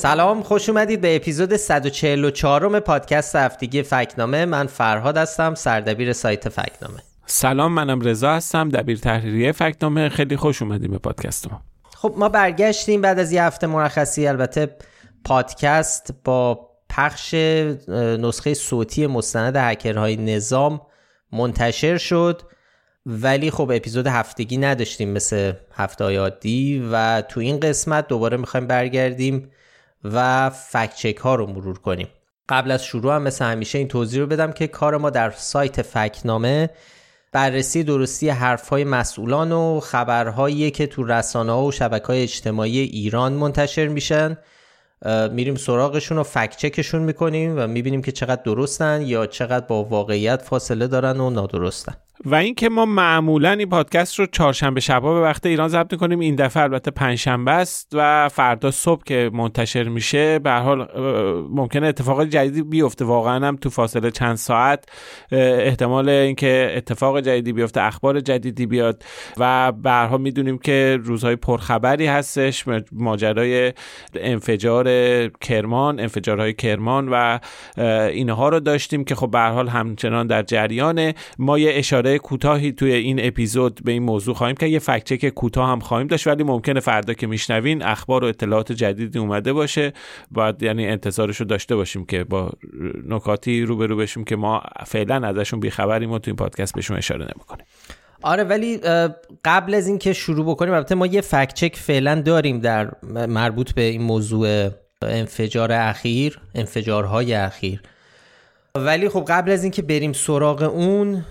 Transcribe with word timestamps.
سلام 0.00 0.42
خوش 0.42 0.68
اومدید 0.68 1.00
به 1.00 1.16
اپیزود 1.16 1.56
144 1.56 2.80
پادکست 2.80 3.36
هفتگی 3.36 3.82
فکنامه. 3.82 4.44
من 4.44 4.66
فرهاد 4.66 5.16
هستم 5.16 5.54
سردبیر 5.54 6.12
سایت 6.12 6.48
فکنامه. 6.48 6.98
سلام 7.26 7.72
منم 7.72 8.00
رضا 8.00 8.32
هستم 8.32 8.68
دبیر 8.68 8.98
تحریریه 8.98 9.52
فکنامه. 9.52 10.08
خیلی 10.08 10.36
خوش 10.36 10.62
اومدیم 10.62 10.90
به 10.90 10.98
پادکست 10.98 11.52
ما. 11.52 11.62
خب 11.96 12.14
ما 12.16 12.28
برگشتیم 12.28 13.00
بعد 13.00 13.18
از 13.18 13.32
یه 13.32 13.42
هفته 13.42 13.66
مرخصی 13.66 14.26
البته 14.26 14.76
پادکست 15.24 16.14
با 16.24 16.68
پخش 16.88 17.34
نسخه 17.94 18.54
صوتی 18.54 19.06
مستند 19.06 19.56
هکرهای 19.56 20.16
نظام 20.16 20.80
منتشر 21.32 21.96
شد. 21.96 22.42
ولی 23.06 23.50
خب 23.50 23.70
اپیزود 23.74 24.06
هفتگی 24.06 24.56
نداشتیم 24.56 25.10
مثل 25.10 25.52
هفته 25.72 26.18
عادی 26.18 26.88
و 26.92 27.22
تو 27.22 27.40
این 27.40 27.60
قسمت 27.60 28.08
دوباره 28.08 28.36
می‌خوایم 28.36 28.66
برگردیم 28.66 29.50
و 30.04 30.50
فکچک 30.50 31.16
ها 31.16 31.34
رو 31.34 31.46
مرور 31.46 31.78
کنیم. 31.78 32.08
قبل 32.48 32.70
از 32.70 32.84
شروع 32.84 33.14
هم 33.14 33.22
مثل 33.22 33.44
همیشه 33.44 33.78
این 33.78 33.88
توضیح 33.88 34.20
رو 34.20 34.26
بدم 34.26 34.52
که 34.52 34.66
کار 34.66 34.96
ما 34.96 35.10
در 35.10 35.30
سایت 35.30 35.82
فکنامه 35.82 36.70
بررسی 37.32 37.84
درستی 37.84 38.28
حرفهای 38.28 38.84
مسئولان 38.84 39.52
و 39.52 39.80
خبرهایی 39.80 40.70
که 40.70 40.86
تو 40.86 41.04
رسانه 41.04 41.52
ها 41.52 41.64
و 41.64 41.72
شبکه 41.72 42.06
های 42.06 42.22
اجتماعی 42.22 42.78
ایران 42.78 43.32
منتشر 43.32 43.88
میشن. 43.88 44.38
میریم 45.30 45.54
سراغشون 45.54 46.18
و 46.18 46.22
فکچکشون 46.22 47.02
می‌کنیم 47.02 47.58
و 47.58 47.66
می‌بینیم 47.66 48.02
که 48.02 48.12
چقدر 48.12 48.42
درستن 48.42 49.02
یا 49.02 49.26
چقدر 49.26 49.66
با 49.66 49.84
واقعیت 49.84 50.42
فاصله 50.42 50.86
دارن 50.86 51.20
و 51.20 51.30
نادرستن. 51.30 51.94
و 52.24 52.34
اینکه 52.34 52.68
ما 52.68 52.84
معمولا 52.84 53.50
این 53.50 53.68
پادکست 53.68 54.18
رو 54.18 54.26
چهارشنبه 54.26 54.80
شبا 54.80 55.14
به 55.14 55.20
وقت 55.20 55.46
ایران 55.46 55.68
ضبط 55.68 55.94
کنیم 55.94 56.18
این 56.18 56.34
دفعه 56.34 56.62
البته 56.62 56.90
پنجشنبه 56.90 57.50
است 57.50 57.88
و 57.92 58.28
فردا 58.28 58.70
صبح 58.70 59.02
که 59.04 59.30
منتشر 59.32 59.88
میشه 59.88 60.38
به 60.38 60.52
حال 60.52 60.88
ممکنه 61.50 61.86
اتفاق 61.86 62.24
جدیدی 62.24 62.62
بیفته. 62.62 63.04
واقعا 63.04 63.46
هم 63.48 63.56
تو 63.56 63.70
فاصله 63.70 64.10
چند 64.10 64.36
ساعت 64.36 64.84
احتمال 65.32 66.08
اینکه 66.08 66.72
اتفاق 66.76 67.20
جدیدی 67.20 67.52
بیفته 67.52 67.82
اخبار 67.82 68.20
جدیدی 68.20 68.66
بیاد 68.66 69.04
و 69.36 69.72
به 69.72 69.90
هر 69.90 70.06
حال 70.06 70.20
می‌دونیم 70.20 70.58
که 70.58 70.98
روزهای 71.04 71.36
پرخبری 71.36 72.06
هستش 72.06 72.64
ماجرای 72.92 73.72
انفجار 74.14 74.88
کرمان 75.28 76.00
انفجارهای 76.00 76.52
کرمان 76.52 77.08
و 77.08 77.38
اینها 78.12 78.48
رو 78.48 78.60
داشتیم 78.60 79.04
که 79.04 79.14
خب 79.14 79.30
به 79.30 79.38
هر 79.38 79.50
حال 79.50 79.68
همچنان 79.68 80.26
در 80.26 80.42
جریان 80.42 81.12
ما 81.38 81.58
یه 81.58 81.72
اشاره 81.74 82.09
کوتاهی 82.18 82.72
توی 82.72 82.92
این 82.92 83.26
اپیزود 83.26 83.80
به 83.84 83.92
این 83.92 84.02
موضوع 84.02 84.34
خواهیم 84.34 84.56
که 84.56 84.66
یه 84.66 84.78
فکچک 84.78 85.28
کوتاه 85.28 85.68
هم 85.68 85.80
خواهیم 85.80 86.06
داشت 86.06 86.26
ولی 86.26 86.42
ممکنه 86.42 86.80
فردا 86.80 87.14
که 87.14 87.26
میشنوین 87.26 87.82
اخبار 87.82 88.24
و 88.24 88.26
اطلاعات 88.26 88.72
جدیدی 88.72 89.18
اومده 89.18 89.52
باشه. 89.52 89.92
باید 90.30 90.62
یعنی 90.62 90.86
انتظارش 90.86 91.36
رو 91.36 91.46
داشته 91.46 91.76
باشیم 91.76 92.04
که 92.04 92.24
با 92.24 92.50
نکاتی 93.08 93.62
روبرو 93.62 93.96
بشیم 93.96 94.24
که 94.24 94.36
ما 94.36 94.62
فعلا 94.86 95.28
ازشون 95.28 95.60
بیخبریم 95.60 96.10
و 96.10 96.18
تو 96.18 96.30
این 96.30 96.36
پادکست 96.36 96.74
بهشون 96.74 96.96
اشاره 96.96 97.24
نمی‌کنیم. 97.24 97.64
آره 98.22 98.44
ولی 98.44 98.80
قبل 99.44 99.74
از 99.74 99.88
اینکه 99.88 100.12
شروع 100.12 100.46
بکنیم 100.46 100.74
البته 100.74 100.94
ما 100.94 101.06
یه 101.06 101.20
فکچک 101.20 101.76
فعلا 101.76 102.22
داریم 102.22 102.60
در 102.60 102.90
مربوط 103.28 103.72
به 103.72 103.82
این 103.82 104.02
موضوع 104.02 104.70
انفجار 105.02 105.72
اخیر 105.72 106.38
انفجارهای 106.54 107.34
اخیر. 107.34 107.82
ولی 108.74 109.08
خب 109.08 109.24
قبل 109.28 109.50
از 109.50 109.62
اینکه 109.62 109.82
بریم 109.82 110.12
سراغ 110.12 110.62
اون 110.62 111.24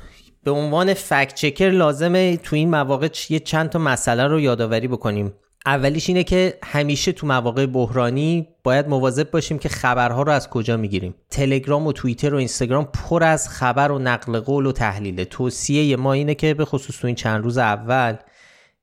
به 0.44 0.52
عنوان 0.52 0.94
فکت 0.94 1.36
چکر 1.36 1.70
لازمه 1.70 2.38
تو 2.38 2.56
این 2.56 2.70
مواقع 2.70 3.10
یه 3.30 3.40
چند 3.40 3.70
تا 3.70 3.80
مسئله 3.80 4.28
رو 4.28 4.40
یادآوری 4.40 4.88
بکنیم. 4.88 5.34
اولیش 5.66 6.10
اینه 6.10 6.24
که 6.24 6.58
همیشه 6.64 7.12
تو 7.12 7.28
مواقع 7.28 7.66
بحرانی 7.66 8.48
باید 8.64 8.88
مواظب 8.88 9.32
باشیم 9.32 9.60
که 9.60 9.70
خبرها 9.70 10.24
رو 10.24 10.32
از 10.32 10.50
کجا 10.50 10.78
می‌گیریم. 10.78 11.16
تلگرام 11.30 11.88
و 11.88 11.92
توییتر 11.92 12.34
و 12.34 12.38
اینستاگرام 12.38 12.86
پر 12.86 13.24
از 13.24 13.50
خبر 13.50 13.92
و 13.92 14.00
نقل 14.00 14.40
قول 14.40 14.66
و 14.66 14.72
تحلیل 14.72 15.24
توصیه 15.24 15.96
ما 15.96 16.14
اینه 16.14 16.36
که 16.36 16.54
به 16.54 16.66
خصوص 16.66 16.98
تو 17.00 17.08
این 17.08 17.16
چند 17.16 17.44
روز 17.44 17.58
اول 17.58 18.16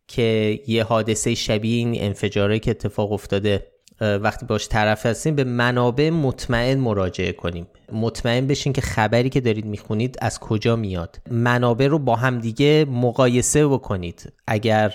که 0.09 0.61
یه 0.67 0.85
حادثه 0.85 1.35
شبیه 1.35 1.77
این 1.77 2.03
انفجاره 2.03 2.59
که 2.59 2.71
اتفاق 2.71 3.13
افتاده 3.13 3.67
وقتی 4.01 4.47
باش 4.47 4.69
طرف 4.69 5.07
هستیم 5.07 5.35
به 5.35 5.45
منابع 5.45 6.11
مطمئن 6.11 6.79
مراجعه 6.79 7.33
کنیم. 7.33 7.67
مطمئن 7.93 8.47
بشین 8.47 8.73
که 8.73 8.81
خبری 8.81 9.31
که 9.31 9.41
دارید 9.41 9.67
می‌خونید 9.67 10.17
از 10.21 10.41
کجا 10.41 10.77
میاد. 10.77 11.21
منابع 11.31 11.87
رو 11.87 11.99
با 11.99 12.17
هم 12.17 12.39
دیگه 12.39 12.87
مقایسه 12.91 13.67
بکنید. 13.67 14.33
اگر 14.47 14.95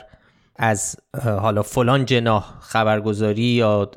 از 0.56 0.96
حالا 1.24 1.64
فلان 1.64 2.06
جناح 2.06 2.60
خبرگزاری 2.60 3.42
یا 3.42 3.92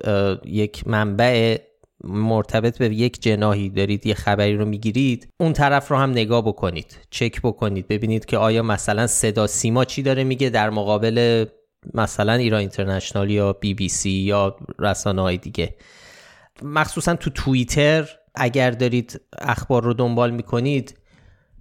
یک 0.45 0.89
منبع 0.89 1.59
مرتبط 2.05 2.79
به 2.79 2.95
یک 2.95 3.23
جناهی 3.23 3.69
دارید 3.71 4.07
یه 4.07 4.15
خبری 4.15 4.57
رو 4.57 4.65
می‌گیرید 4.65 5.29
اون 5.41 5.53
طرف 5.53 5.89
رو 5.89 5.97
هم 5.97 6.11
نگاه 6.11 6.43
بکنید. 6.43 6.99
چک 7.11 7.41
بکنید. 7.43 7.89
ببینید 7.89 8.25
که 8.25 8.39
آیا 8.39 8.63
مثلا 8.63 9.07
صدا 9.07 9.47
سیما 9.47 9.85
چی 9.85 10.03
داره 10.03 10.25
میگه 10.25 10.51
در 10.51 10.71
مقابل 10.71 11.45
مثلا 11.95 12.33
ایران 12.33 12.61
اینترنشنال 12.61 13.31
یا 13.31 13.53
بی 13.53 13.75
بی 13.75 13.89
سی 13.89 14.11
یا 14.11 14.57
رسانه 14.79 15.23
های 15.23 15.37
دیگه. 15.37 15.75
مخصوصا 16.63 17.15
تو 17.15 17.31
توییتر 17.31 18.09
اگر 18.35 18.71
دارید 18.71 19.21
اخبار 19.39 19.83
رو 19.83 19.95
دنبال 19.95 20.31
می‌کنید 20.31 20.99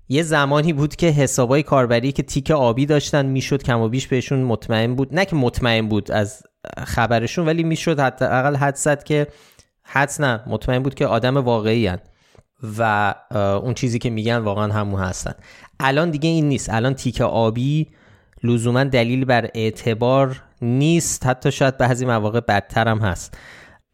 یه 0.10 0.24
زمانی 0.24 0.74
بود 0.74 0.96
که 0.96 1.08
حسابای 1.08 1.64
کاربری 1.64 2.12
که 2.12 2.24
تیک 2.24 2.52
آبی 2.52 2.86
داشتن 2.86 3.26
می‌شد 3.26 3.64
کم 3.64 3.80
و 3.80 3.90
بیش 3.90 4.08
بهشون 4.08 4.44
مطمئن 4.44 4.96
بود. 4.96 5.16
نه 5.16 5.26
که 5.26 5.36
مطمئن 5.36 5.88
بود 5.88 6.12
از 6.12 6.44
خبرشون 6.78 7.46
ولی 7.46 7.64
می‌شد 7.64 8.00
حتی 8.00 8.26
اقل 8.26 8.56
حد 8.56 8.76
زد 8.76 9.04
که 9.04 9.28
حدس 9.84 10.22
نه 10.22 10.44
مطمئن 10.48 10.84
بود 10.84 10.96
که 10.96 11.08
آدم 11.08 11.38
واقعی 11.38 11.88
هن. 11.88 12.00
و 12.78 13.16
اون 13.64 13.74
چیزی 13.74 14.00
که 14.00 14.10
میگن 14.10 14.38
واقعا 14.38 14.74
همون 14.74 15.02
هستن. 15.02 15.34
الان 15.80 16.12
دیگه 16.12 16.30
این 16.30 16.50
نیست. 16.50 16.70
الان 16.70 16.94
تیک 16.94 17.22
آبی 17.22 17.88
لزوما 18.44 18.84
دلیل 18.84 19.26
بر 19.26 19.50
اعتبار 19.54 20.42
نیست. 20.62 21.26
حتی 21.26 21.52
شاید 21.52 21.78
بعضی 21.78 22.06
مواقع 22.06 22.40
بدتر 22.40 22.88
هم 22.88 22.98
هست. 23.00 23.38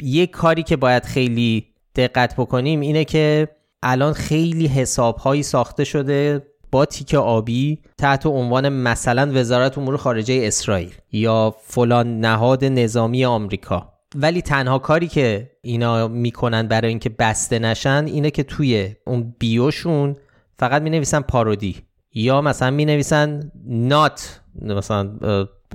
یه 0.04 0.28
کاری 0.28 0.64
که 0.64 0.76
باید 0.76 1.06
خیلی 1.06 1.66
دقت 1.96 2.36
بکنیم 2.36 2.80
اینه 2.80 3.06
که 3.06 3.48
الان 3.84 4.14
خیلی 4.14 4.68
حسابهایی 4.68 5.44
ساخته 5.44 5.84
شده 5.84 6.42
با 6.72 6.86
تیک 6.86 7.14
آبی 7.14 7.80
تحت 7.98 8.26
عنوان 8.26 8.70
مثلا 8.70 9.32
وزارت 9.34 9.78
امور 9.78 9.98
خارجه 9.98 10.40
اسرائیل 10.44 10.94
یا 11.12 11.56
فلان 11.64 12.20
نهاد 12.20 12.66
نظامی 12.66 13.26
آمریکا. 13.26 13.94
ولی 14.16 14.42
تنها 14.42 14.80
کاری 14.80 15.08
که 15.08 15.52
اینا 15.62 16.08
می‌کنن 16.08 16.68
برای 16.68 16.90
اینکه 16.90 17.10
بسته 17.10 17.60
نشن 17.60 18.06
اینه 18.08 18.32
که 18.32 18.44
توی 18.44 18.96
اون 19.08 19.36
بیوشون 19.40 20.16
فقط 20.60 20.82
می 20.82 20.90
نویسن 20.90 21.20
پارودی. 21.22 21.76
یا 22.14 22.42
مثلا 22.42 22.72
می 22.72 22.86
نویسن 22.86 23.52
نات 23.66 24.42
مثلا 24.62 25.18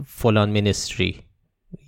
فلان 0.07 0.51
مینستری 0.51 1.17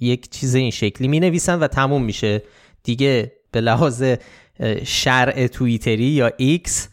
یک 0.01 0.31
چیز 0.31 0.55
این 0.55 0.71
شکلی 0.71 1.09
می 1.09 1.21
نویسن 1.21 1.59
و 1.59 1.67
تموم 1.67 2.05
میشه. 2.05 2.43
دیگه 2.83 3.33
به 3.51 3.61
لحاظ 3.61 4.05
شرع 4.85 5.47
توییتری 5.47 6.05
یا 6.05 6.33
ایکس 6.37 6.89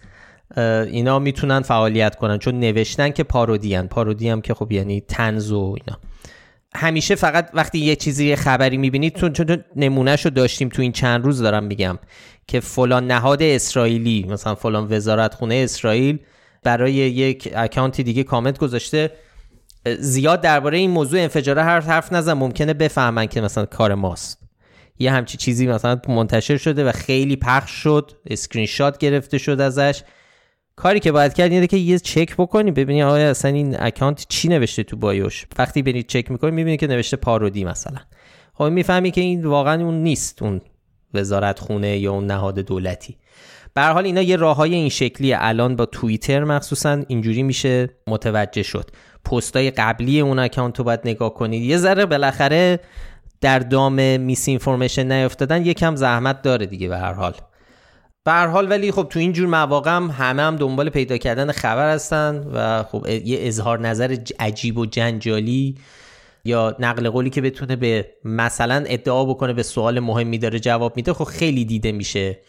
اینا 0.57 1.19
می‌تونن 1.19 1.61
فعالیت 1.61 2.15
کنن. 2.15 2.37
چون 2.37 2.59
نوشتن 2.59 3.09
که 3.09 3.23
parody 3.23 3.75
هن. 3.75 3.87
parody 3.87 4.29
هم 4.29 4.41
که 4.41 4.53
خب 4.53 4.71
یعنی 4.71 5.01
طنز 5.01 5.51
و 5.51 5.75
اینا. 5.77 5.99
همیشه 6.75 7.15
فقط 7.15 7.49
وقتی 7.53 7.79
یه 7.79 7.95
چیزی 7.95 8.27
یه 8.27 8.35
خبری 8.35 8.77
می‌بینید 8.77 9.15
چون 9.15 9.33
چون 9.33 9.63
نمونهشو 9.75 10.29
داشتیم 10.29 10.69
تو 10.69 10.81
این 10.81 10.91
چند 10.91 11.25
روز 11.25 11.41
دارم 11.41 11.63
میگم 11.63 11.99
که 12.47 12.59
فلان 12.59 13.07
نهاد 13.07 13.43
اسرائیلی 13.43 14.25
مثلا 14.29 14.55
فلان 14.55 14.87
وزارت 14.93 15.33
خونه 15.33 15.55
اسرائیل 15.55 16.19
برای 16.63 16.93
یک 16.93 17.51
اکانتی 17.55 18.03
دیگه 18.03 18.23
کامنت 18.23 18.57
گذاشته. 18.57 19.11
زیاد 19.99 20.41
درباره 20.41 20.77
این 20.77 20.91
موضوع 20.91 21.19
انفجاره 21.19 21.63
حرف 21.63 21.87
حرف 21.87 22.13
نزن 22.13 22.33
ممکنه 22.33 22.73
بفهمن 22.73 23.25
که 23.25 23.41
مثلا 23.41 23.65
کار 23.65 23.93
ماست. 23.93 24.39
یه 24.99 25.11
همچی 25.11 25.37
چیزی 25.37 25.67
مثلا 25.67 25.99
منتشر 26.07 26.57
شده 26.57 26.85
و 26.85 26.91
خیلی 26.91 27.35
پخش 27.35 27.71
شد 27.71 28.11
اسکرین 28.27 28.65
شات 28.65 28.97
گرفته 28.97 29.37
شد 29.37 29.61
ازش. 29.61 30.01
کاری 30.75 30.99
که 30.99 31.11
باید 31.11 31.33
کرد 31.33 31.51
اینه 31.51 31.67
که 31.67 31.77
یه 31.77 31.99
چک 31.99 32.35
بکنی 32.37 32.71
ببینی 32.71 33.03
آیا 33.03 33.29
اصلا 33.29 33.51
این 33.51 33.75
اکانت 33.79 34.25
چی 34.29 34.47
نوشته 34.47 34.83
تو 34.83 34.97
bio 34.97 35.21
ش. 35.21 35.45
وقتی 35.57 35.81
برید 35.81 36.07
چک 36.07 36.31
می‌کنی 36.31 36.51
می‌بینی 36.51 36.77
که 36.77 36.87
نوشته 36.87 37.17
parody 37.17 37.63
مثلا. 37.63 37.99
خب 38.53 38.63
می‌فهمی 38.63 39.11
که 39.11 39.21
این 39.21 39.45
واقعا 39.45 39.83
اون 39.83 40.03
نیست 40.03 40.41
اون 40.41 40.61
وزارت 41.13 41.59
خونه 41.59 41.97
یا 41.97 42.11
اون 42.11 42.25
نهاد 42.25 42.59
دولتی. 42.59 43.17
به 43.73 43.83
حال 43.83 44.05
اینا 44.05 44.21
یه 44.21 44.35
راه 44.35 44.55
های 44.55 44.75
این 44.75 44.89
شکلی 44.89 45.33
الان 45.33 45.75
با 45.75 45.85
توییتر 45.85 46.43
مخصوصا 46.43 47.03
اینجوری 47.07 47.43
میشه 47.43 47.89
متوجه 48.07 48.63
شد. 48.63 48.89
پستای 49.25 49.71
قبلی 49.71 50.19
اون 50.19 50.39
اکانت 50.39 50.79
رو 50.79 50.85
باید 50.85 50.99
نگاه 51.05 51.33
کنید. 51.33 51.63
یه 51.63 51.77
ذره 51.77 52.05
بالاخره 52.05 52.79
در 53.41 53.59
دام 53.59 54.19
میس 54.19 54.47
اینفورمیشن 54.47 55.11
نیافتادن 55.11 55.65
یکم 55.65 55.95
زحمت 55.95 56.41
داره 56.41 56.65
دیگه 56.65 56.87
به 56.87 56.97
هر 56.97 57.13
حال. 57.13 57.33
به 58.23 58.31
هر 58.31 58.47
حال 58.47 58.69
ولی 58.69 58.91
خب 58.91 59.07
تو 59.09 59.19
این 59.19 59.33
جور 59.33 59.47
مواقع 59.47 59.91
هم 59.91 60.11
همه 60.17 60.41
هم 60.41 60.55
دنبال 60.55 60.89
پیدا 60.89 61.17
کردن 61.17 61.51
خبر 61.51 61.93
هستن 61.93 62.47
و 62.53 62.83
خب 62.83 63.07
یه 63.07 63.37
اظهار 63.41 63.79
نظر 63.79 64.17
عجیب 64.39 64.77
و 64.77 64.85
جنجالی 64.85 65.77
یا 66.45 66.75
نقل 66.79 67.09
قولی 67.09 67.29
که 67.29 67.41
بتونه 67.41 67.75
به 67.75 68.07
مثلا 68.25 68.83
ادعا 68.87 69.25
بکنه 69.25 69.53
به 69.53 69.63
سوال 69.63 69.99
مهمی 69.99 70.37
داره 70.37 70.59
جواب 70.59 70.95
میده 70.95 71.13
خب 71.13 71.23
خیلی 71.23 71.65
دیده 71.65 71.91
میشه. 71.91 72.39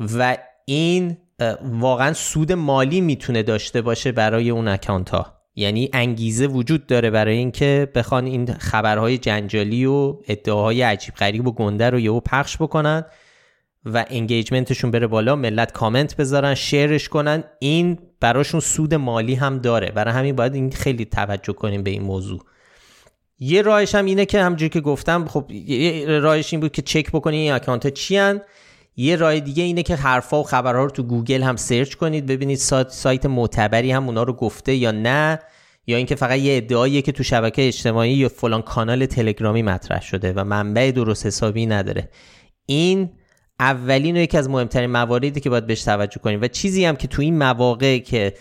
و 0.00 0.36
این 0.64 1.16
واقعا 1.62 2.12
سود 2.12 2.52
مالی 2.52 3.00
می‌تونه 3.00 3.42
داشته 3.42 3.82
باشه 3.82 4.12
برای 4.12 4.50
اون 4.50 4.68
اکانت 4.68 5.10
ها 5.10 5.34
یعنی 5.56 5.90
انگیزه 5.92 6.46
وجود 6.46 6.86
داره 6.86 7.10
برای 7.10 7.36
اینکه 7.36 7.88
بخوان 7.94 8.26
این 8.26 8.54
خبرهای 8.54 9.18
جنجالی 9.18 9.84
و 9.84 10.16
ادعاهای 10.28 10.82
عجیب 10.82 11.14
غریب 11.14 11.46
و 11.46 11.52
گنده 11.52 11.90
رو 11.90 11.98
یهو 11.98 12.20
پخش 12.20 12.56
بکنن 12.56 13.04
و 13.84 14.04
engagement 14.10 14.67
شون 14.67 14.90
بره 14.90 15.06
بالا 15.06 15.36
ملت 15.36 15.72
کامنت 15.72 16.16
بذارن 16.16 16.54
شیرش 16.54 17.08
کنن. 17.08 17.44
این 17.58 17.98
براشون 18.20 18.60
سود 18.60 18.94
مالی 18.94 19.34
هم 19.34 19.58
داره. 19.58 19.90
برای 19.90 20.14
همین 20.14 20.36
باید 20.36 20.54
این 20.54 20.70
خیلی 20.70 21.04
توجه 21.04 21.52
کنیم 21.52 21.82
به 21.82 21.90
این 21.90 22.02
موضوع. 22.02 22.40
یه 23.38 23.62
راهش 23.62 23.94
هم 23.94 24.04
اینه 24.04 24.26
که 24.26 24.42
همجور 24.42 24.68
که 24.68 24.80
گفتم 24.80 25.28
خب 25.28 25.50
یه 25.50 26.06
راهش 26.06 26.52
این 26.52 26.60
بود 26.60 26.72
که 26.72 26.82
چک 26.82 27.10
بکنید 27.10 27.40
این 27.40 27.52
اکانت 27.52 27.88
چی 27.88 28.16
هن. 28.16 28.40
یه 28.96 29.16
راه 29.16 29.40
دیگه 29.40 29.62
اینه 29.62 29.82
که 29.82 29.96
حرفا 29.96 30.40
و 30.40 30.42
خبرها 30.42 30.84
رو 30.84 30.90
تو 30.90 31.02
گوگل 31.02 31.42
هم 31.42 31.56
search 31.56 31.94
کنید 31.94 32.26
ببینید 32.26 32.58
سایت, 32.58 32.88
سایت 32.88 33.26
معتبری 33.26 33.92
هم 33.92 34.06
اونا 34.06 34.22
رو 34.22 34.32
گفته 34.32 34.74
یا 34.74 34.90
نه 34.90 35.38
یا 35.86 35.96
اینکه 35.96 36.14
فقط 36.14 36.38
یه 36.38 36.56
ادعاییه 36.56 37.02
که 37.02 37.12
تو 37.12 37.22
شبکه 37.22 37.66
اجتماعی 37.66 38.12
یا 38.12 38.28
فلان 38.28 38.62
کانال 38.62 39.06
تلگرامی 39.06 39.62
مطرح 39.62 40.02
شده 40.02 40.32
و 40.32 40.44
منبع 40.44 40.90
درست 40.90 41.26
حسابی 41.26 41.66
نداره. 41.66 42.10
این 42.66 43.10
اولین 43.60 44.16
و 44.16 44.20
یکی 44.20 44.38
از 44.38 44.48
مهمترین 44.48 44.90
مواردی 44.90 45.30
که 45.30 45.50
باید 45.50 45.66
بهش 45.66 45.82
توجه 45.82 46.20
کنیم 46.20 46.40
و 46.42 46.48
چیزی 46.48 46.84
هم 46.84 46.96
که 46.96 47.08
تو 47.08 47.22
این 47.22 47.38
مواقع 47.38 47.98
که 47.98 48.34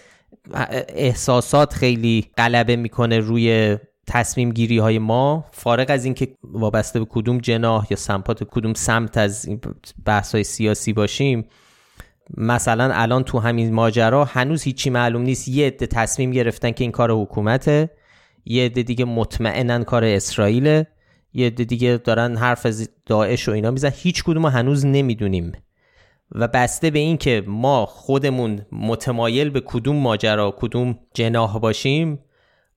احساسات 0.88 1.74
خیلی 1.74 2.32
غلبه 2.38 2.76
می‌کنه 2.76 3.20
روی 3.20 3.78
تصمیم 4.08 4.52
گیری 4.52 4.78
های 4.78 5.00
ما 5.00 5.46
فارغ 5.52 5.86
از 5.90 6.06
اینکه 6.06 6.28
وابسته 6.44 7.00
به 7.00 7.06
کدوم 7.10 7.38
جناح 7.38 7.88
یا 7.90 7.98
سمپات 7.98 8.44
کدوم 8.44 8.74
سمت 8.74 9.18
از 9.18 9.50
بحث 10.06 10.36
های 10.36 10.44
سیاسی 10.44 10.94
باشیم 10.94 11.46
مثلا 12.38 12.94
الان 12.94 13.24
تو 13.24 13.40
همین 13.40 13.74
ماجرا 13.74 14.26
هنوز 14.26 14.64
هیچی 14.64 14.90
معلوم 14.90 15.22
نیست. 15.22 15.48
یه 15.48 15.68
عده 15.68 15.88
تصمیم 15.88 16.32
گرفتن 16.32 16.72
که 16.72 16.84
این 16.84 16.92
کار 16.92 17.12
حکومته 17.12 17.90
یه 18.46 18.66
عده 18.66 18.84
دیگه 18.84 19.06
مطمئنا 19.06 19.84
کار 19.84 20.04
اسرائیله 20.04 20.88
یه 21.34 21.48
عده 21.48 21.64
دیگه 21.64 22.02
دارن 22.04 22.38
حرف 22.38 22.66
از 22.66 22.90
داعش 23.06 23.50
و 23.50 23.52
اینا 23.52 23.72
میزن 23.72 23.92
هیچ 23.96 24.24
کدوم 24.24 24.46
هنوز 24.46 24.86
نمی‌دونیم. 24.86 25.52
و 26.32 26.48
بسته 26.48 26.92
به 26.92 27.00
این 27.00 27.18
که 27.18 27.44
ما 27.48 27.86
خودمون 27.86 28.66
متمایل 28.72 29.50
به 29.50 29.62
کدوم 29.66 29.96
ماجرا 29.96 30.56
کدوم 30.58 31.00
جناح 31.14 31.60
باشیم 31.60 32.20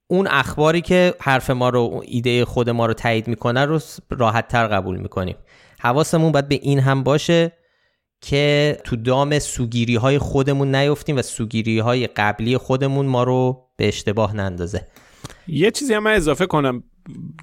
اون 0.08 0.26
اخباری 0.26 0.80
که 0.80 1.14
حرف 1.20 1.50
ما 1.50 1.68
رو 1.68 2.02
ایده 2.06 2.44
خود 2.44 2.70
ما 2.70 2.86
رو 2.86 2.94
تایید 2.94 3.28
می‌کنه 3.28 3.64
رو 3.64 3.80
راحت 4.10 4.48
تر 4.48 4.66
قبول 4.66 4.96
می‌کنیم. 4.96 5.36
حواسمون 5.80 6.32
باید 6.32 6.48
به 6.48 6.58
این 6.62 6.80
هم 6.80 7.02
باشه 7.02 7.52
که 8.20 8.78
تو 8.84 8.96
دام 8.96 9.38
سوگیری 9.38 9.96
های 9.96 10.18
خودمون 10.18 10.74
نیفتیم 10.74 11.16
و 11.16 11.22
سوگیری 11.22 11.78
های 11.78 12.06
قبلی 12.06 12.56
خودمون 12.56 13.06
ما 13.06 13.22
رو 13.22 13.68
به 13.76 13.88
اشتباه 13.88 14.36
نندازه. 14.36 14.86
یه 15.48 15.70
چیزی 15.70 15.94
هم 15.94 16.02
من 16.02 16.14
اضافه 16.14 16.46
کنم. 16.46 16.82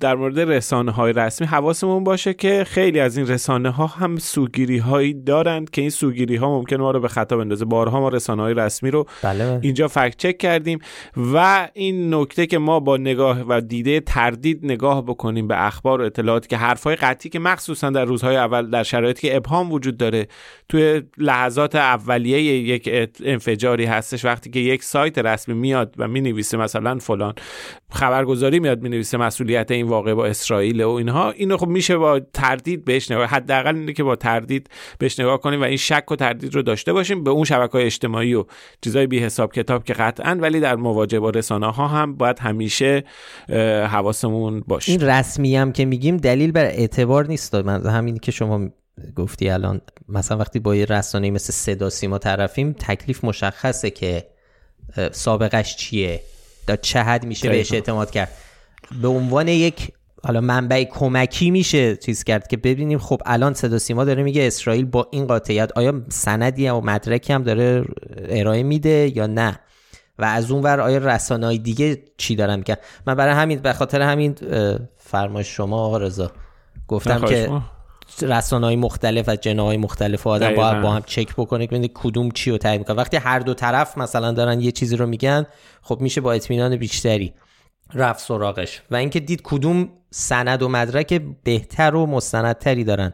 در 0.01 0.15
مورد 0.15 0.39
رسانه 0.39 0.92
های 0.92 1.13
رسمی 1.13 1.48
حواسمون 1.48 2.04
باشه 2.04 2.33
که 2.33 2.63
خیلی 2.68 3.00
از 3.00 3.18
این 3.18 3.27
رسانه 3.27 3.69
ها 3.69 3.88
هم 3.88 4.18
سوگیری 4.18 4.77
هایی 4.77 5.13
دارند 5.13 5.69
که 5.69 5.81
این 5.81 5.89
سوگیری 5.89 6.36
ها 6.36 6.50
ممکن 6.50 6.75
ما 6.75 6.92
رو 6.92 7.00
به 7.00 7.07
خطا 7.07 7.38
بندازه 7.38 7.65
بارها 7.65 8.00
ما 8.00 8.10
رسانه 8.10 8.42
های 8.42 8.54
رسمی 8.54 8.92
رو 8.92 9.06
بله. 9.24 9.60
اینجا 9.62 9.88
فکت 9.88 10.18
چک 10.18 10.38
کردیم 10.38 10.80
و 11.33 11.68
این 11.74 12.13
نکته 12.13 12.45
که 12.45 12.57
ما 12.57 12.80
با 12.80 12.98
نگاه 12.98 13.42
و 13.42 13.62
دیده 13.62 14.00
تردید 14.00 14.60
نگاه 14.65 15.06
بکنیم 15.06 15.48
به 15.48 15.65
اخبار 15.65 16.01
و 16.01 16.06
اطلاعاتی 16.06 16.48
که 16.48 16.57
حرفهای 16.57 16.95
قطعی 16.95 17.30
که 17.30 17.39
مخصوصا 17.39 17.89
در 17.89 18.06
روزهای 18.06 18.36
اول 18.36 18.69
در 18.69 18.83
شرایطی 18.83 19.27
که 19.27 19.36
ابهام 19.36 19.71
وجود 19.71 19.98
داره 19.98 20.27
توی 20.69 21.01
لحظات 21.18 21.75
اولیه 21.75 22.42
یک 22.42 22.89
انفجاری 23.24 23.86
هستش 23.86 24.25
وقتی 24.25 24.50
که 24.50 24.60
یک 24.60 24.83
سایت 24.83 25.18
رسمی 25.18 25.54
میاد 25.54 25.95
و 25.98 26.07
می 26.07 26.21
نویسه 26.21 26.57
مثلا 26.57 26.98
فلان 26.98 27.33
خبرگزاری 27.93 28.59
میاد 28.59 28.81
می 28.81 28.89
نویسه 28.89 29.17
مسئولیت 29.17 29.71
این 29.71 29.87
واقع 29.87 30.13
با 30.13 30.25
اسرائیل 30.25 30.83
و 30.83 30.89
اینها. 30.89 31.31
اینو 31.31 31.57
خب 31.57 31.67
میشه 31.67 31.97
با 31.97 32.19
تردید 32.19 32.85
بهش 32.85 33.11
نگاه 33.11 33.27
حداقل 33.27 33.75
اینه 33.75 33.93
که 33.93 34.03
با 34.03 34.15
تردید 34.15 34.69
بهش 34.97 35.19
نگاه 35.19 35.41
کنیم 35.41 35.61
و 35.61 35.63
این 35.63 35.77
شک 35.77 36.11
و 36.11 36.15
تردید 36.15 36.55
رو 36.55 36.61
داشته 36.61 36.93
باشیم. 36.93 37.23
به 37.23 37.31
اون 37.31 37.43
شبکه 37.43 37.71
های 37.71 37.85
اجتماعی 37.85 38.33
و 38.33 38.45
چیزای 38.81 39.07
بی 39.07 39.19
حساب 39.19 39.53
کتاب 39.53 39.83
که 39.83 39.93
قطعا 39.93 40.37
ولی 40.41 40.59
در 40.59 40.75
مواجهه 40.75 41.19
با 41.19 41.29
رسانه 41.29 41.71
ها 41.71 41.87
هم 41.87 42.15
باید 42.15 42.39
همیشه 42.39 43.03
حواسمون 43.89 44.63
باشه. 44.67 44.91
این 44.91 45.01
رسمی 45.01 45.55
هم 45.55 45.71
که 45.71 45.85
میگیم 45.85 46.17
دلیل 46.17 46.51
بر 46.51 46.65
اعتبار 46.65 47.27
نیست. 47.27 47.55
من 47.55 47.85
همین 47.85 48.17
که 48.17 48.31
شما 48.31 48.69
گفتی 49.15 49.49
الان 49.49 49.81
مثلا 50.09 50.37
وقتی 50.37 50.59
با 50.59 50.75
یه 50.75 50.85
رسانه 50.85 51.31
مثل 51.31 51.53
صدا 51.53 51.89
سیما 51.89 52.17
طرفیم 52.17 52.73
تکلیف 52.73 53.23
مشخصه 53.23 53.89
که 53.89 54.27
سابقش 55.11 55.75
چیه. 55.75 56.19
تا 56.68 56.75
چه 56.75 57.00
حد 57.00 57.25
میشه 57.25 57.50
بهش 57.50 57.74
اعتماد 57.74 58.12
کرد. 58.12 58.31
به 59.01 59.07
عنوان 59.07 59.48
یک 59.48 59.92
حالا 60.24 60.42
منبع 60.42 60.83
کمکی 60.83 61.51
میشه 61.51 61.95
چیز 61.95 62.24
کرد 62.24 62.48
که 62.48 62.57
ببینیم 62.57 63.00
خب 63.00 63.21
الان 63.25 63.54
صدا 63.54 63.77
سیما 63.77 64.06
داره 64.06 64.24
میگه 64.24 64.48
اسرائیل 64.48 64.86
با 64.86 65.07
این 65.12 65.27
قاطعیت 65.27 65.71
آیا 65.75 66.01
سندی 66.10 66.70
و 66.70 66.82
مدرکی 66.82 67.34
هم 67.34 67.43
داره 67.43 67.86
ارائه 68.29 68.63
میده 68.63 69.12
یا 69.15 69.27
نه؟ 69.27 69.60
و 70.20 70.25
از 70.25 70.51
اون 70.51 70.63
ور 70.63 70.82
آیا 70.82 70.98
رسانه‌های 70.98 71.58
دیگه 71.58 72.03
چی 72.17 72.36
دارن 72.36 72.63
که 72.63 72.77
من 73.08 73.15
برای 73.15 73.34
همین 73.34 73.60
به 73.60 73.74
خاطر 73.74 74.01
همین 74.01 74.36
فرمایش 74.98 75.48
شما 75.48 75.86
آقا 75.86 75.98
رضا 75.98 76.32
گفتم 76.88 77.25
که 77.25 77.50
رسانه 78.22 78.65
های 78.65 78.75
مختلف 78.75 79.29
و 79.29 79.62
های 79.62 79.77
مختلف 79.77 80.27
و 80.27 80.29
آدم 80.29 80.55
باید 80.55 80.82
با 80.82 80.91
هم 80.91 81.01
چک 81.05 81.34
بکنه 81.38 81.67
که 81.67 81.89
کدوم 81.93 82.32
چی 82.32 82.51
رو 82.51 82.58
تعیین 82.58 82.84
کنه. 82.84 82.96
وقتی 82.96 83.17
هر 83.17 83.39
دو 83.39 83.53
طرف 83.53 83.98
مثلا 83.98 84.32
دارن 84.32 84.62
یه 84.62 84.72
چیزی 84.72 84.98
رو 84.98 85.05
میگن 85.05 85.46
خب 85.82 85.98
میشه 86.01 86.22
با 86.22 86.34
اطمینان 86.34 86.75
بیشتری 86.75 87.34
رفت 87.93 88.25
سراغش. 88.25 88.82
و 88.91 88.96
اینکه 88.96 89.20
دید 89.20 89.41
کدوم 89.43 89.89
سند 90.10 90.62
و 90.62 90.70
مدرک 90.70 91.22
بهتر 91.43 91.96
و 91.96 92.05
مستندتری 92.05 92.84
دارن 92.84 93.13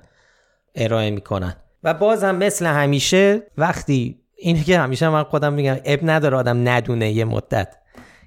ارائه 0.75 1.11
می‌کنن. 1.11 1.55
و 1.83 1.93
بازم 1.93 2.35
مثل 2.35 2.65
همیشه 2.65 3.41
وقتی 3.57 4.19
اینه 4.37 4.63
که 4.63 4.79
همیشه 4.79 5.09
من 5.09 5.23
خودم 5.23 5.53
میگم 5.53 5.77
اب 5.85 5.99
نداره 6.03 6.37
آدم 6.37 6.69
ندونه 6.69 7.11
یه 7.11 7.25
مدت 7.25 7.75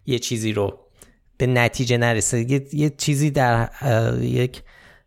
یه 0.07 0.19
چیزی 0.19 0.53
رو 0.53 0.79
به 1.37 1.47
نتیجه 1.47 1.97
نرسه. 1.97 2.51
یه, 2.51 2.67
یه 2.73 2.91
چیزی 2.91 3.31
در 3.31 3.69
یک 4.21 4.63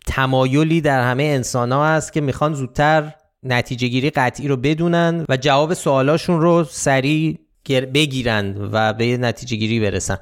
تمایلی 0.07 0.81
در 0.81 1.11
همه 1.11 1.23
انسان 1.23 1.71
ها 1.71 1.87
هست 1.87 2.13
که 2.13 2.21
می‌خوان 2.21 2.53
زودتر 2.53 3.13
نتیجه 3.43 3.87
گیری 3.87 4.09
قطعی 4.09 4.47
رو 4.47 4.57
بدونن 4.57 5.25
و 5.29 5.37
جواب 5.37 5.73
سوالاشون 5.73 6.41
رو 6.41 6.63
سریع 6.63 7.39
بگیرن 7.69 8.69
و 8.71 8.93
به 8.93 9.17
نتیجه 9.17 9.57
گیری 9.57 9.79
برسن. 9.79 10.17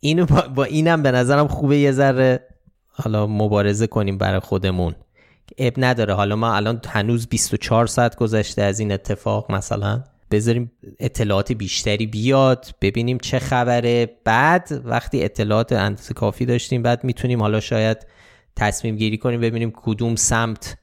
اینو 0.00 0.26
با, 0.54 0.64
اینم 0.64 1.02
به 1.02 1.10
نظرم 1.10 1.48
خوبه 1.48 1.78
یه 1.78 1.92
ذره 1.92 2.46
حالا 2.86 3.26
مبارزه 3.26 3.86
کنیم 3.86 4.18
برای 4.18 4.40
خودمون. 4.40 4.94
اب 5.58 5.72
نداره. 5.76 6.14
حالا 6.14 6.36
ما 6.36 6.54
الان 6.54 6.80
هنوز 6.88 7.26
24 7.26 7.86
ساعت 7.86 8.16
گذشته 8.16 8.62
از 8.62 8.80
این 8.80 8.92
اتفاق 8.92 9.52
مثلا. 9.52 10.04
بذاریم 10.30 10.72
اطلاعات 11.00 11.52
بیشتری 11.52 12.06
بیاد 12.06 12.66
ببینیم 12.80 13.18
چه 13.18 13.38
خبره. 13.38 14.10
بعد 14.24 14.80
وقتی 14.84 15.24
اطلاعات 15.24 15.72
اندازه 15.72 16.14
کافی 16.14 16.46
داشتیم 16.46 16.82
بعد 16.82 17.04
می‌تونیم 17.04 17.40
حالا 17.40 17.60
شاید 17.60 18.06
تصمیم 18.56 18.96
گیری 18.96 19.18
کنیم 19.18 19.40
ببینیم 19.40 19.72
کدوم 19.76 20.16
سمت 20.16 20.76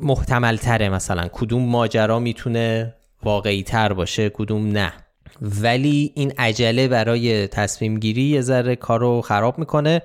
محتمل 0.00 0.56
تره 0.56 0.88
مثلا 0.88 1.28
کدوم 1.32 1.62
ماجرا 1.62 2.18
می‌تونه 2.18 2.94
واقعی 3.22 3.62
تر 3.62 3.92
باشه 3.92 4.30
کدوم 4.30 4.66
نه. 4.66 4.92
ولی 5.40 6.12
این 6.14 6.32
عجله 6.38 6.88
برای 6.88 7.46
تصمیم 7.46 7.98
گیری 7.98 8.22
یه 8.22 8.40
ذره 8.40 8.76
کار 8.76 9.00
رو 9.00 9.20
خراب 9.20 9.58
می‌کنه 9.58 10.02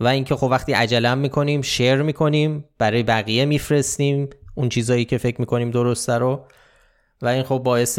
و 0.00 0.06
اینکه 0.06 0.36
خب 0.36 0.48
وقتی 0.50 0.72
عجله 0.72 1.08
هم 1.08 1.18
می‌کنیم 1.18 1.62
شیر 1.62 2.02
می‌کنیم 2.02 2.64
برای 2.78 3.02
بقیه 3.02 3.44
میفرستیم 3.44 4.28
اون 4.54 4.68
چیزایی 4.68 5.04
که 5.04 5.18
فکر 5.18 5.40
می‌کنیم 5.40 5.70
درسته 5.70 6.12
رو 6.12 6.46
و 7.22 7.26
این 7.26 7.42
خب 7.42 7.58
باعث 7.58 7.98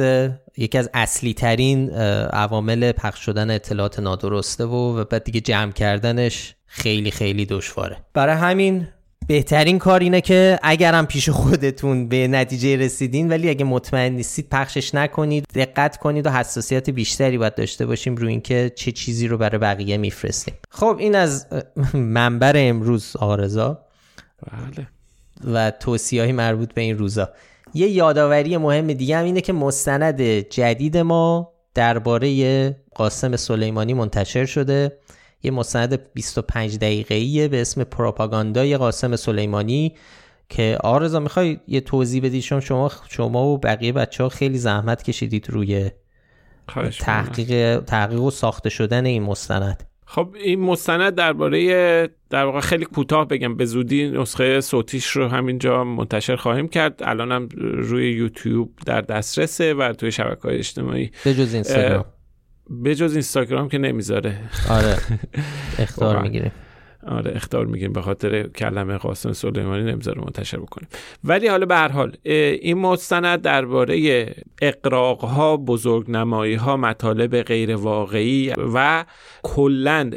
یکی 0.58 0.78
از 0.78 0.90
اصلی 0.94 1.34
ترین 1.34 1.94
عوامل 2.34 2.92
پخش 2.92 3.25
شدن 3.25 3.51
اطلاعات 3.51 4.00
نادرسته 4.00 4.66
و, 4.66 5.00
و 5.00 5.04
بعد 5.04 5.24
دیگه 5.24 5.42
جمع 5.42 5.72
کردنش 5.72 6.56
خیلی 6.66 7.12
خیلی 7.12 7.46
دشواره. 7.46 7.98
برای 8.13 8.36
همین 8.36 8.88
بهترین 9.28 9.80
کار 9.80 10.00
اینه 10.00 10.22
که 10.22 10.60
اگرم 10.63 11.06
پیش 11.06 11.30
خودتون 11.30 12.08
به 12.08 12.28
نتیجه 12.28 12.75
رسیدین 12.75 13.30
ولی 13.30 13.50
اگه 13.50 13.66
مطمئن 13.66 14.13
نیستید 14.13 14.50
پخشش 14.50 14.96
نکنید 14.96 15.46
دقت 15.56 15.98
کنید 15.98 16.25
و 16.25 16.30
حساسیت 16.30 16.90
بیشتری 16.90 17.38
باید 17.38 17.56
داشته 17.56 17.86
باشیم 17.86 18.16
روی 18.16 18.30
اینکه 18.30 18.72
چه 18.75 18.92
چیزی 18.92 19.28
رو 19.28 19.38
برای 19.38 19.58
بقیه 19.58 19.98
میفرستیم. 19.98 20.54
خب 20.70 20.96
این 21.00 21.16
از 21.16 21.48
منبر 21.94 22.54
امروز 22.56 23.16
آرزا. 23.16 23.80
بله. 24.51 24.88
و 25.54 25.72
توصیه 25.72 26.22
های 26.22 26.32
مربوط 26.32 26.74
به 26.74 26.82
این 26.82 26.98
روزا. 26.98 27.30
یه 27.74 27.88
یادآوری 27.90 28.58
مهم 28.58 28.88
دیگه 28.88 29.18
هم 29.18 29.25
اینه 29.25 29.42
که 29.42 29.54
مستند 29.54 30.22
جدید 30.22 30.98
ما 30.98 31.54
درباره 31.74 32.70
قاسم 32.96 33.36
سلیمانی 33.36 33.94
منتشر 33.94 34.46
شده. 34.46 34.98
یه 35.44 35.51
مستند 35.51 36.13
25 36.13 36.78
دقیقه‌ایه 36.78 37.48
به 37.48 37.62
اسم 37.62 37.84
پروپاگاندای 37.84 38.78
قاسم 38.78 39.16
سلیمانی 39.16 39.96
که 40.50 40.78
آرزا 40.84 41.20
می‌خوای 41.20 41.60
یه 41.68 41.82
توضیح 41.82 42.24
بدی؟ 42.24 42.42
چون 42.42 42.60
شما 42.60 42.92
شما 43.10 43.48
و 43.48 43.58
بقیه 43.58 43.94
بچه 43.94 44.24
ها 44.24 44.30
خیلی 44.30 44.58
زحمت 44.58 45.04
کشیدید 45.04 45.50
روی 45.50 45.92
تحقیق 47.00 47.80
تحقیق 47.80 48.22
و 48.22 48.32
ساخته 48.32 48.70
شدن 48.70 49.06
این 49.06 49.24
مستند. 49.24 49.91
خب 50.13 50.36
این 50.44 50.60
مستند 50.60 51.15
درباره 51.15 52.10
در 52.30 52.46
واقع 52.46 52.60
خیلی 52.60 52.86
کوتاه 52.86 53.27
بگم. 53.27 53.56
به 53.56 53.65
زودی 53.65 54.10
نسخه 54.10 54.62
صوتیش 54.62 55.08
رو 55.08 55.27
همینجا 55.27 55.84
منتشر 55.84 56.36
خواهیم 56.36 56.68
کرد. 56.68 57.01
الانم 57.03 57.50
روی 57.58 58.12
یوتیوب 58.12 58.72
در 58.86 59.01
دسترسه 59.01 59.74
و 59.74 59.94
توی 59.94 60.12
شبکه 60.12 60.41
های 60.41 60.58
اجتماعی. 60.58 61.12
به 61.24 61.34
جز 61.34 61.53
اینستاگرام. 61.53 62.06
به 62.70 62.96
جز 62.96 63.12
اینستاگرام 63.12 63.70
که 63.70 63.77
نمی‌ذاره. 63.77 64.39
آره. 64.70 64.98
اختار 65.80 66.22
می‌گیره. 66.22 66.51
آره 67.08 67.31
اختار 67.36 67.65
میگیم. 67.65 67.93
به 67.93 68.01
خاطر 68.01 68.43
کلمه 68.43 68.98
قاسم 68.98 69.34
سلیمانی 69.34 69.91
نمی‌ذاره 69.91 70.22
منتشر 70.22 70.58
بکنیم. 70.58 70.88
ولی 71.24 71.48
حالا 71.48 71.65
به 71.65 71.75
هر 71.75 71.91
حال 71.91 72.17
این 72.24 72.77
مستند 72.77 73.41
درباره 73.41 74.25
اقراق 74.62 75.20
ها 75.20 75.58
بزرگ 75.58 76.12
نمایی 76.12 76.55
ها 76.55 76.77
مطالب 76.77 77.41
غیر 77.41 77.75
واقعی 77.75 78.53
و 78.74 79.05
کلا 79.43 80.10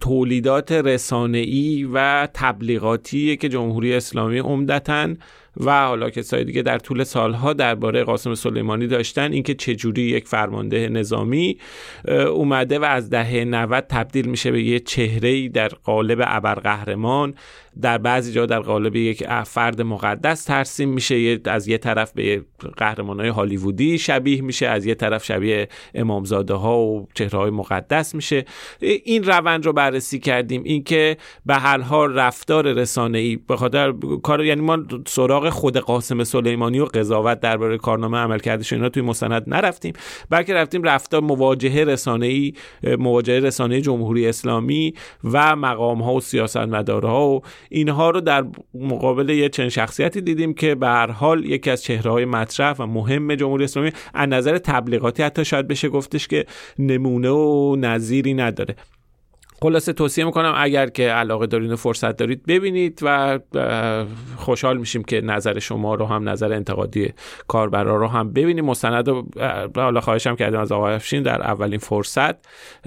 تولیدات 0.00 0.72
رسانه‌ای 0.72 1.88
و 1.92 2.28
تبلیغاتی 2.34 3.36
که 3.36 3.48
جمهوری 3.48 3.94
اسلامی 3.94 4.38
عمدتاً 4.38 5.08
و 5.56 5.86
حالا 5.86 6.10
کسای 6.10 6.44
دیگه 6.44 6.62
در 6.62 6.78
طول 6.78 7.04
سالها 7.04 7.52
درباره 7.52 8.04
قاسم 8.04 8.34
سلیمانی 8.34 8.86
داشتن 8.86 9.32
اینکه 9.32 9.54
چجوری 9.54 10.02
یک 10.02 10.28
فرمانده 10.28 10.88
نظامی 10.88 11.58
اومده 12.08 12.78
و 12.78 12.84
از 12.84 13.10
دهه 13.10 13.44
90 13.44 13.84
تبدیل 13.88 14.28
میشه 14.28 14.50
به 14.50 14.62
یه 14.62 14.78
چهره 14.80 15.48
در 15.48 15.68
قالب 15.68 16.19
ابرقهرمان 16.26 17.34
در 17.82 17.98
بعضی 17.98 18.32
جا 18.32 18.46
در 18.46 18.60
قالب 18.60 18.96
یک 18.96 19.24
فرد 19.46 19.82
مقدس 19.82 20.44
ترسیم 20.44 20.88
میشه. 20.88 21.40
از 21.44 21.68
یه 21.68 21.78
طرف 21.78 22.12
به 22.12 22.44
قهرمان 22.76 23.20
های 23.20 23.28
هالیوودی 23.28 23.98
شبیه 23.98 24.42
میشه 24.42 24.66
از 24.66 24.86
یه 24.86 24.94
طرف 24.94 25.24
شبیه 25.24 25.68
امامزاده 25.94 26.54
ها 26.54 26.78
و 26.78 27.08
چهره 27.14 27.38
های 27.38 27.50
مقدس 27.50 28.14
میشه. 28.14 28.44
این 28.80 29.24
روند 29.24 29.66
رو 29.66 29.72
بررسی 29.72 30.18
کردیم. 30.18 30.62
اینکه 30.64 31.16
به 31.46 31.54
هر 31.54 31.80
حال 31.80 32.14
رفتار 32.14 32.72
رسانه 32.72 33.18
ای 33.18 33.36
به 33.36 33.56
خاطر 33.56 33.94
کار 34.22 34.44
یعنی 34.44 34.60
ما 34.60 34.78
سراغ 35.06 35.48
خود 35.48 35.76
قاسم 35.76 36.24
سلیمانی 36.24 36.80
و 36.80 36.84
قضاوت 36.84 37.40
درباره 37.40 37.78
کارنامه 37.78 38.18
عمل 38.18 38.38
کردش 38.38 38.72
اینا 38.72 38.88
توی 38.88 39.02
مستند 39.02 39.44
نرفتیم. 39.46 39.92
بلکه 40.30 40.54
رفتیم 40.54 40.82
رفتار 40.82 41.20
مواجهه 41.20 41.84
رسانه 41.84 42.26
ای 42.26 42.54
مواجهه 42.98 43.40
رسانه 43.40 43.80
جمهوری 43.80 44.26
اسلامی 44.26 44.94
و 45.24 45.56
مقام 45.56 46.02
ها 46.02 46.14
و 46.14 46.20
سیاستمدارها 46.20 47.28
و 47.28 47.42
اینها 47.72 48.10
رو 48.10 48.20
در 48.20 48.44
مقابل 48.74 49.28
یه 49.28 49.48
چنین 49.48 49.68
شخصیتی 49.68 50.20
دیدیم 50.20 50.54
که 50.54 50.74
به 50.74 50.86
هر 50.86 51.10
حال 51.10 51.44
یکی 51.44 51.70
از 51.70 51.82
چهره 51.82 52.10
های 52.10 52.24
مطرح 52.24 52.76
و 52.78 52.86
مهم 52.86 53.34
جمهوری 53.34 53.64
اسلامی 53.64 53.92
از 54.14 54.28
نظر 54.28 54.58
تبلیغاتی 54.58 55.22
حتی 55.22 55.44
شاید 55.44 55.68
بشه 55.68 55.88
گفتش 55.88 56.28
که 56.28 56.46
نمونه 56.78 57.30
و 57.30 57.76
نظیری 57.76 58.34
نداره. 58.34 58.76
خلاصه 59.62 59.92
توصیه 59.92 60.24
می‌کنم 60.24 60.54
اگر 60.56 60.86
که 60.86 61.10
علاقه 61.10 61.46
دارین 61.46 61.72
و 61.72 61.76
فرصت 61.76 62.16
دارید 62.16 62.46
ببینید 62.46 63.00
و 63.02 63.38
خوشحال 64.36 64.76
میشیم 64.76 65.04
که 65.04 65.20
نظر 65.20 65.58
شما 65.58 65.94
رو 65.94 66.06
هم 66.06 66.28
نظر 66.28 66.52
انتقادی 66.52 67.12
کاربرا 67.48 67.96
رو 67.96 68.06
هم 68.06 68.32
ببینیم. 68.32 68.64
مستند 68.64 69.08
رو 69.08 69.26
حالا 69.76 70.00
خواهشم 70.00 70.36
کردیم 70.36 70.60
از 70.60 70.72
آقای 70.72 70.94
افشین 70.94 71.22
در 71.22 71.42
اولین 71.42 71.78
فرصت 71.78 72.34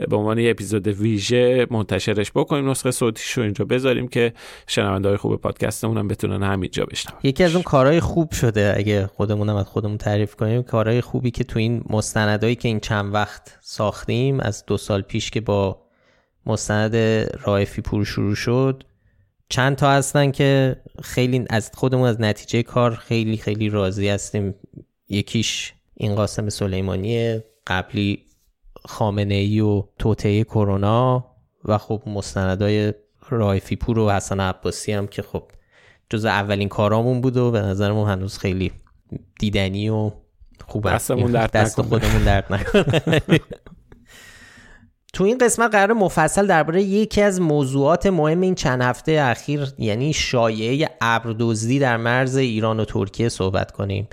به 0.10 0.16
عنوان 0.16 0.40
یه 0.40 0.52
اپیزود 0.52 0.88
ویژه 0.88 1.68
منتشرش 1.72 2.32
بکنیم. 2.32 2.70
نسخه 2.70 2.92
صوتیش 2.92 3.32
رو 3.32 3.44
اینجا 3.44 3.66
بذاریم 3.66 4.08
که 4.08 4.34
شنونده 4.68 5.08
های 5.08 5.18
خوب 5.18 5.36
پادکستمون 5.36 5.98
هم 5.98 6.08
بتونن 6.08 6.44
همینجا 6.44 6.86
بشنون. 6.86 7.20
یکی 7.24 7.44
از 7.44 7.54
اون 7.54 7.64
کارهای 7.64 8.00
خوب 8.00 8.32
شده 8.32 8.74
اگه 8.78 9.08
خودمون 9.08 9.50
هم 9.50 9.56
از 9.56 9.66
خودمون 9.66 9.98
تعریف 9.98 10.36
کنیم 10.36 10.64
کارهای 10.64 11.02
خوبی 11.02 11.32
که 11.32 11.44
تو 11.44 11.60
این 11.60 11.84
مستندایی 11.90 12.56
که 12.56 12.68
این 12.68 12.80
چند 12.80 13.14
وقت 13.14 13.58
ساختیم 13.62 14.40
از 14.40 14.66
دو 14.66 14.78
سال 14.78 15.02
پیش 15.02 15.32
که 15.32 15.42
با 15.42 15.83
مستند 16.46 16.96
رایفی 17.46 17.82
پور 17.82 18.06
شروع 18.06 18.36
شد. 18.36 18.84
چند 19.50 19.76
تا 19.76 19.92
هستن 19.92 20.32
که 20.32 20.76
خیلی 21.04 21.46
از 21.50 21.72
خودمون 21.74 22.08
از 22.08 22.22
نتیجه 22.22 22.64
کار 22.64 22.96
خیلی 22.96 23.38
خیلی 23.38 23.70
راضی 23.70 24.10
هستیم. 24.10 24.56
یکیش 25.10 25.74
این 25.94 26.16
قاسم 26.16 26.50
سلیمانی 26.50 27.40
قبلی 27.68 28.26
خامنه 28.86 29.34
ای 29.34 29.60
و 29.60 29.84
توطعه 30.00 30.44
کرونا 30.44 31.26
و 31.66 31.78
خب 31.78 32.04
مستندای 32.06 32.94
رایفی 33.30 33.76
پور 33.76 34.00
و 34.00 34.10
حسن 34.10 34.40
عباسی 34.40 34.92
هم 34.92 35.08
که 35.08 35.22
خب 35.22 35.44
جز 36.10 36.26
اولین 36.26 36.70
کارامون 36.70 37.22
بود 37.22 37.38
و 37.38 37.52
به 37.52 37.62
نظرمون 37.62 38.10
هنوز 38.10 38.38
خیلی 38.38 38.72
دیدنی 39.40 39.90
و 39.90 40.12
خوب 40.68 40.90
دست 40.90 41.82
خودمون 41.82 42.24
درد 42.24 42.54
نکنه. 42.54 43.22
تو 45.14 45.24
این 45.24 45.38
قسمت 45.38 45.72
قرار 45.72 45.94
مفصل 45.94 46.48
درباره 46.48 46.84
یکی 46.84 47.22
از 47.22 47.42
موضوعات 47.42 48.06
مهم 48.06 48.42
این 48.42 48.56
چند 48.56 48.82
هفته 48.82 49.12
اخیر 49.12 49.68
یعنی 49.78 50.14
شایعه 50.14 50.90
ابردزدی 51.02 51.80
در 51.80 51.98
مرز 51.98 52.38
ایران 52.38 52.80
و 52.80 52.86
ترکیه 52.86 53.30
صحبت 53.30 53.72
کنیم. 53.72 54.08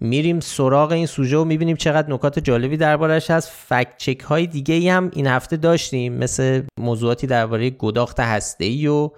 میریم 0.00 0.40
سراغ 0.40 0.92
این 0.92 1.06
سوژه 1.06 1.36
و 1.36 1.44
می‌بینیم 1.44 1.76
چقدر 1.76 2.12
نکات 2.12 2.38
جالبی 2.38 2.76
دربارش 2.76 3.30
هست. 3.30 3.50
فکت 3.68 3.96
چک 3.96 4.20
های 4.20 4.46
دیگه 4.46 4.92
هم 4.92 5.10
این 5.14 5.26
هفته 5.26 5.56
داشتیم 5.56 6.12
مثل 6.12 6.62
موضوعاتی 6.78 7.26
درباره 7.26 7.70
گداخت 7.70 8.20
هسته 8.20 8.64
ای 8.64 8.86
و 8.86 9.10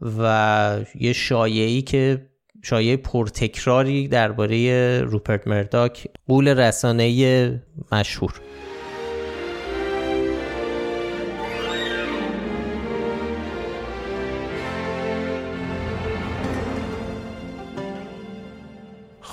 و 0.00 0.78
یه 1.00 1.12
شایعی 1.12 1.82
که 1.82 2.26
شایعه 2.62 2.96
پرتکراری 2.96 4.08
درباره 4.08 5.00
روپرت 5.00 5.46
مرداک 5.46 6.08
قول 6.28 6.48
رسانه 6.48 7.62
مشهور. 7.92 8.40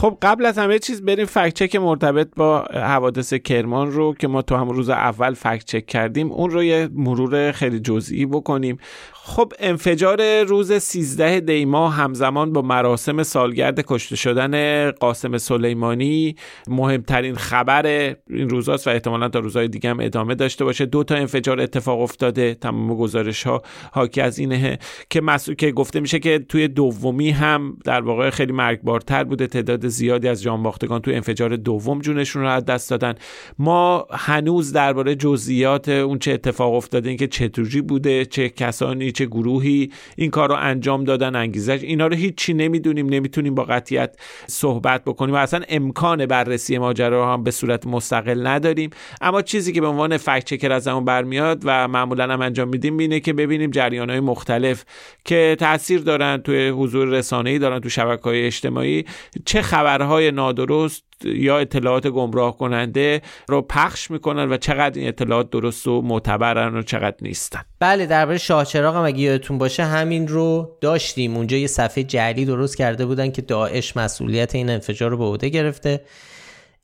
خب 0.02 0.18
قبل 0.22 0.46
از 0.46 0.58
همه 0.58 0.80
چیز 0.80 1.02
بریم 1.02 1.26
فکت 1.26 1.54
چک 1.54 1.76
مرتبط 1.76 2.28
با 2.36 2.62
حوادث 2.74 3.34
کرمان 3.34 3.92
رو 3.92 4.14
که 4.14 4.28
ما 4.28 4.42
تو 4.42 4.56
هم 4.56 4.70
روز 4.70 4.90
اول 4.90 5.34
فکت 5.34 5.66
چک 5.66 5.86
کردیم. 5.86 6.32
اون 6.32 6.50
رو 6.50 6.64
یه 6.64 6.90
مرور 6.94 7.52
خیلی 7.52 7.80
جزئی 7.80 8.26
بکنیم. 8.26 8.78
خب 9.24 9.54
انفجار 9.60 10.44
روز 10.44 10.74
13 10.74 11.40
دیما 11.40 11.90
همزمان 11.90 12.54
با 12.54 12.62
مراسم 12.62 13.24
سالگرد 13.24 13.80
کشته 13.88 14.16
شدن 14.16 14.92
قاسم 14.92 15.38
سلیمانی 15.38 16.36
مهمترین 16.68 17.36
خبر 17.36 18.16
این 18.30 18.50
روزاست 18.50 18.88
و 18.88 18.90
احتمالا 18.90 19.30
تا 19.30 19.40
روزهای 19.40 19.68
دیگه 19.68 19.90
هم 19.90 20.00
ادامه 20.00 20.36
داشته 20.36 20.66
باشه. 20.66 20.86
دو 20.86 21.04
تا 21.04 21.16
انفجار 21.16 21.62
اتفاق 21.62 22.02
افتاده 22.02 22.54
تمام 22.54 22.96
گزارش 22.96 23.44
ها 23.44 23.62
حاکی 23.92 24.22
از 24.22 24.40
اینه 24.40 24.80
که 25.10 25.22
مسئول 25.22 25.56
که 25.56 25.72
گفته 25.72 26.00
میشه 26.00 26.20
که 26.20 26.40
توی 26.40 26.68
دومی 26.68 27.32
هم 27.32 27.78
در 27.86 28.02
واقع 28.02 28.30
خیلی 28.30 28.52
مرگبارتر 28.52 29.24
بوده. 29.24 29.48
تعداد 29.48 29.88
زیادی 29.88 30.28
از 30.28 30.42
جانباختگان 30.42 31.02
توی 31.02 31.16
انفجار 31.16 31.56
دوم 31.56 32.00
جونشون 32.00 32.42
رو 32.42 32.50
از 32.50 32.66
دست 32.66 32.90
دادن. 32.90 33.16
ما 33.60 34.08
هنوز 34.12 34.74
درباره 34.74 35.16
جزئیات 35.16 35.90
اون 35.90 36.20
چه 36.20 36.32
اتفاق 36.32 36.74
افتاده 36.74 37.10
این 37.10 37.18
که 37.18 37.28
چطوری 37.28 37.82
بوده 37.82 38.26
چه 38.26 38.50
کسانی 38.50 39.11
چه 39.12 39.26
گروهی 39.26 39.92
این 40.16 40.32
کار 40.32 40.50
رو 40.50 40.56
انجام 40.60 41.04
دادن 41.04 41.36
انگیزش 41.36 41.84
اینا 41.84 42.08
رو 42.08 42.16
هیچی 42.16 42.54
نمی‌دونیم 42.54 43.10
نمی‌تونیم 43.10 43.56
با 43.56 43.64
قطیت 43.64 44.16
صحبت 44.48 45.04
بکنیم 45.04 45.36
و 45.36 45.38
اصلا 45.38 45.62
امکان 45.70 46.26
بررسی 46.26 46.78
ماجرا 46.78 47.34
هم 47.34 47.44
به 47.44 47.52
صورت 47.52 47.88
مستقل 47.88 48.48
نداریم. 48.48 48.90
اما 49.22 49.42
چیزی 49.42 49.74
که 49.74 49.82
به 49.82 49.88
عنوان 49.88 50.18
فکت 50.18 50.46
چکر 50.46 50.72
از 50.72 50.88
اون 50.88 51.06
برمیاد 51.06 51.62
و 51.66 51.88
معمولا 51.88 52.34
هم 52.34 52.42
انجام 52.42 52.68
میدیم 52.68 52.98
اینه 52.98 53.20
که 53.20 53.34
ببینیم 53.34 53.72
جریان 53.72 54.10
های 54.10 54.20
مختلف 54.20 54.86
که 55.26 55.56
تاثیر 55.60 56.00
دارن 56.00 56.38
توی 56.38 56.70
حضور 56.70 57.08
رسانه‌ای 57.08 57.60
دارن 57.60 57.80
تو 57.80 57.90
شبکه 57.90 58.24
های 58.24 58.46
اجتماعی 58.46 59.06
چه 59.46 59.62
خبرهای 59.62 60.32
نادرست 60.32 61.11
یا 61.26 61.60
اطلاعات 61.60 62.08
گمراه 62.08 62.58
کننده 62.58 63.22
رو 63.48 63.62
پخش 63.62 64.12
می‌کنن 64.12 64.52
و 64.52 64.58
چقدر 64.58 65.00
این 65.00 65.08
اطلاعات 65.08 65.50
درست 65.50 65.88
و 65.88 66.02
معتبرن 66.02 66.76
و 66.76 66.82
چقدر 66.82 67.18
نیستن. 67.22 67.62
بله 67.80 68.06
درباره 68.06 68.38
شاهچراغ 68.38 68.96
هم 68.96 69.04
اگه 69.04 69.20
یادتون 69.20 69.58
باشه 69.58 69.84
همین 69.84 70.28
رو 70.28 70.78
داشتیم. 70.82 71.38
اونجا 71.38 71.58
یه 71.58 71.68
صفحه 71.68 72.04
جعلی 72.04 72.46
درست 72.46 72.78
کرده 72.78 73.06
بودن 73.06 73.32
که 73.32 73.42
داعش 73.42 73.98
مسئولیت 73.98 74.56
این 74.56 74.70
انفجار 74.70 75.12
رو 75.12 75.18
به 75.18 75.24
عهده 75.24 75.50
گرفته. 75.50 76.02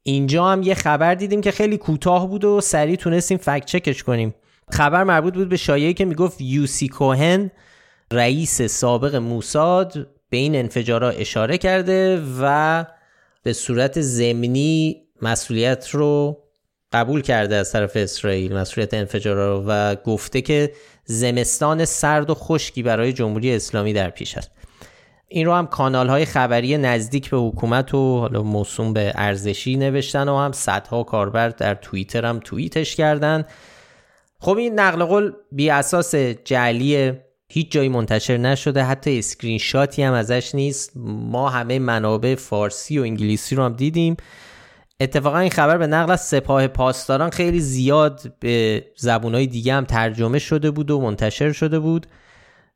اینجا 0.03 0.46
هم 0.46 0.63
یه 0.63 0.74
خبر 0.74 1.15
دیدیم 1.15 1.41
که 1.41 1.51
خیلی 1.51 1.77
کوتاه 1.77 2.27
بود 2.27 2.46
و 2.46 2.62
سریع 2.62 2.96
تونستیم 2.96 3.38
فکت 3.38 3.65
چکش 3.65 4.03
کنیم. 4.03 4.36
خبر 4.72 5.03
مربوط 5.03 5.34
بود 5.34 5.50
به 5.50 5.58
شایعی 5.58 5.94
که 5.94 6.06
می‌گفت 6.06 6.41
یوسی 6.41 6.88
کوهن 6.88 7.51
رئیس 8.12 8.62
سابق 8.62 9.15
موساد 9.15 10.08
به 10.29 10.38
این 10.38 10.56
انفجارا 10.56 11.10
اشاره 11.10 11.58
کرده 11.58 12.22
و 12.41 12.86
به 13.47 13.53
صورت 13.53 14.01
زمینی 14.01 15.03
مسئولیت 15.21 15.89
رو 15.89 16.37
قبول 16.93 17.21
کرده 17.21 17.55
از 17.55 17.71
طرف 17.71 17.91
اسرائیل 17.95 18.55
مسئولیت 18.55 18.93
انفجار 18.93 19.35
رو 19.35 19.63
و 19.67 19.95
گفته 19.95 20.41
که 20.41 20.73
زمستان 21.05 21.85
سرد 21.85 22.29
و 22.29 22.33
خشکی 22.33 22.83
برای 22.83 23.13
جمهوری 23.13 23.55
اسلامی 23.55 23.93
در 23.93 24.09
پیش 24.09 24.37
است. 24.37 24.51
این 25.27 25.45
رو 25.45 25.53
هم 25.53 25.67
کانال 25.67 26.09
های 26.09 26.25
خبری 26.25 26.77
نزدیک 26.77 27.29
به 27.29 27.37
حکومت 27.37 27.93
و 27.93 28.19
حالا 28.19 28.43
موسوم 28.43 28.93
به 28.93 29.11
ارزشی 29.15 29.75
نوشتن 29.75 30.29
و 30.29 30.37
هم 30.37 30.51
صدها 30.51 31.03
کاربر 31.03 31.49
در 31.49 31.75
توییتر 31.75 32.25
هم 32.25 32.39
توییتش 32.39 32.95
کردن. 32.95 33.45
خب 34.39 34.57
این 34.57 34.79
نقل 34.79 35.05
قول 35.05 35.31
بی 35.51 35.69
اساس 35.69 36.15
جعلی 36.45 37.13
هیچ 37.49 37.71
جایی 37.71 37.89
منتشر 37.89 38.37
نشده 38.37 38.83
حتی 38.83 39.19
اسکرین 39.19 39.57
شاتی 39.57 40.03
هم 40.03 40.13
ازش 40.13 40.55
نیست. 40.55 40.91
ما 41.05 41.49
همه 41.49 41.79
منابع 41.79 42.35
فارسی 42.35 42.99
و 42.99 43.01
انگلیسی 43.01 43.55
رو 43.55 43.63
هم 43.63 43.73
دیدیم. 43.73 44.17
اتفاقا 44.99 45.37
این 45.37 45.49
خبر 45.49 45.77
به 45.77 45.87
نقل 45.87 46.11
از 46.11 46.21
سپاه 46.21 46.67
پاسداران 46.67 47.29
خیلی 47.29 47.59
زیاد 47.59 48.33
به 48.39 48.85
زبونهای 48.97 49.47
دیگه 49.47 49.73
هم 49.73 49.85
ترجمه 49.85 50.39
شده 50.39 50.71
بود 50.71 50.91
و 50.91 51.01
منتشر 51.01 51.51
شده 51.51 51.79
بود. 51.79 52.07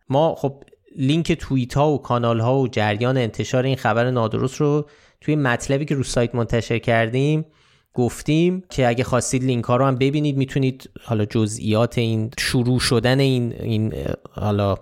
ما 0.09 0.35
خب 0.35 0.63
لینک 0.95 1.31
توییت 1.31 1.73
ها 1.73 1.91
و 1.91 2.01
کانال 2.01 2.39
ها 2.39 2.59
و 2.59 2.67
جریان 2.67 3.17
انتشار 3.17 3.63
این 3.63 3.75
خبر 3.75 4.11
نادرست 4.11 4.55
رو 4.55 4.89
توی 5.21 5.35
مطلبی 5.35 5.85
که 5.85 5.95
رو 5.95 6.03
سایت 6.03 6.35
منتشر 6.35 6.79
کردیم 6.79 7.45
گفتیم 7.93 8.63
که 8.69 8.87
اگه 8.87 9.03
خواستید 9.03 9.43
لینک 9.43 9.65
ها 9.65 9.75
رو 9.75 9.85
هم 9.85 9.95
ببینید 9.95 10.37
می‌تونید 10.37 10.89
حالا 11.03 11.25
جزئیات 11.25 11.97
این 11.97 12.31
شروع 12.39 12.79
شدن 12.79 13.19
این 13.19 13.53
این 13.53 13.93
حالا 14.31 14.75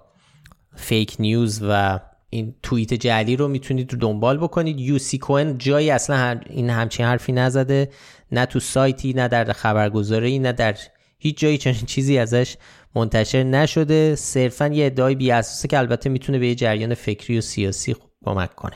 fake 0.75 1.15
news 1.19 1.59
و 1.63 1.99
این 2.29 2.55
توییت 2.63 2.93
جعلی 2.93 3.35
رو 3.35 3.47
می‌تونید 3.47 3.93
رو 3.93 3.99
دنبال 3.99 4.37
بکنید. 4.37 4.79
یوسی 4.79 5.17
کوهن 5.17 5.57
جایی 5.57 5.89
اصلا 5.89 6.39
این 6.49 6.69
همچین 6.69 7.05
حرفی 7.05 7.31
نزده 7.31 7.89
نه 8.31 8.45
تو 8.45 8.59
سایتی 8.59 9.13
نه 9.13 9.27
در 9.27 9.53
خبرگزاری 9.53 10.39
نه 10.39 10.51
در 10.51 10.75
هیچ 11.19 11.37
جایی 11.37 11.57
چنین 11.57 11.85
چیزی 11.85 12.17
ازش 12.17 12.57
منتشر 12.95 13.43
نشده. 13.43 14.15
صرفا 14.15 14.67
یه 14.67 14.85
ادعای 14.85 15.15
بی 15.15 15.31
اساسه 15.31 15.67
که 15.67 15.77
البته 15.77 16.09
می‌تونه 16.09 16.39
به 16.39 16.47
یه 16.47 16.55
جریان 16.55 16.93
فکری 16.93 17.37
و 17.37 17.41
سیاسی 17.41 17.95
کمک 18.25 18.55
کنه. 18.55 18.75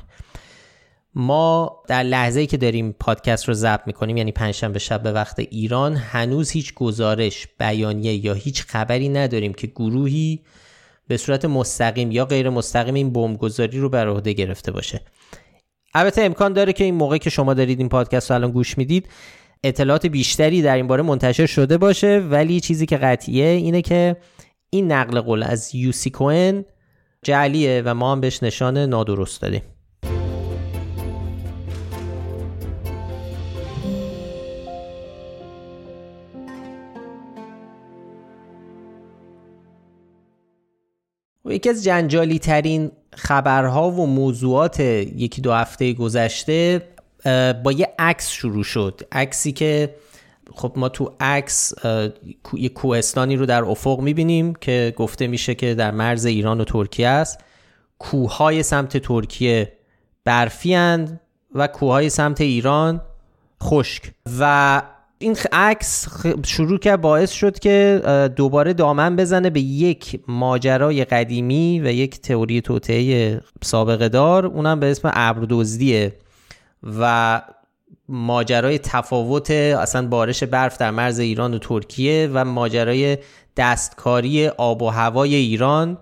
ما 1.15 1.84
در 1.88 2.03
لحظه 2.03 2.39
ای 2.39 2.48
که 2.48 2.58
داریم 2.58 2.96
پادکست 3.00 3.48
رو 3.48 3.53
ضبط 3.53 3.82
می‌کنیم 3.88 4.17
یعنی 4.17 4.32
پنجشنبه 4.32 4.79
شب 4.79 5.03
به 5.03 5.12
وقت 5.12 5.39
ایران 5.39 5.96
هنوز 5.96 6.51
هیچ 6.51 6.74
گزارش 6.74 7.48
بیانیه 7.60 8.25
یا 8.25 8.34
هیچ 8.34 8.63
خبری 8.63 9.10
نداریم 9.10 9.53
که 9.53 9.67
گروهی 9.67 10.39
به 11.08 11.17
صورت 11.17 11.46
مستقیم 11.46 12.12
یا 12.12 12.25
غیر 12.25 12.50
مستقیم 12.50 12.93
این 12.93 13.13
بمبگذاری 13.13 13.79
رو 13.79 13.89
بر 13.89 14.08
عهده 14.08 14.34
گرفته 14.34 14.72
باشه. 14.72 15.01
البته 15.93 16.22
امکان 16.22 16.53
داره 16.53 16.74
که 16.74 16.84
این 16.84 16.96
موقع 16.96 17.17
که 17.17 17.29
شما 17.29 17.53
دارید 17.53 17.79
این 17.79 17.89
پادکست 17.89 18.32
رو 18.32 18.36
الان 18.36 18.51
گوش 18.51 18.77
می‌دید 18.77 19.10
اطلاعات 19.63 20.05
بیشتری 20.05 20.62
در 20.62 20.76
این 20.76 20.88
باره 20.88 21.04
منتشر 21.04 21.45
شده 21.45 21.78
باشه. 21.78 22.19
ولی 22.19 22.60
چیزی 22.60 22.86
که 22.86 22.97
قطعیه 22.97 23.45
اینه 23.45 23.82
که 23.82 24.17
این 24.69 24.91
نقل 24.91 25.21
قول 25.21 25.43
از 25.43 25.76
یوسی 25.76 26.10
کوئن 26.10 26.65
جعلیه 27.23 27.82
و 27.86 27.93
ما 27.93 28.12
هم 28.12 28.21
بهش 28.21 28.43
نشان 28.43 28.78
نادرست 28.78 29.41
دادیم. 29.41 29.62
یکی 41.45 41.69
از 41.69 41.84
جنجالی 41.84 42.39
ترین 42.39 42.91
خبرها 43.15 43.91
و 43.91 44.06
موضوعات 44.08 44.79
یکی 44.79 45.41
دو 45.41 45.53
هفته 45.53 45.93
گذشته 45.93 46.82
با 47.63 47.71
یه 47.71 47.93
عکس 47.99 48.29
شروع 48.29 48.63
شد. 48.63 49.01
عکسی 49.12 49.51
که 49.51 49.95
خب 50.56 50.73
ما 50.75 50.89
تو 50.89 51.13
عکس 51.19 51.73
یه 52.53 52.69
کوهستانی 52.69 53.36
رو 53.36 53.45
در 53.45 53.63
افق 53.63 53.99
می‌بینیم 53.99 54.53
که 54.56 54.93
گفته 54.97 55.27
میشه 55.27 55.56
که 55.56 55.75
در 55.75 55.91
مرز 55.91 56.25
ایران 56.25 56.62
و 56.62 56.63
ترکیه 56.63 57.08
است. 57.08 57.39
کوههای 57.99 58.63
سمت 58.63 58.97
ترکیه 58.97 59.73
برفی 60.25 60.75
و 61.56 61.67
کوههای 61.67 62.10
سمت 62.10 62.41
ایران 62.41 63.01
خشک. 63.63 64.12
و 64.39 64.82
این 65.24 65.38
عکس 65.52 66.08
شروع 66.46 66.80
کرد 66.80 67.02
باعث 67.02 67.32
شد 67.32 67.60
که 67.60 68.02
دوباره 68.36 68.74
دامن 68.74 69.16
بزنه 69.16 69.50
به 69.50 69.60
یک 69.60 70.20
ماجرای 70.28 71.06
قدیمی 71.06 71.82
و 71.82 71.92
یک 71.92 72.22
تئوری 72.22 72.62
توطئه 72.62 73.42
سابقه 73.62 74.10
دار. 74.10 74.46
اونم 74.46 74.80
به 74.80 74.92
اسم 74.92 75.12
ابردزدیه 75.14 76.14
و 77.00 77.42
ماجرای 78.10 78.80
تفاوت 78.80 79.52
اصلا 79.52 80.08
بارش 80.08 80.44
برف 80.44 80.78
در 80.78 80.92
مرز 80.92 81.20
ایران 81.20 81.54
و 81.54 81.58
ترکیه 81.58 82.30
و 82.34 82.46
ماجرای 82.46 83.18
دستکاری 83.58 84.48
آب 84.48 84.82
و 84.82 84.90
هوای 84.90 85.36
ایران. 85.36 85.98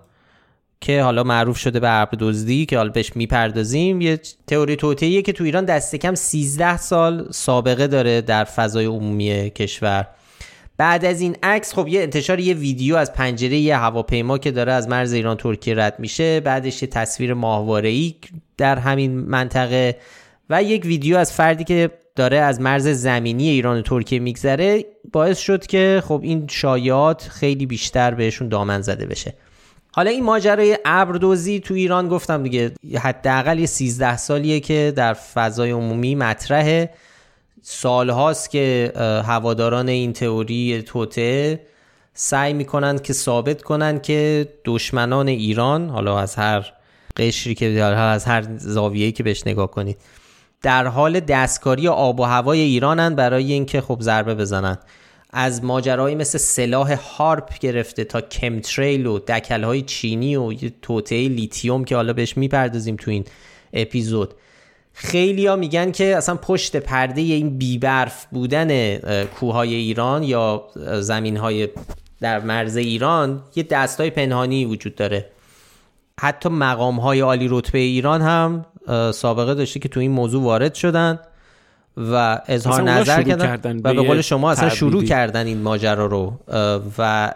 که 0.82 1.02
حالا 1.02 1.22
معروف 1.22 1.58
شده 1.58 1.80
به 1.80 2.00
ابر 2.00 2.16
دزدی 2.18 2.66
که 2.66 2.76
حالا 2.76 2.90
بهش 2.90 3.16
می‌پردازیم 3.16 4.00
یه 4.00 4.20
تئوری 4.46 4.76
توطئه‌ایه 4.76 5.22
که 5.22 5.32
تو 5.32 5.44
ایران 5.44 5.64
دست 5.64 5.96
کم 5.96 6.14
13 6.14 6.76
سال 6.76 7.28
سابقه 7.30 7.86
داره 7.86 8.20
در 8.20 8.44
فضای 8.44 8.84
عمومی 8.84 9.50
کشور. 9.50 10.06
بعد 10.76 11.04
از 11.04 11.20
این 11.20 11.36
عکس 11.42 11.74
خب 11.74 11.88
یه 11.88 12.02
انتشار 12.02 12.40
یه 12.40 12.54
ویدیو 12.54 12.96
از 12.96 13.12
پنجره 13.12 13.56
یه 13.56 13.76
هواپیما 13.76 14.38
که 14.38 14.50
داره 14.50 14.72
از 14.72 14.88
مرز 14.88 15.12
ایران 15.12 15.36
ترکیه 15.36 15.74
رد 15.74 15.94
میشه. 15.98 16.40
بعدش 16.40 16.82
یه 16.82 16.88
تصویر 16.88 17.34
ماهواره‌ای 17.34 18.14
در 18.56 18.78
همین 18.78 19.12
منطقه 19.12 19.96
و 20.50 20.62
یک 20.62 20.84
ویدیو 20.84 21.16
از 21.16 21.32
فردی 21.32 21.64
که 21.64 21.90
داره 22.16 22.36
از 22.36 22.60
مرز 22.60 22.88
زمینی 22.88 23.48
ایران 23.48 23.78
و 23.78 23.82
ترکیه 23.82 24.18
میگذره 24.18 24.84
باعث 25.12 25.38
شد 25.38 25.66
که 25.66 26.02
خب 26.04 26.20
این 26.22 26.46
شایعات 26.50 27.28
خیلی 27.28 27.66
بیشتر 27.66 28.14
بهشون 28.14 28.48
دامن 28.48 28.80
زده 28.80 29.06
بشه. 29.06 29.34
حالا 29.94 30.10
این 30.10 30.24
ماجرای 30.24 30.78
ابردوزی 30.84 31.60
تو 31.60 31.74
ایران 31.74 32.08
گفتم 32.08 32.42
دیگه 32.42 32.72
حداقل 32.98 33.58
یه 33.58 33.66
13 33.66 34.16
سالیه 34.16 34.60
که 34.60 34.92
در 34.96 35.14
فضای 35.14 35.70
عمومی 35.70 36.14
مطرحه 36.14 36.90
سالهاست 37.62 38.50
که 38.50 38.92
هواداران 39.26 39.88
این 39.88 40.12
تئوری 40.12 40.82
توته 40.82 41.60
سعی 42.14 42.52
می‌کنند 42.52 43.02
که 43.02 43.12
ثابت 43.12 43.62
کنند 43.62 44.02
که 44.02 44.48
دشمنان 44.64 45.28
ایران 45.28 45.88
حالا 45.88 46.18
از 46.18 46.34
هر 46.34 46.72
قشری 47.16 47.54
که 47.54 47.66
از 47.84 48.24
هر 48.24 48.44
زاویه‌ای 48.58 49.12
که 49.12 49.22
بهش 49.22 49.46
نگاه 49.46 49.70
کنید 49.70 49.96
در 50.62 50.86
حال 50.86 51.20
دستکاری 51.20 51.88
آب 51.88 52.20
و 52.20 52.22
هوای 52.22 52.60
ایرانن 52.60 53.14
برای 53.14 53.52
اینکه 53.52 53.80
خب 53.80 53.98
ضربه 54.00 54.34
بزنن 54.34 54.78
از 55.32 55.64
ماجرایی 55.64 56.14
مثل 56.14 56.38
سلاح 56.38 56.92
هارپ 56.92 57.58
گرفته 57.58 58.04
تا 58.04 58.20
کمتریل 58.20 59.06
و 59.06 59.20
های 59.50 59.82
چینی 59.82 60.36
و 60.36 60.52
توطعه 60.82 61.28
لیتیوم 61.28 61.84
که 61.84 61.96
حالا 61.96 62.12
بهش 62.12 62.36
می‌پردازیم 62.36 62.96
تو 62.96 63.10
این 63.10 63.24
اپیزود. 63.72 64.34
خیلی 64.92 65.46
ها 65.46 65.56
میگن 65.56 65.90
که 65.90 66.16
اصلا 66.16 66.34
پشت 66.34 66.76
پرده 66.76 67.20
این 67.20 67.58
بیبرف 67.58 68.26
بودن 68.26 68.96
کوههای 69.26 69.74
ایران 69.74 70.22
یا 70.22 70.64
زمین 71.00 71.36
های 71.36 71.68
در 72.20 72.40
مرز 72.40 72.76
ایران 72.76 73.42
یه 73.56 73.62
دستای 73.62 74.10
پنهانی 74.10 74.64
وجود 74.64 74.94
داره. 74.94 75.30
حتی 76.20 76.48
مقام 76.48 77.00
های 77.00 77.20
عالی 77.20 77.48
رتبه 77.50 77.78
ایران 77.78 78.22
هم 78.22 78.66
سابقه 79.12 79.54
داشته 79.54 79.80
که 79.80 79.88
تو 79.88 80.00
این 80.00 80.10
موضوع 80.10 80.42
وارد 80.42 80.74
شدن. 80.74 81.18
و 81.96 82.40
اظهار 82.46 82.82
نظر 82.82 83.22
کردن, 83.22 83.76
و 83.76 83.94
به 83.94 84.02
قول 84.02 84.20
شما 84.20 84.50
اصلا 84.50 84.68
شروع 84.68 85.04
کردن 85.04 85.46
این 85.46 85.62
ماجرا 85.62 86.06
رو 86.06 86.38
و 86.98 87.34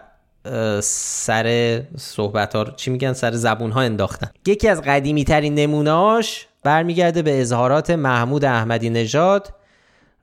سر 0.81 1.81
صحبت 1.97 2.55
ها 2.55 2.63
چی 2.63 2.91
میگن؟ 2.91 3.13
سر 3.13 3.31
زبون 3.31 3.71
ها 3.71 3.81
انداختن. 3.81 4.27
یکی 4.45 4.67
از 4.67 4.81
قدیمی 4.81 5.23
ترین 5.23 5.55
نمونهاش 5.55 6.47
برمیگرده 6.63 7.21
به 7.21 7.41
اظهارات 7.41 7.89
محمود 7.89 8.45
احمدی 8.45 8.89
نژاد 8.89 9.53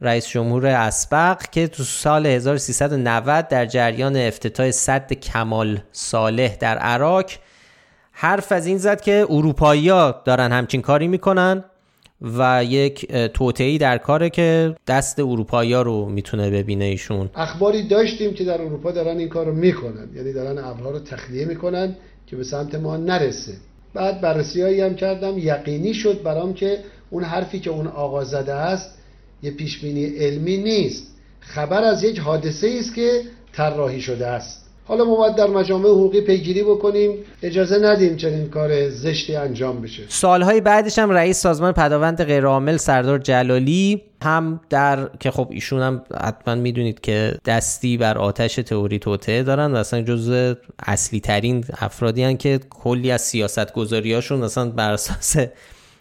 رئیس 0.01 0.29
جمهور 0.29 0.67
اسبق 0.67 1.43
که 1.43 1.69
تو 1.69 1.83
سال 1.83 2.27
1390 2.27 3.49
در 3.49 3.67
جریان 3.67 4.17
افتتاح 4.17 4.71
صد 4.71 5.13
کمال 5.13 5.81
صالح 5.93 6.57
در 6.57 6.79
عراق 6.79 7.25
حرف 8.13 8.53
از 8.53 8.67
این 8.67 8.79
زد 8.79 9.01
که 9.01 9.27
اروپایی 9.31 9.89
ها 9.89 10.23
دارن 10.25 10.53
همچین 10.53 10.83
کاری 10.83 11.09
می‌کنن. 11.09 11.65
و 12.39 12.65
یک 12.65 13.13
توطعی 13.13 13.79
در 13.79 13.99
کاره 13.99 14.31
که 14.31 14.77
دست 14.87 15.19
اروپایی 15.19 15.75
رو 15.75 16.09
می‌تونه 16.09 16.51
ببینه 16.51 16.85
ایشون. 16.85 17.31
اخباری 17.35 17.83
داشتیم 17.89 18.35
که 18.35 18.45
در 18.45 18.63
اروپا 18.63 18.91
دارن 18.91 19.19
این 19.19 19.29
کار 19.29 19.47
رو 19.47 19.55
می‌کنن. 19.55 20.09
یعنی 20.17 20.33
دارن 20.33 20.59
ابرها 20.59 20.91
رو 20.91 20.99
تخلیه 20.99 21.45
می‌کنن 21.45 21.97
که 22.27 22.37
به 22.37 22.45
سمت 22.45 22.75
ما 22.75 22.97
نرسه. 22.97 23.53
بعد 23.95 24.21
بررسی 24.21 24.81
هم 24.81 24.95
کردم. 24.95 25.39
یقینی 25.39 25.95
شد 25.95 26.23
برام 26.23 26.55
که 26.55 26.79
اون 27.11 27.25
حرفی 27.25 27.61
که 27.61 27.71
اون 27.71 27.87
آقا 27.87 28.25
زده 28.25 28.55
است 28.55 28.99
یه 29.43 29.51
پیشبینی 29.51 30.05
علمی 30.05 30.57
نیست. 30.57 31.07
خبر 31.41 31.85
از 31.85 32.05
یک 32.05 32.19
حادثه 32.19 32.77
است 32.79 32.95
که 32.95 33.21
طراحی 33.53 34.01
شده 34.01 34.27
است. 34.27 34.64
حالا 34.87 35.05
ما 35.05 35.17
باید 35.17 35.35
در 35.35 35.47
مجامع 35.47 35.89
حقوقی 35.89 36.21
پیگیری 36.21 36.63
بکنیم. 36.63 37.19
اجازه 37.43 37.79
ندیم 37.79 38.17
چنین 38.17 38.51
کار 38.51 38.91
زشتی 38.91 39.37
انجام 39.37 39.81
بشه. 39.81 40.03
سالهای 40.09 40.61
بعدش 40.61 40.99
هم 40.99 41.11
رئیس 41.11 41.41
سازمان 41.41 41.73
پداوند 41.73 42.25
غیرعامل 42.25 42.77
سردار 42.77 43.19
جلالی 43.19 44.03
هم 44.23 44.61
در 44.71 45.09
که 45.21 45.31
خب 45.31 45.49
ایشون 45.51 45.83
هم 45.83 46.03
حتما 46.21 46.55
می‌دونید 46.55 47.01
که 47.01 47.39
دستی 47.45 47.97
بر 47.97 48.19
آتش 48.19 48.55
تئوری 48.55 48.99
توطعه 48.99 49.43
دارن 49.43 49.73
و 49.73 49.77
اصلا 49.77 50.03
جزو 50.03 50.55
اصلی 50.79 51.21
ترین 51.21 51.65
افرادی 51.79 52.23
هن 52.23 52.37
که 52.37 52.61
کلی 52.71 53.11
از 53.11 53.21
سیاست 53.23 53.73
گذاری 53.73 54.13
هاشون 54.13 54.43
اصلا 54.43 54.71
بر 54.71 54.93
اساس 54.93 55.37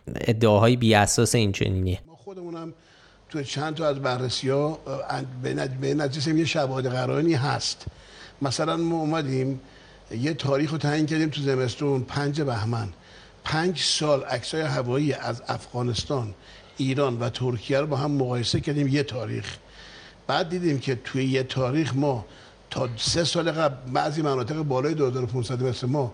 ادعاهای 0.07 0.75
بی 0.75 0.95
اساس 0.95 1.35
این 1.35 1.51
چنینیه. 1.51 1.99
ما 2.07 2.15
خودمونم 2.15 2.73
تو 3.29 3.43
چند 3.43 3.75
تا 3.75 3.87
از 3.87 3.99
بررسی 3.99 4.49
ها 4.49 4.79
به 5.81 5.93
نتیجه 5.93 6.35
یه 6.35 6.45
شواهد 6.45 6.87
قرائنی 6.87 7.33
هست. 7.33 7.85
مثلا 8.43 8.77
ما 8.77 8.95
اومدیم 8.95 9.59
یه 10.11 10.33
تاریخ 10.33 10.71
رو 10.71 10.77
تعیین 10.77 11.05
کردیم 11.05 11.29
تو 11.29 11.41
زمستون 11.41 12.03
پنج 12.03 12.41
بهمن. 12.41 12.89
پنج 13.43 13.79
سال 13.79 14.23
عکسای 14.23 14.61
هوایی 14.61 15.13
از 15.13 15.41
افغانستان 15.47 16.33
ایران 16.77 17.19
و 17.19 17.29
ترکیه 17.29 17.79
رو 17.79 17.87
با 17.87 17.97
هم 17.97 18.11
مقایسه 18.11 18.59
کردیم 18.59 18.87
یه 18.87 19.03
تاریخ. 19.03 19.57
بعد 20.27 20.49
دیدیم 20.49 20.79
که 20.79 20.95
توی 20.95 21.25
یه 21.25 21.43
تاریخ 21.43 21.95
ما 21.95 22.25
تا 22.69 22.89
سه 22.97 23.23
سال 23.23 23.51
قبل 23.51 23.91
بعضی 23.91 24.21
مناطق 24.21 24.55
بالای 24.55 24.93
2500 24.93 25.63
مثل 25.63 25.87
ما 25.87 26.13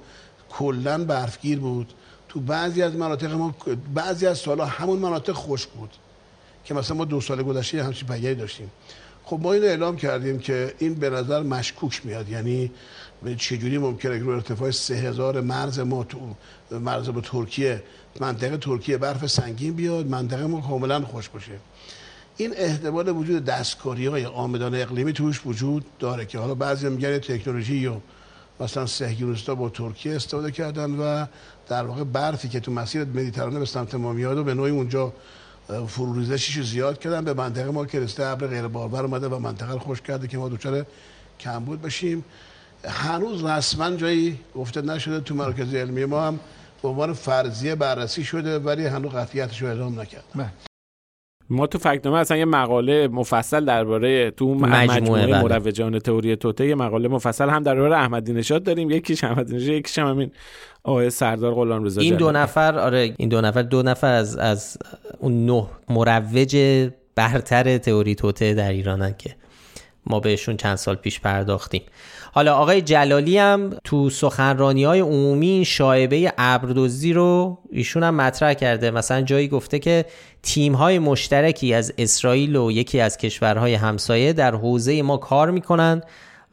کلا 0.50 1.04
برفگیر 1.06 1.60
بود. 1.60 1.94
تو 2.30 2.39
بعضی 2.39 2.82
از 2.82 2.96
مناطق 2.96 3.34
ما 3.34 3.56
بعضی 3.94 4.28
از 4.28 4.38
سالها 4.38 4.65
همون 4.65 5.00
مناطق 5.00 5.34
خوش 5.34 5.68
بود 5.68 5.89
که 6.65 6.74
مثلا 6.74 6.98
ما 6.98 7.06
دو 7.06 7.22
سال 7.22 7.44
گذشته 7.44 7.84
همچین 7.84 8.08
پیگری 8.08 8.36
داشتیم. 8.36 8.72
خب 9.30 9.39
ما 9.42 9.54
اینو 9.54 9.65
اعلام 9.65 9.96
کردیم 9.96 10.39
که 10.39 10.74
این 10.80 10.94
به 10.94 11.10
نظر 11.10 11.44
مشکوک 11.44 12.02
میاد. 12.06 12.30
یعنی 12.30 12.72
چجوری 13.38 13.78
ممکنه 13.78 14.20
رو 14.20 14.30
ارتفاع 14.30 14.72
3000 14.72 15.42
مرز 15.42 15.80
ما 15.80 16.04
تو 16.04 16.36
مرز 16.72 17.10
با 17.10 17.22
ترکیه 17.22 17.84
منطقه 18.20 18.58
ترکیه 18.58 18.98
برف 18.98 19.28
سنگین 19.28 19.74
بیاد 19.74 20.08
منطقه 20.08 20.48
ما 20.48 20.62
کاملا 20.62 21.02
خوش 21.02 21.30
باشه. 21.30 21.52
این 22.38 22.54
احتمال 22.58 23.10
وجود 23.10 23.46
دستکاری 23.46 24.06
های 24.06 24.26
آمدان 24.26 24.76
اقلیمی 24.76 25.13
توش 25.13 25.42
وجود 25.46 25.86
داره 26.00 26.26
که 26.26 26.39
حالا 26.39 26.56
بعضی 26.56 26.89
میگن 26.89 27.18
تکنولوژی 27.18 27.88
و 27.88 27.96
مثلا 28.60 28.86
سهگیروستا 28.86 29.56
با 29.56 29.70
ترکیه 29.70 30.15
استفاده 30.15 30.52
کردن 30.52 30.92
و 30.92 31.26
در 31.68 31.84
واقع 31.84 32.04
برفی 32.04 32.50
که 32.50 32.60
تو 32.60 32.72
مسیر 32.72 33.04
مدیترانه 33.04 33.60
به 33.60 33.65
سمت 33.65 33.96
ما 33.96 34.13
میاد 34.13 34.38
و 34.38 34.44
به 34.44 34.54
نوعی 34.54 34.72
اونجا 34.72 35.13
فروریزشش 35.88 36.58
رو 36.58 36.63
زیاد 36.63 36.99
کردن. 36.99 37.25
به 37.25 37.34
منطقه 37.34 37.71
ما 37.71 37.86
که 37.86 37.99
رسته 37.99 38.25
ابر 38.25 38.47
غیر 38.47 38.67
بارور 38.67 39.05
اومده 39.05 39.27
و 39.27 39.39
منطقه 39.39 39.73
رو 39.73 39.79
خوش 39.79 40.01
کرده 40.01 40.27
که 40.27 40.38
ما 40.38 40.49
کم 40.49 40.86
کمبود 41.39 41.82
بشیم. 41.82 42.25
هنوز 42.86 43.43
رسما 43.43 43.95
جایی 43.95 44.39
گفته 44.55 44.82
نشده 44.82 45.19
تو 45.19 45.36
مراکز 45.36 45.73
علمی 45.73 46.05
ما 46.05 46.27
هم 46.27 46.39
به 46.82 46.89
عنوان 46.89 47.13
فرضیه 47.13 47.75
بررسی 47.75 48.23
شده 48.23 48.60
ولی 48.60 48.86
هنوز 48.86 49.12
قطعیتش 49.12 49.62
رو 49.62 49.67
اعلام 49.67 49.99
نکرد 49.99 50.23
بله. 50.36 50.68
ما 51.50 51.68
تو 51.68 51.78
فکتنامه 51.78 52.18
اصلا 52.18 52.38
یه 52.38 52.46
مقاله 52.46 53.08
مفصل 53.08 53.66
درباره 53.66 54.32
تو 54.32 54.54
مجموعه, 54.54 55.02
مجموعه. 55.02 55.42
مروجان 55.44 56.00
تئوری 56.00 56.36
توته 56.36 56.68
یه 56.68 56.76
مقاله 56.76 57.08
مفصل 57.08 57.50
هم 57.50 57.64
درباره 57.64 57.98
احمدی 57.98 58.34
نژاد 58.34 58.64
داریم 58.64 58.92
یکیش 58.92 59.24
احمدی 59.24 59.56
نژاد 59.56 59.76
یکیش 59.76 60.00
هم 60.00 60.08
همین 60.08 60.32
آقای 60.84 61.10
سردار 61.10 61.54
غلام 61.54 61.84
رضا 61.84 62.02
این 62.02 62.16
دو 62.16 62.32
نفر 62.32 62.80
آره 62.80 63.14
این 63.18 63.30
دو 63.30 63.42
نفر 63.42 63.62
دو 63.62 63.84
نفر 63.84 64.14
از 64.14 64.38
از 64.38 64.78
اون 65.20 65.46
نه 65.46 65.68
مروج 65.90 66.58
برتر 67.16 67.78
تئوری 67.78 68.16
توته 68.16 68.54
در 68.54 68.72
ایرانن 68.72 69.16
که 69.18 69.36
ما 70.10 70.19
بهشون 70.19 70.58
چند 70.58 70.76
سال 70.76 70.95
پیش 70.95 71.19
پرداختیم. 71.19 71.82
حالا 72.32 72.56
آقای 72.56 72.82
جلالی 72.82 73.38
هم 73.38 73.69
تو 73.84 74.10
سخنرانی 74.10 74.84
های 74.84 75.00
عمومی 75.00 75.63
شایبه 75.65 76.34
ابردوزی 76.38 77.13
رو 77.13 77.58
ایشون 77.72 78.04
هم 78.04 78.15
مطرح 78.15 78.54
کرده. 78.54 78.91
مثلا 78.91 79.22
جایی 79.22 79.48
گفته 79.48 79.80
که 79.80 80.06
تیم 80.43 80.74
های 80.74 81.00
مشترکی 81.00 81.74
از 81.74 81.93
اسرائیل 81.98 82.56
و 82.56 82.72
یکی 82.72 83.00
از 83.00 83.17
کشورهای 83.17 83.74
همسایه 83.74 84.34
در 84.34 84.56
حوزه 84.56 85.02
ما 85.02 85.17
کار 85.17 85.52
می‌کنن 85.52 86.02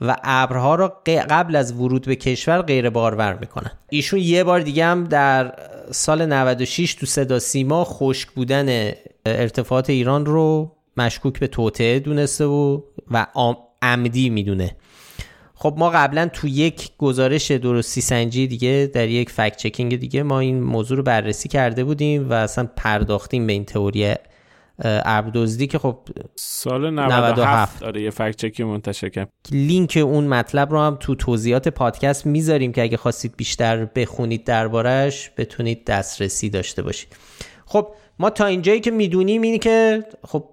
و 0.00 0.16
ابرها 0.24 0.74
را 0.74 1.02
قبل 1.06 1.56
از 1.56 1.72
ورود 1.72 2.06
به 2.06 2.16
کشور 2.16 2.62
غیر 2.62 2.90
بارور 2.90 3.38
می‌کنن. 3.40 3.70
ایشون 3.90 4.20
یه 4.20 4.44
بار 4.44 4.60
دیگه 4.60 4.84
هم 4.84 5.04
در 5.04 5.52
سال 5.90 6.26
96 6.26 6.94
تو 6.94 7.06
صدا 7.06 7.38
سیما 7.38 7.84
خشک 7.84 8.28
بودن 8.28 8.92
ارتفاعات 9.26 9.90
ایران 9.90 10.26
رو 10.26 10.75
مشکوک 10.96 11.38
به 11.38 11.46
توطعه 11.46 11.98
دونسته 11.98 12.44
و 12.44 12.80
و 13.10 13.26
عمدی 13.82 14.30
می‌دونه. 14.30 14.76
خب 15.54 15.74
ما 15.78 15.90
قبلا 15.90 16.28
تو 16.32 16.48
یک 16.48 16.90
گزارش 16.98 17.50
درستی 17.50 18.00
سنجی 18.00 18.46
دیگه 18.46 18.90
در 18.94 19.08
یک 19.08 19.30
فکت 19.30 19.56
چکینگ 19.56 19.96
دیگه 19.96 20.22
ما 20.22 20.40
این 20.40 20.62
موضوع 20.62 20.96
رو 20.96 21.02
بررسی 21.02 21.48
کرده 21.48 21.84
بودیم 21.84 22.30
و 22.30 22.32
اصلا 22.32 22.68
پرداختیم 22.76 23.46
به 23.46 23.52
این 23.52 23.64
تئوری 23.64 24.14
ارب 24.78 25.46
که 25.70 25.78
خب 25.78 25.98
سال 26.34 26.90
97 26.90 27.82
آره 27.82 28.02
یه 28.02 28.10
فکت 28.10 28.36
چکی 28.36 28.64
منتشر 28.64 29.08
کرد 29.08 29.28
لینک 29.52 29.98
اون 30.02 30.26
مطلب 30.26 30.70
رو 30.70 30.80
هم 30.80 30.96
تو 31.00 31.14
توضیحات 31.14 31.68
پادکست 31.68 32.26
می‌ذاریم 32.26 32.72
که 32.72 32.82
اگه 32.82 32.96
خواستید 32.96 33.36
بیشتر 33.36 33.84
بخونید 33.84 34.44
دربارش 34.44 35.30
بتونید 35.36 35.84
دسترسی 35.84 36.50
داشته 36.50 36.82
باشید. 36.82 37.16
خب 37.66 37.88
ما 38.18 38.30
تا 38.30 38.46
اینجایی 38.46 38.80
که 38.80 38.90
می‌دونیم 38.90 39.42
اینه 39.42 39.58
که 39.58 40.04
خب 40.28 40.44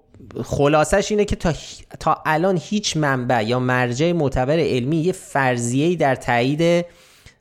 خلاصش 0.44 1.12
اینه 1.12 1.26
که 1.26 1.36
تا, 1.36 1.54
تا 2.00 2.24
الان 2.26 2.60
هیچ 2.62 2.98
منبع 2.98 3.44
یا 3.44 3.60
مرجع 3.60 4.12
معتبر 4.12 4.60
علمی 4.60 4.98
یه 4.98 5.12
فرضیه‌ای 5.12 5.96
در 5.96 6.16
تایید 6.16 6.86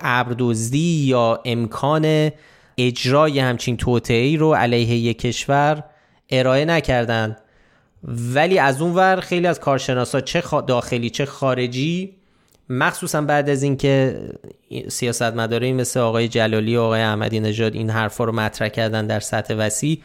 ابردزدی 0.00 1.04
یا 1.06 1.40
امکان 1.44 2.30
اجرای 2.78 3.38
همچین 3.38 3.76
توطئه‌ای 3.76 4.36
رو 4.36 4.54
علیه 4.54 4.94
یک 4.94 5.18
کشور 5.18 5.84
ارائه 6.30 6.64
نکردن. 6.64 7.36
ولی 8.04 8.58
از 8.58 8.82
اون 8.82 8.94
ور 8.94 9.20
خیلی 9.20 9.46
از 9.46 9.60
کارشناسا 9.60 10.20
چه 10.20 10.42
داخلی 10.66 11.10
چه 11.10 11.24
خارجی 11.24 12.16
مخصوصا 12.68 13.22
بعد 13.22 13.50
از 13.50 13.62
اینکه 13.62 14.20
سیاستمدارایی 14.88 15.72
مثل 15.72 16.00
آقای 16.00 16.28
جلالی 16.28 16.76
و 16.76 16.80
آقای 16.80 17.00
احمدی 17.00 17.40
نژاد 17.40 17.74
این 17.74 17.90
حرفا 17.90 18.24
رو 18.24 18.32
مطرح 18.32 18.68
کردن 18.68 19.06
در 19.06 19.20
سطح 19.20 19.54
وسیع 19.54 19.98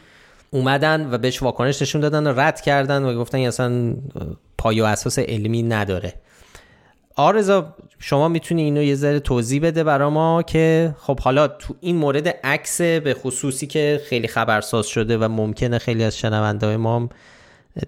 اومدن 0.50 1.08
و 1.10 1.18
بهش 1.18 1.42
واکنش 1.42 1.82
نشون 1.82 2.00
دادن 2.00 2.26
و 2.26 2.40
رد 2.40 2.60
کردن 2.60 3.04
و 3.04 3.18
گفتن 3.18 3.38
اصلا 3.38 3.94
پای 4.58 4.80
و 4.80 4.84
اساس 4.84 5.18
علمی 5.18 5.62
نداره. 5.62 6.14
آرزا 7.16 7.74
شما 7.98 8.28
می‌تونی 8.28 8.62
اینو 8.62 8.82
یه 8.82 8.94
ذره 8.94 9.20
توضیح 9.20 9.62
بده 9.62 9.84
برا 9.84 10.10
ما 10.10 10.42
که 10.42 10.94
خب 10.98 11.20
حالا 11.20 11.48
تو 11.48 11.74
این 11.80 11.96
مورد 11.96 12.28
عکس 12.28 12.80
به 12.80 13.14
خصوصی 13.14 13.66
که 13.66 14.00
خیلی 14.04 14.28
خبرساز 14.28 14.86
شده 14.86 15.18
و 15.18 15.28
ممکنه 15.28 15.78
خیلی 15.78 16.04
از 16.04 16.18
شنونده 16.18 16.76
ما 16.76 17.08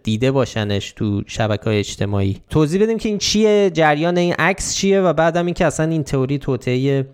دیده 0.02 0.30
باشنش 0.30 0.92
تو 0.92 1.22
شبکه 1.26 1.64
های 1.64 1.78
اجتماعی. 1.78 2.40
توضیح 2.50 2.82
بدیم 2.82 2.98
که 2.98 3.08
این 3.08 3.18
چیه 3.18 3.70
جریان 3.74 4.16
این 4.16 4.32
عکس 4.32 4.74
چیه 4.74 5.00
و 5.00 5.12
بعدم 5.12 5.46
اینکه 5.46 5.66
اصلا 5.66 5.90
این 5.90 6.04
تئوری 6.04 6.38
توطئه 6.38 7.06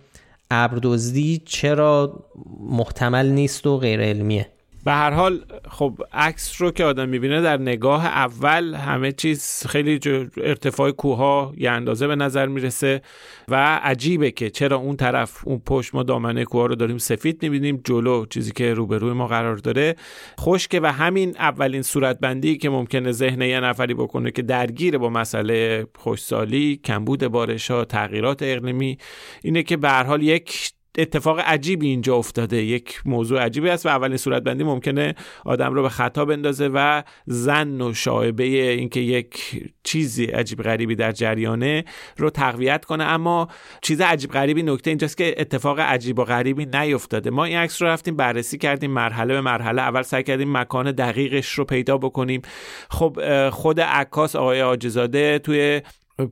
ابردزدی 0.51 1.43
چرا 1.45 2.25
محتمل 2.61 3.27
نیست 3.27 3.67
و 3.67 3.79
غیر 3.79 4.01
علمیه 4.01 4.47
به 4.87 4.93
هر 4.93 5.11
حال 5.11 5.45
خب 5.71 5.99
عکس 6.13 6.63
رو 6.63 6.71
که 6.71 6.85
آدم 6.85 7.09
می‌بینه 7.09 7.43
در 7.43 7.57
نگاه 7.57 8.07
اول 8.07 8.75
همه 8.75 9.13
چیز 9.13 9.67
خیلی 9.69 10.01
ارتفاع 10.37 10.91
کوها 10.91 11.53
یه 11.57 11.71
اندازه 11.71 12.07
به 12.07 12.17
نظر 12.17 12.47
می‌رسه 12.47 13.03
و 13.49 13.81
عجیبه 13.83 14.31
که 14.31 14.51
چرا 14.51 14.77
اون 14.77 14.97
طرف 14.97 15.47
اون 15.47 15.59
پشت 15.67 15.95
ما 15.95 16.03
دامنه 16.03 16.45
کوها 16.45 16.67
رو 16.67 16.75
داریم 16.75 16.99
سفید 16.99 17.43
می‌بینیم 17.43 17.81
جلو 17.85 18.27
چیزی 18.27 18.53
که 18.53 18.75
روبروی 18.75 19.13
ما 19.13 19.27
قرار 19.27 19.57
داره. 19.57 19.97
خشکه 20.41 20.81
و 20.81 20.87
همین 20.87 21.37
اولین 21.39 21.83
صورتبندی 21.83 22.57
که 22.57 22.71
ممکنه 22.71 23.13
ذهن 23.13 23.43
یه 23.43 23.61
نفری 23.61 23.95
بکنه 23.95 24.31
که 24.31 24.43
درگیر 24.43 24.99
با 24.99 25.11
مسئله 25.11 25.87
خوشسالی 25.99 26.81
کمبود 26.85 27.27
بارش 27.27 27.71
ها 27.71 27.85
تغییرات 27.85 28.43
اقلیمی 28.43 28.99
اینه 29.43 29.63
که 29.63 29.77
به 29.77 29.89
هر 29.89 30.05
حال 30.05 30.23
یک 30.23 30.76
اتفاق 30.99 31.41
عجیبی 31.41 31.87
اینجا 31.87 32.17
افتاده. 32.17 32.63
یک 32.63 33.03
موضوع 33.05 33.41
عجیبی 33.41 33.69
است 33.69 33.87
و 33.87 33.89
اولین 33.89 34.17
صورت 34.17 34.43
بندی 34.43 34.65
ممکنه 34.65 35.15
آدم 35.45 35.75
رو 35.75 35.83
به 35.83 35.89
خطا 35.89 36.25
بندازه 36.25 36.71
و 36.75 37.03
زن 37.27 37.81
و 37.81 37.95
شایبه 37.95 38.45
اینکه 38.45 39.01
یک 39.01 39.63
چیزی 39.85 40.25
عجیب 40.25 40.63
غریبی 40.63 40.95
در 40.95 41.13
جریانه 41.13 41.85
رو 42.17 42.31
تقویت 42.31 42.85
کنه. 42.85 43.05
اما 43.05 43.49
چیز 43.83 44.01
عجیب 44.01 44.31
غریبی 44.31 44.63
نکته 44.63 44.91
اینجاست 44.91 45.17
که 45.17 45.35
اتفاق 45.39 45.81
عجیب 45.81 46.19
و 46.19 46.25
غریبی 46.25 46.67
نیفتاده. 46.67 47.31
ما 47.31 47.45
این 47.45 47.57
عکس 47.57 47.83
رو 47.83 47.89
رفتیم 47.89 48.17
بررسی 48.17 48.59
کردیم 48.59 48.91
مرحله 48.91 49.35
به 49.35 49.41
مرحله. 49.41 49.83
اول 49.83 50.03
سعی 50.03 50.23
کردیم 50.23 50.57
مکان 50.59 50.93
دقیقش 50.93 51.53
رو 51.53 51.65
پیدا 51.65 51.99
بکنیم. 51.99 52.43
خب 52.91 53.19
خود 53.51 53.81
عکاس 53.81 54.37
آقای 54.37 54.63
آجزاده 54.63 55.39
توی 55.39 55.83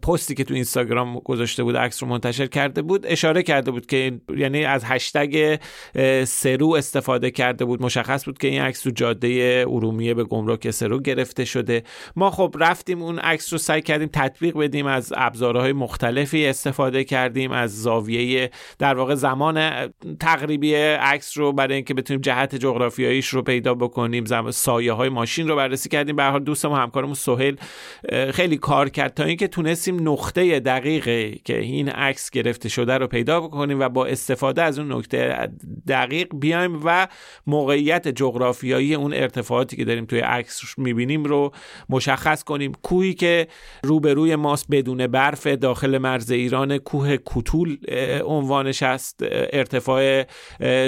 پستی 0.02 0.34
که 0.34 0.44
تو 0.44 0.54
اینستاگرام 0.54 1.18
گذاشته 1.18 1.62
بود 1.62 1.76
عکس 1.76 2.02
رو 2.02 2.08
منتشر 2.08 2.46
کرده 2.46 2.82
بود 2.82 3.06
اشاره 3.06 3.42
کرده 3.42 3.70
بود 3.70 3.86
که 3.86 4.20
یعنی 4.36 4.64
از 4.64 4.84
هشتگ 4.84 5.58
سرو 6.24 6.72
استفاده 6.72 7.30
کرده 7.30 7.64
بود 7.64 7.82
مشخص 7.82 8.24
بود 8.24 8.38
که 8.38 8.48
این 8.48 8.62
عکس 8.62 8.80
تو 8.80 8.90
جاده 8.90 9.64
ارومیه 9.68 10.14
به 10.14 10.24
گمرک 10.24 10.70
سرو 10.70 11.00
گرفته 11.00 11.44
شده. 11.44 11.82
ما 12.16 12.30
خب 12.30 12.56
رفتیم 12.60 13.02
اون 13.02 13.18
عکس 13.18 13.52
رو 13.52 13.58
سعی 13.58 13.82
کردیم 13.82 14.08
تطبیق 14.12 14.58
بدیم 14.58 14.86
از 14.86 15.12
ابزارهای 15.16 15.72
مختلفی 15.72 16.46
استفاده 16.46 17.04
کردیم 17.04 17.52
از 17.52 17.82
زاویه 17.82 18.50
در 18.78 18.94
واقع 18.94 19.14
زمان 19.14 19.88
تقریبی 20.20 20.74
عکس 20.74 21.38
رو 21.38 21.52
برای 21.52 21.74
اینکه 21.74 21.94
بتونیم 21.94 22.20
جهت 22.20 22.54
جغرافیاییش 22.54 23.28
رو 23.28 23.42
پیدا 23.42 23.74
بکنیم 23.74 24.50
سایه 24.50 24.92
های 24.92 25.08
ماشین 25.08 25.48
رو 25.48 25.56
بررسی 25.56 25.88
کردیم. 25.88 26.16
به 26.16 26.22
هر 26.22 26.38
دوست 26.38 26.66
ما 26.66 26.76
همکارمون 26.76 27.14
سهیل 27.14 27.56
خیلی 28.30 28.56
کار 28.56 28.88
کرد 28.88 29.14
تا 29.14 29.24
اینکه 29.24 29.48
تونستیم 29.74 30.08
نقطه 30.08 30.60
دقیقه 30.60 31.32
که 31.44 31.58
این 31.58 31.88
عکس 31.88 32.30
گرفته 32.30 32.68
شده 32.68 32.98
رو 32.98 33.06
پیدا 33.06 33.40
بکنیم 33.40 33.80
و 33.80 33.88
با 33.88 34.06
استفاده 34.06 34.62
از 34.62 34.78
اون 34.78 34.92
نکته 34.92 35.48
دقیق 35.88 36.28
بیایم 36.34 36.80
و 36.84 37.08
موقعیت 37.46 38.08
جغرافیایی 38.08 38.94
اون 38.94 39.14
ارتفاعاتی 39.14 39.76
که 39.76 39.84
داریم 39.84 40.04
توی 40.04 40.18
عکس 40.18 40.78
می‌بینیم 40.78 41.24
رو 41.24 41.52
مشخص 41.88 42.44
کنیم. 42.44 42.72
کوهی 42.82 43.14
که 43.14 43.48
روبروی 43.82 44.37
ماست 44.37 44.66
بدون 44.70 45.06
برف 45.06 45.46
داخل 45.46 45.98
مرز 45.98 46.30
ایران 46.30 46.78
کوه 46.78 47.16
کوتول 47.16 47.76
عنوانش 48.24 48.82
است 48.82 49.20
ارتفاع 49.52 50.24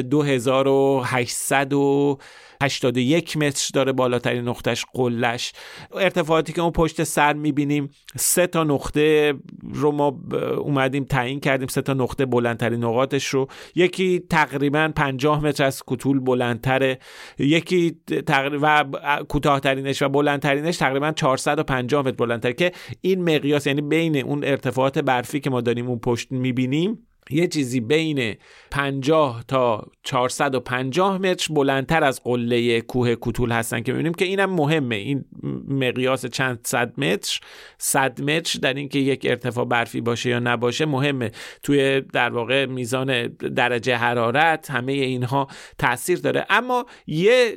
2800 0.02 1.72
و 1.72 2.18
81 2.62 3.36
متر 3.36 3.70
داره 3.74 3.92
بالاترین 3.92 4.48
نقطش 4.48 4.84
قلش 4.92 5.52
ارتفاعاتی 5.94 6.52
که 6.52 6.62
اون 6.62 6.70
پشت 6.70 7.04
سر 7.04 7.32
می‌بینیم 7.32 7.90
سه 8.16 8.46
تا 8.46 8.64
نقطه 8.64 9.34
رو 9.72 9.92
ما 9.92 10.20
اومدیم 10.58 11.04
تعیین 11.04 11.40
کردیم 11.40 11.68
سه 11.68 11.82
تا 11.82 11.94
نقطه 11.94 12.26
بلندترین 12.26 12.84
نقاطش 12.84 13.26
رو. 13.26 13.48
یکی 13.74 14.22
تقریبا 14.30 14.92
50 14.96 15.44
متر 15.44 15.64
از 15.64 15.82
کوتول 15.82 16.20
بلندتره. 16.20 16.98
یکی 17.38 17.96
تقریبا 18.26 18.84
کوتاهترینش 19.28 20.02
و 20.02 20.08
بلندترینش 20.08 20.76
تقریبا 20.76 21.12
450 21.12 22.02
متر 22.02 22.16
بلندتره 22.16 22.52
که 22.52 22.72
این 23.00 23.36
مقیاس 23.36 23.66
یعنی 23.66 23.80
بین 23.80 24.16
اون 24.16 24.44
ارتفاعات 24.44 24.98
برفی 24.98 25.40
که 25.40 25.50
ما 25.50 25.60
داریم 25.60 25.88
اون 25.88 25.98
پشت 25.98 26.32
می‌بینیم 26.32 27.06
یه 27.30 27.46
چیزی 27.46 27.80
بین 27.80 28.34
50 28.70 29.44
تا 29.48 29.86
450 30.02 31.18
متر 31.18 31.54
بلندتر 31.54 32.04
از 32.04 32.22
قله 32.24 32.80
کوه 32.80 33.14
کوتول 33.14 33.52
هستن 33.52 33.80
که 33.80 33.92
می‌بینیم 33.92 34.14
که 34.14 34.24
اینم 34.24 34.50
مهمه. 34.50 34.96
این 34.96 35.24
مقیاس 35.68 36.26
چند 36.26 36.60
صد 36.64 37.00
متر 37.00 37.40
صد 37.78 38.22
متر 38.22 38.58
در 38.58 38.74
اینکه 38.74 38.98
یک 38.98 39.26
ارتفاع 39.30 39.64
برفی 39.64 40.00
باشه 40.00 40.30
یا 40.30 40.38
نباشه 40.38 40.86
مهمه. 40.86 41.30
توی 41.62 42.00
در 42.00 42.30
واقع 42.30 42.66
میزان 42.66 43.26
درجه 43.28 43.96
حرارت 43.96 44.70
همه 44.70 44.92
اینها 44.92 45.48
تاثیر 45.78 46.18
داره. 46.18 46.46
اما 46.50 46.86
یه 47.06 47.54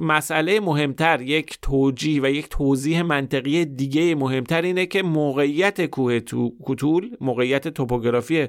مسئله 0.00 0.60
مهمتر 0.60 1.22
یک 1.22 1.58
توجیه 1.62 2.22
و 2.22 2.26
یک 2.26 2.48
توضیح 2.48 3.02
منطقی 3.02 3.64
دیگه 3.64 4.14
مهمتر 4.14 4.62
اینه 4.62 4.86
که 4.86 5.02
موقعیت 5.02 5.86
کوه 5.86 6.20
کوتول 6.64 7.16
موقعیت 7.20 7.68
توپوگرافی 7.68 8.48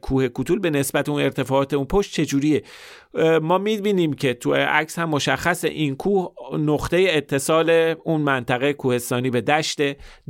کوه 0.00 0.28
کوتول 0.28 0.58
به 0.58 0.70
نسبت 0.70 1.08
اون 1.08 1.22
ارتفاعات 1.22 1.74
اون 1.74 1.84
پشت 1.86 2.12
چجوریه؟ 2.12 2.62
ما 3.42 3.58
می‌بینیم 3.58 4.12
که 4.12 4.34
تو 4.34 4.54
عکس 4.54 4.98
هم 4.98 5.08
مشخص 5.08 5.64
این 5.64 5.96
کوه 5.96 6.32
نقطه 6.58 7.06
اتصال 7.10 7.94
اون 8.04 8.20
منطقه 8.20 8.72
کوهستانی 8.72 9.30
به 9.30 9.40
دشت. 9.40 9.80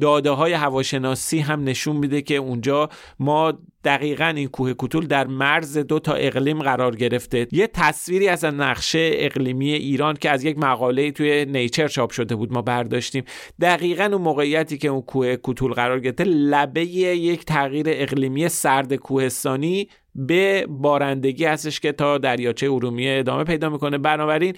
داده 0.00 0.30
های 0.30 0.52
هواشناسی 0.52 1.38
هم 1.38 1.64
نشون 1.64 1.96
میده 1.96 2.22
که 2.22 2.36
اونجا 2.36 2.88
ما 3.18 3.52
دقیقا 3.84 4.32
این 4.36 4.48
کوه 4.48 4.72
کوتول 4.72 5.06
در 5.06 5.26
مرز 5.26 5.78
دو 5.78 5.98
تا 5.98 6.12
اقلیم 6.12 6.62
قرار 6.62 6.96
گرفته. 6.96 7.46
یه 7.52 7.66
تصویری 7.66 8.28
از 8.28 8.44
نقشه 8.44 9.10
اقلیمی 9.12 9.72
ایران 9.72 10.14
که 10.14 10.30
از 10.30 10.44
یک 10.44 10.58
مقاله 10.58 11.10
توی 11.10 11.44
نیچر 11.44 11.88
چاپ 11.88 12.10
شده 12.10 12.34
بود 12.34 12.52
ما 12.52 12.62
برداشتیم. 12.62 13.24
دقیقا 13.60 14.04
اون 14.04 14.22
موقعیتی 14.22 14.78
که 14.78 14.88
اون 14.88 15.02
کوه 15.02 15.36
کوتول 15.36 15.72
قرار 15.72 16.00
گرفته 16.00 16.24
لبه 16.24 16.84
یک 16.84 17.44
تغییر 17.44 17.86
اقلیمی 17.88 18.48
سرد 18.48 18.94
کوهستانی 18.94 19.88
به 20.16 20.66
بارندگی 20.68 21.44
هستش 21.44 21.80
که 21.80 21.92
تا 21.92 22.18
دریاچه 22.18 22.72
ارومیه 22.72 23.18
ادامه 23.18 23.44
پیدا 23.44 23.70
می‌کنه. 23.70 23.98
بنابراین 23.98 24.56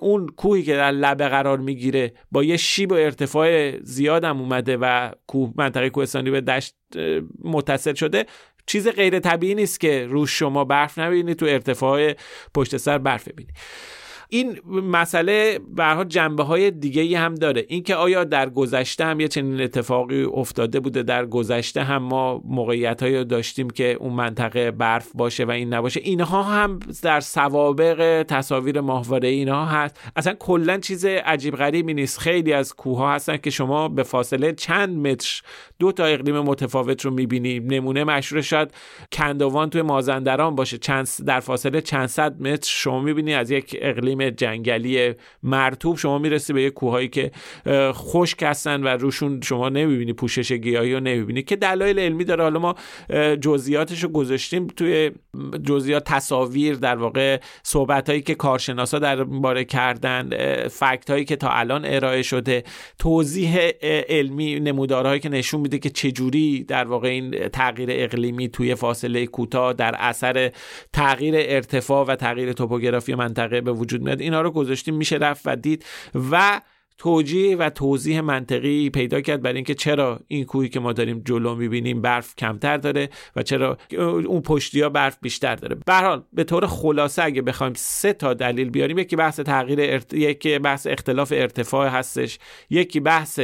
اون 0.00 0.26
کوهی 0.26 0.62
که 0.62 0.74
در 0.74 0.90
لبه 0.90 1.28
قرار 1.28 1.58
می‌گیره 1.58 2.12
با 2.32 2.44
یه 2.44 2.56
شیب 2.56 2.92
و 2.92 2.94
ارتفاع 2.94 3.78
زیادم 3.82 4.40
اومده 4.40 4.76
و 4.76 5.10
کوه 5.26 5.52
منطقه 5.56 5.90
کوهستانی 5.90 6.30
به 6.30 6.40
دشت 6.40 6.74
متصل 7.44 7.94
شده 7.94 8.26
چیز 8.66 8.88
غیر 8.88 9.18
طبیعی 9.18 9.54
نیست 9.54 9.80
که 9.80 10.06
روش 10.06 10.38
شما 10.38 10.64
برف 10.64 10.98
نبینید 10.98 11.36
تو 11.36 11.46
ارتفاع 11.46 12.12
پشت 12.54 12.76
سر 12.76 12.98
برف 12.98 13.28
ببینید 13.28 13.54
این 14.28 14.60
مسئله 14.66 15.58
برها 15.68 16.04
جنبه 16.04 16.42
های 16.42 16.70
دیگه 16.70 17.18
هم 17.18 17.34
داره. 17.34 17.64
اینکه 17.68 17.94
آیا 17.94 18.24
در 18.24 18.50
گذشته 18.50 19.04
هم 19.04 19.20
یه 19.20 19.28
چنین 19.28 19.60
اتفاقی 19.60 20.22
افتاده 20.22 20.80
بوده 20.80 21.02
در 21.02 21.26
گذشته 21.26 21.82
هم 21.82 22.02
ما 22.02 22.42
موقعیت 22.44 23.02
هایی 23.02 23.24
داشتیم 23.24 23.70
که 23.70 23.92
اون 23.92 24.12
منطقه 24.12 24.70
برف 24.70 25.10
باشه 25.14 25.44
و 25.44 25.50
این 25.50 25.74
نباشه. 25.74 26.00
اینها 26.00 26.42
هم 26.42 26.78
در 27.02 27.20
سوابق 27.20 28.22
تصاویر 28.28 28.80
ماهواره 28.80 29.28
اینها 29.28 29.66
هست. 29.66 30.00
اصلا 30.16 30.34
کلا 30.34 30.78
چیز 30.78 31.04
عجیب 31.04 31.56
غریبی 31.56 31.94
نیست. 31.94 32.18
خیلی 32.18 32.52
از 32.52 32.74
کوه 32.74 32.98
ها 32.98 33.14
هستن 33.14 33.36
که 33.36 33.50
شما 33.50 33.88
به 33.88 34.02
فاصله 34.02 34.52
چند 34.52 35.06
متر 35.06 35.42
دو 35.78 35.92
تا 35.92 36.04
اقلیم 36.04 36.40
متفاوت 36.40 37.04
رو 37.04 37.10
می‌بینیم 37.10 37.66
نمونه 37.66 38.04
مشهور 38.04 38.42
شاید 38.42 38.74
کندوان 39.12 39.70
توی 39.70 39.82
مازندران 39.82 40.54
باشه. 40.54 40.78
چند 40.78 41.08
در 41.26 41.40
فاصله 41.40 41.80
چند 41.80 42.06
صد 42.06 42.42
متر 42.42 42.70
شما 42.70 43.00
می‌بینی 43.00 43.34
از 43.34 43.50
یک 43.50 43.76
اقلیم 43.80 44.13
جنگلی 44.14 45.12
مرتوب 45.42 45.96
شما 45.96 46.18
می‌رسی 46.18 46.52
به 46.52 46.62
یک 46.62 46.72
کوههایی 46.72 47.08
که 47.08 47.30
خشک 47.92 48.42
هستن 48.42 48.82
و 48.82 48.88
روشون 48.88 49.40
شما 49.40 49.68
نمی‌بینی 49.68 50.12
پوشش 50.12 50.52
گیاهی 50.52 50.94
رو 50.94 51.00
نمی‌بینی 51.00 51.42
که 51.42 51.56
دلایل 51.56 51.98
علمی 51.98 52.24
داره. 52.24 52.42
حالا 52.42 52.58
ما 52.58 52.74
جزئیاتش 53.40 54.04
رو 54.04 54.08
گذاشتیم 54.08 54.66
توی 54.66 55.10
جزئیات 55.66 56.04
تصاویر 56.04 56.74
در 56.74 56.96
واقع 56.96 57.40
صحبت 57.62 58.08
هایی 58.08 58.22
که 58.22 58.34
کارشناسا 58.34 58.98
در 58.98 59.24
باره 59.24 59.64
کردن 59.64 60.30
فکت 60.68 61.10
هایی 61.10 61.24
که 61.24 61.36
تا 61.36 61.48
الان 61.48 61.84
ارائه 61.84 62.22
شده 62.22 62.64
توضیح 62.98 63.58
علمی 64.08 64.60
نمودارهایی 64.60 65.20
که 65.20 65.28
نشون 65.28 65.60
میده 65.60 65.78
که 65.78 65.90
چجوری 65.90 66.64
در 66.64 66.84
واقع 66.84 67.08
این 67.08 67.48
تغییر 67.48 67.88
اقلیمی 67.92 68.48
توی 68.48 68.74
فاصله 68.74 69.26
کوتاه 69.26 69.72
در 69.72 69.94
اثر 69.98 70.50
تغییر 70.92 71.34
ارتفاع 71.38 72.06
و 72.06 72.16
تغییر 72.16 72.52
توپوگرافی 72.52 73.14
منطقه 73.14 73.60
به 73.60 73.72
وجود 73.72 74.03
میاد 74.04 74.20
اینا 74.20 74.40
رو 74.40 74.50
گذاشتیم 74.50 74.94
میشه 74.94 75.16
رفت 75.16 75.42
و 75.44 75.56
دید 75.56 75.84
و 76.30 76.60
توجیه 76.98 77.56
و 77.56 77.70
توضیح 77.70 78.20
منطقی 78.20 78.90
پیدا 78.90 79.20
کرد 79.20 79.42
برای 79.42 79.56
اینکه 79.56 79.74
چرا 79.74 80.20
این 80.28 80.44
کوهی 80.44 80.68
که 80.68 80.80
ما 80.80 80.92
داریم 80.92 81.22
جلو 81.24 81.54
می‌بینیم 81.54 82.02
برف 82.02 82.36
کمتر 82.36 82.76
داره 82.76 83.08
و 83.36 83.42
چرا 83.42 83.78
اون 83.98 84.40
پشتی 84.40 84.80
ها 84.80 84.88
برف 84.88 85.18
بیشتر 85.22 85.56
داره. 85.56 85.76
به 85.86 86.22
به 86.32 86.44
طور 86.44 86.66
خلاصه 86.66 87.22
اگه 87.22 87.42
بخوایم 87.42 87.72
سه 87.76 88.12
تا 88.12 88.34
دلیل 88.34 88.70
بیاریم 88.70 88.98
یکی 88.98 89.16
بحث 89.16 89.40
تغییر 89.40 89.78
ارت... 89.80 90.14
یکی 90.14 90.58
بحث 90.58 90.86
اختلاف 90.86 91.32
ارتفاع 91.36 91.88
هستش 91.88 92.38
یکی 92.70 93.00
بحث 93.00 93.40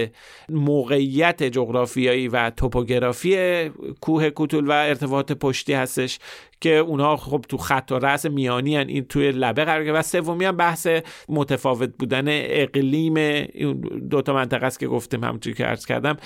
موقعیت 0.49 1.43
جغرافیایی 1.43 2.29
و 2.29 2.51
توپوگرافی 2.51 3.69
کوه 4.01 4.31
کوتول 4.31 4.67
و 4.67 4.71
ارتفاعات 4.71 5.33
پشتی 5.33 5.73
هستش. 5.73 6.19
که 6.61 6.77
اونها 6.77 7.17
خب 7.17 7.45
تو 7.49 7.57
خط 7.57 7.93
و 7.93 7.99
رأس 7.99 8.27
میانی 8.27 8.77
هن 8.77 8.89
این 8.89 9.05
توی 9.05 9.31
لبه 9.33 9.65
قرار 9.65 9.93
و 9.95 10.03
سومی 10.03 10.45
هم 10.45 10.57
بحث 10.57 10.87
متفاوت 11.29 11.91
بودن 11.99 12.25
اقلیم. 12.29 13.15
دو 14.11 14.23
تا 14.23 14.35
منطقه 14.35 14.67
است 14.67 14.81
که 14.81 14.87
گفتیم 14.87 15.25
همونجوری 15.25 15.57
که 15.57 15.65
عرض 15.65 15.87
کردم. 15.87 16.17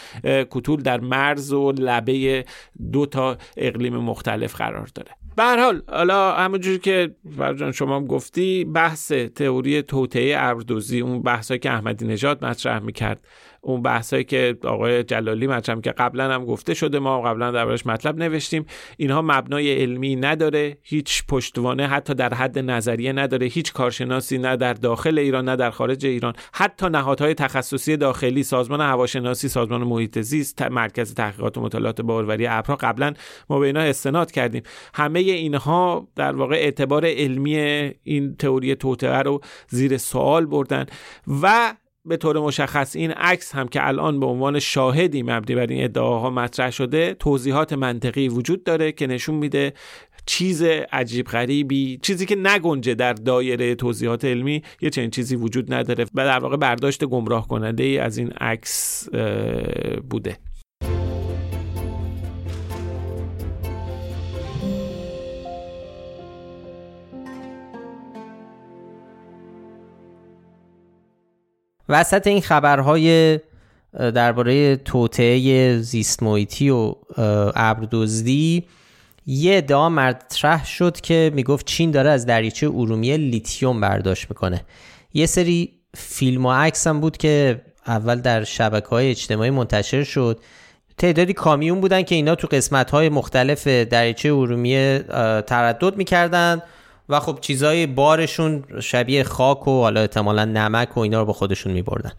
کوتول 0.50 0.82
در 0.82 1.00
مرز 1.00 1.52
و 1.52 1.72
لبه 1.72 2.44
دو 2.92 3.06
تا 3.06 3.36
اقلیم 3.56 3.96
مختلف 3.96 4.54
قرار 4.54 4.88
داره. 4.94 5.10
به 5.36 5.42
حال 5.42 5.82
حالا 5.88 6.32
همونجوری 6.32 6.78
که 6.78 7.14
فرجان 7.36 7.72
شما 7.72 7.96
هم 7.96 8.06
گفتی 8.06 8.64
بحث 8.64 9.12
تئوری 9.12 9.82
توطئه 9.82 10.34
ابردوزی 10.38 11.00
اون 11.00 11.22
بحثایی 11.22 11.60
که 11.60 11.70
احمدی 11.70 12.06
نژاد 12.06 12.44
مطرح 12.44 12.78
می‌کرد. 12.78 13.26
اون 13.64 13.82
بحثایی 13.82 14.24
که 14.24 14.56
آقای 14.64 15.04
جلالی 15.04 15.46
مطرح 15.46 15.80
که 15.80 15.90
قبلا 15.90 16.34
هم 16.34 16.44
گفته 16.44 16.74
شده 16.74 16.98
ما 16.98 17.22
قبلا 17.22 17.50
دربارش 17.50 17.86
مطلب 17.86 18.18
نوشتیم. 18.18 18.66
اینها 18.96 19.22
مبنای 19.22 19.74
علمی 19.82 20.16
نداره 20.16 20.78
هیچ 20.82 21.26
پشتوانه 21.28 21.86
حتی 21.86 22.14
در 22.14 22.34
حد 22.34 22.58
نظریه 22.58 23.12
نداره 23.12 23.46
هیچ 23.46 23.72
کارشناسی 23.72 24.38
نه 24.38 24.56
در 24.56 24.72
داخل 24.72 25.18
ایران 25.18 25.48
نه 25.48 25.56
در 25.56 25.70
خارج 25.70 26.06
ایران. 26.06 26.32
حتی 26.52 26.88
نهادهای 26.88 27.34
تخصصی 27.34 27.96
داخلی 27.96 28.42
سازمان 28.42 28.80
هواشناسی 28.80 29.48
سازمان 29.48 29.82
محیط 29.82 30.18
زیست 30.20 30.62
مرکز 30.62 31.14
تحقیقات 31.14 31.58
و 31.58 31.60
مطالعات 31.60 32.00
باروری 32.00 32.46
ابرها 32.46 32.76
قبلا 32.76 33.12
ما 33.50 33.58
به 33.58 33.66
اینا 33.66 33.80
استناد 33.80 34.30
کردیم. 34.30 34.62
همه 34.94 35.20
اینها 35.20 36.08
در 36.16 36.36
واقع 36.36 36.54
اعتبار 36.54 37.06
علمی 37.06 37.56
این 38.02 38.36
تئوری 38.36 38.74
توطئه 38.74 39.18
رو 39.18 39.40
زیر 39.68 39.96
سوال 39.96 40.46
بردن 40.46 40.86
و 41.42 41.74
به 42.06 42.16
طور 42.16 42.40
مشخص 42.40 42.96
این 42.96 43.10
عکس 43.10 43.54
هم 43.54 43.68
که 43.68 43.86
الان 43.88 44.20
به 44.20 44.26
عنوان 44.26 44.58
شاهدی 44.58 45.22
مبنی 45.22 45.56
بر 45.56 45.66
این 45.66 45.84
ادعاها 45.84 46.30
مطرح 46.30 46.70
شده 46.70 47.14
توضیحات 47.14 47.72
منطقی 47.72 48.28
وجود 48.28 48.64
داره 48.64 48.92
که 48.92 49.06
نشون 49.06 49.34
میده 49.34 49.72
چیز 50.26 50.62
عجیب 50.92 51.26
غریبی 51.26 51.98
چیزی 52.02 52.26
که 52.26 52.36
نگنجه 52.36 52.94
در 52.94 53.12
دایره 53.12 53.74
توضیحات 53.74 54.24
علمی 54.24 54.62
یه 54.80 54.90
چنین 54.90 55.10
چیزی 55.10 55.36
وجود 55.36 55.74
نداره 55.74 56.04
و 56.14 56.24
در 56.24 56.38
واقع 56.38 56.56
برداشت 56.56 57.04
گمراه 57.04 57.48
کننده 57.48 57.82
ای 57.82 57.98
از 57.98 58.18
این 58.18 58.30
عکس 58.30 59.08
بوده. 60.10 60.38
وسط 71.88 72.26
این 72.26 72.40
خبرهای 72.40 73.40
درباره 73.98 74.76
توطعه 74.76 75.78
زیست 75.78 76.22
محیطی 76.22 76.70
و 76.70 76.94
ابردزدی 77.54 78.64
یه 79.26 79.56
ادعا 79.56 79.88
مطرح 79.88 80.66
شد 80.66 81.00
که 81.00 81.30
می‌گفت 81.34 81.66
چین 81.66 81.90
داره 81.90 82.10
از 82.10 82.26
دریچه 82.26 82.66
ارومیه 82.66 83.16
لیتیوم 83.16 83.80
برداشت 83.80 84.30
می‌کنه. 84.30 84.60
یه 85.14 85.26
سری 85.26 85.72
فیلم 85.94 86.46
و 86.46 86.52
عکس 86.52 86.86
هم 86.86 87.00
بود 87.00 87.16
که 87.16 87.60
اول 87.86 88.20
در 88.20 88.44
شبکه 88.44 88.86
های 88.86 89.10
اجتماعی 89.10 89.50
منتشر 89.50 90.02
شد. 90.04 90.40
تعدادی 90.98 91.32
کامیون 91.32 91.80
بودن 91.80 92.02
که 92.02 92.14
اینا 92.14 92.34
تو 92.34 92.46
قسمت 92.46 92.90
های 92.90 93.08
مختلف 93.08 93.66
دریچه 93.66 94.28
ارومیه 94.28 95.04
تردد 95.46 95.96
می‌کردن. 95.96 96.62
و 97.08 97.20
خب 97.20 97.38
چیزای 97.40 97.86
بارشون 97.86 98.64
شبیه 98.80 99.24
خاک 99.24 99.68
و 99.68 99.80
حالا 99.80 100.00
احتمالا 100.00 100.44
نمک 100.44 100.96
و 100.96 101.00
اینا 101.00 101.20
رو 101.20 101.26
با 101.26 101.32
خودشون 101.32 101.72
میبردن. 101.72 102.12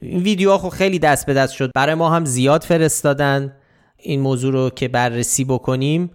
این 0.00 0.22
ویدیوها 0.22 0.58
خب 0.58 0.68
خیلی 0.68 0.98
دست 0.98 1.26
به 1.26 1.34
دست 1.34 1.54
شد. 1.54 1.70
برای 1.74 1.94
ما 1.94 2.10
هم 2.10 2.24
زیاد 2.24 2.62
فرستادن. 2.62 3.52
این 3.96 4.20
موضوع 4.20 4.52
رو 4.52 4.70
که 4.70 4.88
بررسی 4.88 5.44
بکنیم. 5.44 6.10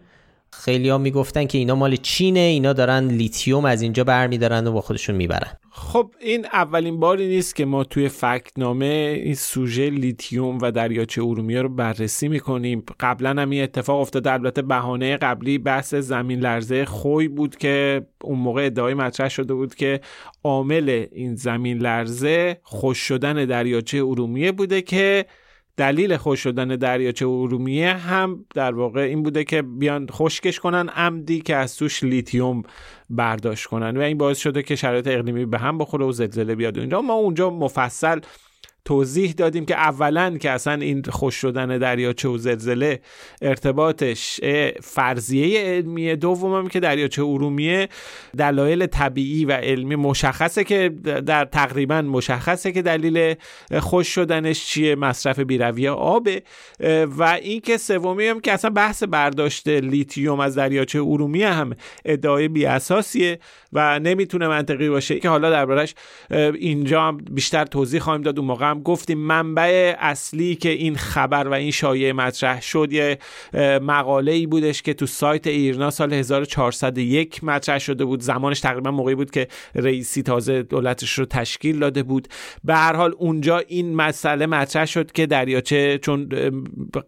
خیلی 0.51 0.89
ها 0.89 0.97
می‌گفتن 0.97 1.45
که 1.45 1.57
اینا 1.57 1.75
مال 1.75 1.95
چینه 1.95 2.39
اینا 2.39 2.73
دارن 2.73 3.07
لیتیوم 3.07 3.65
از 3.65 3.81
اینجا 3.81 4.03
برمیدارن 4.03 4.67
و 4.67 4.71
با 4.71 4.81
خودشون 4.81 5.15
می‌برن. 5.15 5.57
خب 5.71 6.13
این 6.19 6.45
اولین 6.45 6.99
باری 6.99 7.27
نیست 7.27 7.55
که 7.55 7.65
ما 7.65 7.83
توی 7.83 8.09
فکتنامه 8.09 9.21
این 9.23 9.35
سوژه 9.35 9.89
لیتیوم 9.89 10.57
و 10.61 10.71
دریاچه 10.71 11.23
ارومیه 11.23 11.61
رو 11.61 11.69
بررسی 11.69 12.27
می‌کنیم. 12.27 12.83
قبلا 12.99 13.41
هم 13.41 13.49
این 13.49 13.63
اتفاق 13.63 13.99
افتاده. 13.99 14.31
البته 14.31 14.61
بهانه 14.61 15.17
قبلی 15.17 15.57
بحث 15.57 15.95
زمین 15.95 16.39
لرزه 16.39 16.85
خوی 16.85 17.27
بود 17.27 17.55
که 17.55 18.05
اون 18.23 18.39
موقع 18.39 18.65
ادعای 18.65 18.93
مطرح 18.93 19.29
شده 19.29 19.53
بود 19.53 19.75
که 19.75 20.01
عامل 20.43 21.05
این 21.11 21.35
زمین 21.35 21.77
لرزه 21.77 22.57
خوش 22.63 22.97
شدن 22.97 23.45
دریاچه 23.45 23.97
ارومیه 23.97 24.51
بوده 24.51 24.81
که 24.81 25.25
دلیل 25.79 26.17
خوش 26.17 26.39
شدن 26.39 26.67
دریاچه 26.67 27.27
ارومیه 27.27 27.93
هم 27.93 28.45
در 28.55 28.75
واقع 28.75 29.01
این 29.01 29.23
بوده 29.23 29.43
که 29.43 29.61
بیان 29.61 30.07
خشکش 30.11 30.59
کنن 30.59 30.89
عمدی 30.89 31.41
که 31.41 31.55
از 31.55 31.77
توش 31.77 32.03
لیتیوم 32.03 32.63
برداشت 33.09 33.67
کنن 33.67 33.97
و 33.97 34.01
این 34.01 34.17
باعث 34.17 34.37
شده 34.37 34.63
که 34.63 34.75
شرایط 34.75 35.07
اقلیمی 35.07 35.45
به 35.45 35.57
هم 35.57 35.77
بخوره 35.77 36.05
و 36.05 36.11
زلزله 36.11 36.55
بیاد 36.55 36.77
اینجا 36.77 37.01
ما 37.01 37.13
اونجا 37.13 37.49
مفصل 37.49 38.19
توضیح 38.89 39.31
دادیم 39.31 39.65
که 39.65 39.75
اولا 39.75 40.37
که 40.37 40.51
اصلا 40.51 40.73
این 40.73 41.03
خوش 41.09 41.35
شدن 41.35 41.77
دریاچه 41.77 42.29
و 42.29 42.37
زلزله 42.37 42.99
ارتباطش 43.41 44.39
فرضیه 44.81 45.61
علمیه 45.61 46.15
دومم 46.15 46.67
که 46.67 46.79
دریاچه 46.79 47.23
ارومیه 47.23 47.89
دلایل 48.37 48.85
طبیعی 48.85 49.45
و 49.45 49.51
علمی 49.51 49.95
مشخصه 49.95 50.63
که 50.63 50.89
در 51.25 51.45
تقریبا 51.45 52.01
مشخصه 52.01 52.71
که 52.71 52.81
دلیل 52.81 53.35
خوش 53.79 54.07
شدنش 54.07 54.65
چیه 54.65 54.95
مصرف 54.95 55.39
بیروی 55.39 55.87
آبه 55.87 56.43
و 57.17 57.23
اینکه 57.23 57.77
سومی 57.77 58.27
هم 58.27 58.39
که 58.39 58.51
اصلا 58.51 58.69
بحث 58.69 59.03
برداشت 59.03 59.67
لیتیوم 59.67 60.39
از 60.39 60.55
دریاچه 60.55 60.99
ارومیه 60.99 61.49
هم 61.49 61.73
ادعای 62.05 62.47
بی 62.47 62.65
اساسیه 62.65 63.39
و 63.73 63.99
نمی‌تونه 63.99 64.47
منطقی 64.47 64.89
باشه 64.89 65.19
که 65.19 65.29
حالا 65.29 65.49
دربارش 65.49 65.95
اینجا 66.31 67.01
هم 67.01 67.17
بیشتر 67.17 67.65
توضیح 67.65 67.99
خواهیم 67.99 68.21
داد. 68.21 68.39
اون 68.39 68.47
موقع 68.47 68.65
هم 68.65 68.78
گفتیم 68.83 69.17
منبع 69.17 69.95
اصلی 69.99 70.55
که 70.55 70.69
این 70.69 70.95
خبر 70.95 71.47
و 71.47 71.53
این 71.53 71.71
شایعه 71.71 72.13
مطرح 72.13 72.61
شد 72.61 72.93
یه 72.93 73.17
مقاله 73.81 74.31
ای 74.31 74.45
بودش 74.45 74.81
که 74.81 74.93
تو 74.93 75.05
سایت 75.05 75.47
ایرنا 75.47 75.89
سال 75.89 76.13
1401 76.13 77.43
مطرح 77.43 77.79
شده 77.79 78.05
بود. 78.05 78.21
زمانش 78.21 78.59
تقریبا 78.59 78.91
موقعی 78.91 79.15
بود 79.15 79.31
که 79.31 79.47
رئیسی 79.75 80.23
تازه 80.23 80.63
دولتش 80.63 81.13
رو 81.13 81.25
تشکیل 81.25 81.79
داده 81.79 82.03
بود. 82.03 82.27
به 82.63 82.75
هر 82.75 82.95
حال 82.95 83.15
اونجا 83.17 83.57
این 83.57 83.95
مسئله 83.95 84.45
مطرح 84.45 84.85
شد 84.85 85.11
که 85.11 85.25
دریاچه 85.25 85.97
چون 85.97 86.29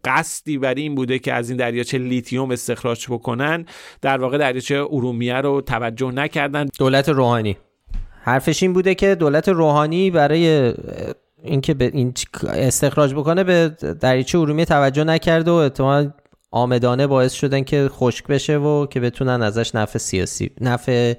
قصدی 0.06 0.58
بر 0.58 0.74
این 0.74 0.96
بوده 0.96 1.20
که 1.20 1.34
از 1.34 1.50
این 1.50 1.58
دریاچه 1.58 1.98
لیتیوم 1.98 2.52
استخراج 2.52 3.08
بکنن 3.10 3.66
در 4.02 4.18
واقع 4.18 4.38
دریاچه 4.38 4.76
ارومیه 4.76 5.36
رو 5.36 5.62
توجه 5.62 6.12
نکردن. 6.12 6.68
دولت 6.80 7.10
روحانی. 7.10 7.58
حرفش 8.24 8.64
این 8.64 8.74
بوده 8.74 8.96
که 8.96 9.16
دولت 9.16 9.50
روحانی 9.50 10.12
برای 10.12 10.74
اینکه 11.44 11.74
به 11.74 11.92
این 11.94 12.14
استخراج 12.50 13.14
بکنه 13.14 13.44
به 13.44 13.70
دریاچه 14.02 14.40
ارومیه 14.40 14.66
توجه 14.66 15.04
نکرده 15.04 15.52
و 15.52 15.54
احتمال 15.54 16.12
عامدانه 16.52 17.08
باعث 17.08 17.34
شدن 17.34 17.64
که 17.64 17.90
خشک 17.92 18.28
بشه 18.28 18.58
و 18.58 18.86
که 18.86 19.00
بتونن 19.00 19.42
ازش 19.42 19.76
نفع 19.76 20.00
سیاسی 20.00 20.52
نفع 20.62 21.14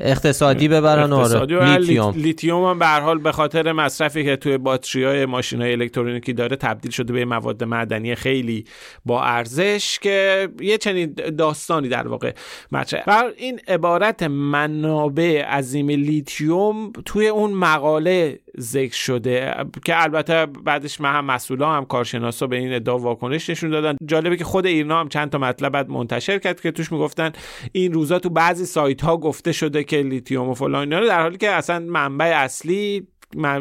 اقتصادی 0.00 0.68
ببرن 0.68 1.12
اقتصادی 1.12 1.54
و 1.54 1.62
لیتیوم. 1.62 2.14
لیتیوم. 2.16 2.64
هم 2.64 2.78
به 2.78 2.86
حال 2.86 3.18
به 3.18 3.32
خاطر 3.32 3.72
مصرفی 3.72 4.24
که 4.24 4.36
توی 4.36 4.58
باتری 4.58 5.04
های 5.04 5.26
ماشین 5.26 5.62
های 5.62 5.72
الکترونیکی 5.72 6.32
داره 6.32 6.56
تبدیل 6.56 6.90
شده 6.90 7.12
به 7.12 7.24
مواد 7.24 7.64
معدنی 7.64 8.14
خیلی 8.14 8.64
با 9.06 9.22
ارزش 9.22 9.98
که 9.98 10.48
یه 10.60 10.78
چنین 10.78 11.14
داستانی 11.38 11.88
در 11.88 12.08
واقع 12.08 12.32
مطرح. 12.72 13.04
بر 13.04 13.32
این 13.36 13.60
عبارت 13.68 14.22
منابع 14.22 15.42
عظیم 15.42 15.88
لیتیوم 15.88 16.92
توی 17.04 17.28
اون 17.28 17.52
مقاله 17.52 18.38
ذکر 18.58 18.96
شده 18.96 19.54
که 19.84 20.02
البته 20.02 20.46
بعدش 20.46 21.00
من 21.00 21.12
هم 21.12 21.24
مسئولا 21.24 21.72
هم 21.72 21.84
کارشناسا 21.84 22.46
به 22.46 22.56
این 22.56 22.72
ادعا 22.72 22.98
واکنش 22.98 23.50
نشون 23.50 23.70
دادن. 23.70 23.96
جالبه 24.06 24.36
که 24.36 24.44
خود 24.44 24.66
ایرنا 24.66 25.00
هم 25.00 25.08
چند 25.08 25.30
تا 25.30 25.38
مطلب 25.38 25.72
بعد 25.72 25.90
منتشر 25.90 26.38
کرد 26.38 26.60
که 26.60 26.70
توش 26.70 26.92
می‌گفتن 26.92 27.32
این 27.72 27.92
روزا 27.92 28.18
تو 28.18 28.30
بعضی 28.30 28.66
سایت 28.66 29.02
ها 29.02 29.16
گفته 29.16 29.52
شده 29.52 29.84
که 29.84 29.96
لیتیوم 29.96 30.48
و 30.48 30.54
فلان 30.54 30.92
اینا 30.92 31.06
در 31.06 31.22
حالی 31.22 31.36
که 31.36 31.50
اصلا 31.50 31.78
منبع 31.78 32.32
اصلی 32.34 33.06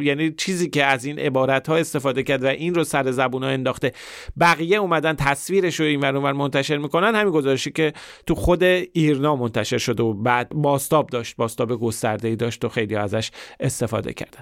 یعنی 0.01 0.31
چیزی 0.31 0.69
که 0.69 0.85
از 0.85 1.05
این 1.05 1.19
عبارت 1.19 1.69
ها 1.69 1.75
استفاده 1.75 2.23
کرد 2.23 2.43
و 2.43 2.47
این 2.47 2.75
رو 2.75 2.83
سر 2.83 3.11
زبون 3.11 3.43
ها 3.43 3.49
انداخته 3.49 3.91
بقیه 4.39 4.77
اومدن 4.77 5.13
تصویرش 5.13 5.79
رو 5.79 5.85
این 5.85 5.99
ور 5.99 6.33
منتشر 6.33 6.77
می‌کنن. 6.77 7.15
همین 7.15 7.33
گزارشی 7.33 7.71
که 7.71 7.93
تو 8.25 8.35
خود 8.35 8.63
ایرنا 8.63 9.35
منتشر 9.35 9.77
شده 9.77 10.03
و 10.03 10.13
بعد 10.13 10.49
باستاب 10.49 11.09
داشت 11.09 11.35
باستاب 11.35 11.79
گسترده 11.79 12.27
ای 12.27 12.35
داشت 12.35 12.65
و 12.65 12.69
خیلی 12.69 12.95
ازش 12.95 13.31
استفاده 13.59 14.13
کردن. 14.13 14.41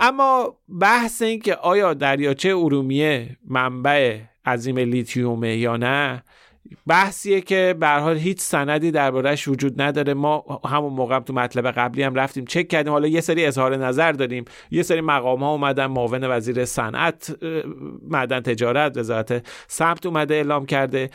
اما 0.00 0.56
بحث 0.80 1.22
این 1.22 1.40
که 1.40 1.56
آیا 1.56 1.94
دریاچه 1.94 2.48
ارومیه 2.48 3.36
منبع 3.48 4.20
عظیم 4.46 4.78
لیتیومه 4.78 5.56
یا 5.56 5.76
نه 5.76 6.22
بحثیه 6.86 7.40
که 7.40 7.76
به 7.80 7.88
حال 7.88 8.16
هیچ 8.16 8.40
سندی 8.40 8.90
دربارهش 8.90 9.48
وجود 9.48 9.82
نداره. 9.82 10.14
ما 10.14 10.60
همون 10.68 10.92
موقع 10.92 11.18
تو 11.18 11.32
مطلب 11.32 11.66
قبلی 11.66 12.02
هم 12.02 12.14
رفتیم 12.14 12.44
چک 12.44 12.68
کردیم. 12.68 12.92
حالا 12.92 13.08
یه 13.08 13.20
سری 13.20 13.46
اظهار 13.46 13.76
نظر 13.76 14.12
داریم. 14.12 14.44
یه 14.70 14.82
سری 14.82 15.00
مقام 15.00 15.40
ها 15.40 15.50
اومدن. 15.50 15.86
معاون 15.86 16.24
وزیر 16.24 16.64
صنعت 16.64 17.36
معدن 18.08 18.40
تجارت 18.40 18.96
وزارت 18.96 19.46
ثبت 19.70 20.06
اومده 20.06 20.34
اعلام 20.34 20.66
کرده. 20.66 21.10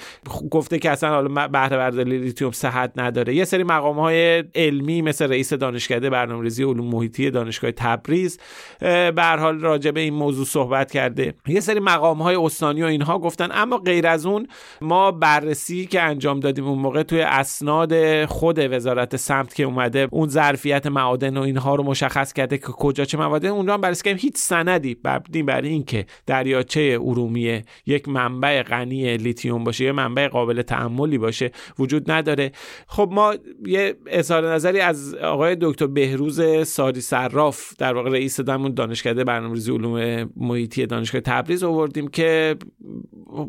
گفته 0.52 0.80
که 0.80 0.92
اصلا 0.92 1.10
حالا 1.10 1.48
بهره 1.48 1.78
برداری 1.78 2.18
لیتیوم 2.18 2.52
صحت 2.52 2.92
نداره. 2.96 3.36
یه 3.36 3.46
سری 3.46 3.64
مقام 3.64 4.00
های 4.00 4.44
علمی 4.56 5.02
مثل 5.02 5.30
رئیس 5.30 5.54
دانشکده 5.54 6.10
برنامه‌ریزی 6.10 6.64
علوم 6.64 6.88
محیطی 6.88 7.32
دانشگاه 7.32 7.72
تبریز 7.72 8.40
به 8.80 9.36
حال 9.40 9.60
راجع 9.60 9.92
به 9.92 10.00
این 10.00 10.14
موضوع 10.14 10.46
صحبت 10.46 10.92
کرده. 10.92 11.34
یه 11.48 11.60
سری 11.60 11.80
مقام 11.80 12.22
های 12.22 12.36
استانی 12.36 12.84
و 12.84 12.86
اینها 12.86 13.20
گفتن. 13.20 13.50
اما 13.52 13.78
غیر 13.78 14.08
از 14.08 14.26
اون 14.26 14.48
ما 14.82 15.12
بررسی 15.46 15.86
که 15.86 16.02
انجام 16.02 16.40
دادیم 16.40 16.68
اون 16.68 16.80
موقع 16.80 17.04
توی 17.04 17.22
اسناد 17.22 18.26
خود 18.26 18.60
وزارت 18.60 19.16
سمت 19.16 19.56
که 19.56 19.64
اومده 19.64 20.08
اون 20.12 20.30
ظرفیت 20.30 20.88
معادن 20.88 21.38
و 21.38 21.42
اینها 21.42 21.76
رو 21.76 21.84
مشخص 21.84 22.34
کرده 22.34 22.58
که 22.58 22.66
کجا 22.66 23.06
چه 23.06 23.18
مواد 23.18 23.46
اونجا 23.46 23.74
هم 23.74 23.82
بررسی 23.82 24.04
کردیم. 24.04 24.20
هیچ 24.22 24.38
سندی 24.38 24.98
مبنی 25.06 25.44
بر 25.44 25.62
اینکه 25.62 26.06
دریاچه 26.26 26.98
ارومیه 27.02 27.64
یک 27.86 28.10
منبع 28.10 28.64
غنی 28.64 29.18
لیتیوم 29.18 29.64
باشه 29.64 29.84
یه 29.84 29.92
منبع 29.92 30.28
قابل 30.28 30.62
تعملی 30.62 31.18
باشه 31.18 31.52
وجود 31.80 32.12
نداره. 32.12 32.52
خب 32.88 33.10
ما 33.12 33.36
یه 33.66 33.96
اظهار 34.08 34.54
نظری 34.54 34.80
از 34.80 35.16
آقای 35.16 35.58
دکتر 35.62 35.88
بهروز 35.88 36.68
ساری 36.68 37.02
صراف 37.02 37.74
در 37.78 37.94
واقع 37.94 38.10
رئیس 38.10 38.40
دمون 38.40 38.74
دانشکده 38.74 39.24
برنامه‌ریزی 39.24 39.72
علوم 39.72 40.30
محیطی 40.38 40.86
دانشگاه 40.86 41.22
تبریز 41.22 41.64
آوردیم 41.64 42.08
که 42.08 42.56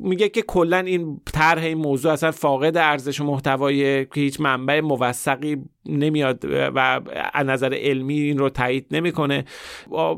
میگه 0.02 0.28
که 0.28 0.42
کلا 0.42 0.78
این 0.78 1.20
طرح 1.32 1.62
این 1.62 1.78
موضوع 1.86 2.12
اصلا 2.12 2.30
فاقد 2.30 2.76
ارزش 2.76 3.20
و 3.20 3.24
محتوای 3.24 4.04
که 4.04 4.20
هیچ 4.20 4.40
منبع 4.40 4.80
موثقی 4.80 5.56
نمیاد 5.86 6.44
و 6.50 7.00
از 7.32 7.46
نظر 7.46 7.74
علمی 7.74 8.20
این 8.20 8.38
رو 8.38 8.48
تایید 8.48 8.86
نمی‌کنه. 8.90 9.44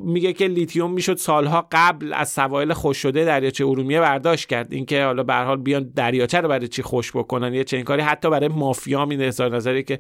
میگه 0.03 0.33
که 0.33 0.47
لیتیوم 0.47 0.93
می‌شد 0.93 1.17
سالها 1.17 1.69
قبل 1.73 2.13
از 2.13 2.29
سوایل 2.29 2.73
خوش 2.73 2.97
شده 2.97 3.25
دریاچه 3.25 3.67
ارومیه 3.67 4.01
برداشت 4.01 4.49
کرد. 4.49 4.73
اینکه 4.73 5.05
حالا 5.05 5.23
به 5.23 5.35
حال 5.35 5.57
بیان 5.57 5.93
دریاچه 5.97 6.41
رو 6.41 6.49
برای 6.49 6.69
چی 6.69 6.83
خوش 6.83 7.13
بکنن 7.13 7.55
یه 7.55 7.65
چنین 7.65 7.85
کاری. 7.85 8.03
حتی 8.03 8.31
برای 8.31 8.49
مافیا 8.49 9.07
این 9.11 9.23
اظهار 9.23 9.57
نظری 9.57 9.83
که 9.83 9.99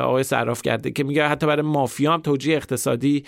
آقای 0.00 0.22
صراف 0.22 0.62
کرده 0.62 0.90
که 0.90 1.04
میگه 1.04 1.28
حتی 1.28 1.46
برای 1.46 1.62
مافیا 1.62 2.12
هم 2.12 2.20
توجیه 2.20 2.56
اقتصادی 2.56 3.24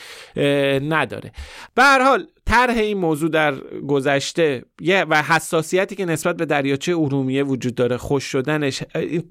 نداره. 0.88 1.32
به 1.74 1.82
هر 1.82 2.02
حال 2.02 2.26
طرح 2.46 2.76
این 2.78 2.98
موضوع 2.98 3.30
در 3.30 3.54
گذشته 3.88 4.64
و 5.10 5.22
حساسیتی 5.22 5.94
که 5.96 6.04
نسبت 6.04 6.36
به 6.36 6.46
دریاچه 6.46 6.92
ارومیه 6.92 7.42
وجود 7.42 7.74
داره 7.74 7.96
خوش 7.96 8.24
شدنش 8.24 8.82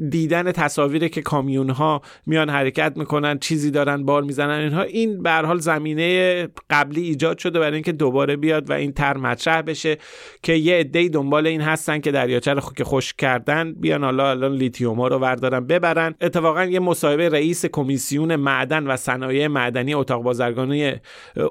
دیدن 0.10 0.52
تصاویری 0.52 1.10
که 1.10 1.22
کامیون 1.22 1.70
ها 1.70 2.02
میان 2.26 2.50
حرکت 2.50 2.94
می‌کنن 2.96 3.40
چیزی 3.40 3.72
دارن 3.72 4.06
بار 4.06 4.24
می‌زنن 4.24 4.60
اینها 4.60 4.82
این 4.82 5.24
به 5.24 5.32
حال 5.32 5.60
زمینه 5.60 6.48
قبلی 6.70 7.02
ایجاد 7.02 7.38
شده 7.38 7.60
برای 7.60 7.74
اینکه 7.74 7.92
دوباره 7.92 8.36
بیاد 8.36 8.70
و 8.70 8.74
این 8.74 8.92
طرح 8.92 9.18
مطرح 9.18 9.62
بشه 9.62 9.98
که 10.44 10.54
یه 10.54 10.76
عده‌ای 10.76 11.10
دنبال 11.10 11.48
این 11.48 11.62
هستن 11.62 12.00
که 12.00 12.12
دریاچه 12.12 12.54
رو 12.54 12.62
که 12.78 12.84
خوش 12.84 13.14
کردن 13.14 13.74
بیان 13.74 14.04
حالا 14.04 14.30
الان 14.30 14.56
لیتیوم 14.56 15.00
ها 15.00 15.08
رو 15.08 15.18
وردارن 15.18 15.68
ببرن. 15.68 16.16
اتفاقا 16.22 16.66
یه 16.66 16.80
مصاحبه 16.80 17.30
رئیس 17.30 17.66
کمیسیون 17.66 18.36
معدن 18.36 18.88
و 18.88 18.98
صنایع 18.98 19.48
معدنی 19.48 19.94
اتاق 19.94 20.24
بازرگانی 20.24 20.94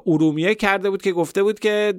ارومیه 0.07 0.55
کرده 0.55 0.91
بود 0.91 1.03
که 1.03 1.13
گفته 1.13 1.43
بود 1.55 1.61
که 1.61 1.95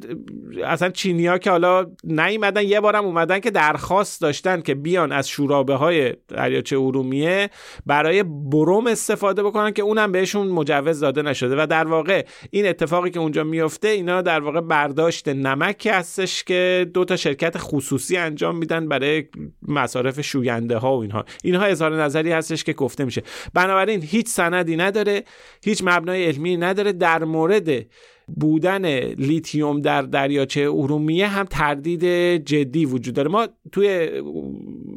اصلا 0.66 0.90
چینیا 0.90 1.38
که 1.38 1.52
حالا 1.52 1.86
نیومدن 2.04 2.64
یه 2.64 2.80
بارم 2.80 3.06
اومدن 3.06 3.40
که 3.40 3.52
درخواست 3.52 4.22
داشتن 4.22 4.62
که 4.62 4.76
بیان 4.76 5.12
از 5.12 5.30
شورابه 5.30 5.76
های 5.76 6.14
دریاچه 6.28 6.78
ارومیه 6.78 7.50
برای 7.86 8.24
بروم 8.24 8.88
استفاده 8.88 9.44
بکنن 9.44 9.72
که 9.72 9.82
اونم 9.82 10.12
بهشون 10.12 10.48
مجوز 10.48 11.00
داده 11.00 11.22
نشده. 11.22 11.56
و 11.64 11.68
در 11.68 11.88
واقع 11.88 12.26
این 12.52 12.68
اتفاقی 12.68 13.10
که 13.10 13.20
اونجا 13.20 13.44
میفته 13.44 13.88
اینا 13.88 14.22
در 14.22 14.40
واقع 14.40 14.62
برداشت 14.62 15.28
نمکی 15.28 15.90
هستش 15.90 16.44
که 16.44 16.88
دو 16.94 17.06
تا 17.06 17.16
شرکت 17.16 17.56
خصوصی 17.58 18.18
انجام 18.18 18.58
میدن 18.58 18.88
برای 18.88 19.24
مصارف 19.68 20.22
شوینده 20.22 20.78
ها 20.78 20.98
و 20.98 21.02
اینها. 21.02 21.26
اینها 21.44 21.66
اظهار 21.66 22.04
نظری 22.04 22.32
هستش 22.32 22.64
که 22.64 22.74
گفته 22.74 23.06
میشه. 23.06 23.24
بنابراین 23.54 24.02
هیچ 24.02 24.28
سندی 24.28 24.76
نداره 24.76 25.24
هیچ 25.64 25.82
مبنای 25.84 26.26
علمی 26.26 26.58
نداره 26.58 26.92
در 26.92 27.24
مورد 27.24 27.86
بودن 28.28 28.86
لیتیوم 29.00 29.82
در 29.82 30.02
دریاچه 30.02 30.62
ارومیه 30.62 31.28
هم 31.28 31.46
تردید 31.46 32.06
جدی 32.46 32.86
وجود 32.86 33.16
داره. 33.16 33.30
ما 33.30 33.48
توی 33.72 34.10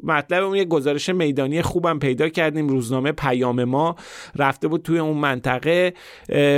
مطلب 0.03 0.45
اون 0.45 0.57
یه 0.57 0.65
گزارش 0.65 1.09
میدانی 1.09 1.63
خوبم 1.63 1.99
پیدا 1.99 2.29
کردیم. 2.29 2.69
روزنامه 2.69 3.13
پیام 3.13 3.65
ما 3.65 3.97
رفته 4.37 4.69
بود 4.69 4.83
توی 4.83 4.99
اون 4.99 5.17
منطقه 5.17 5.95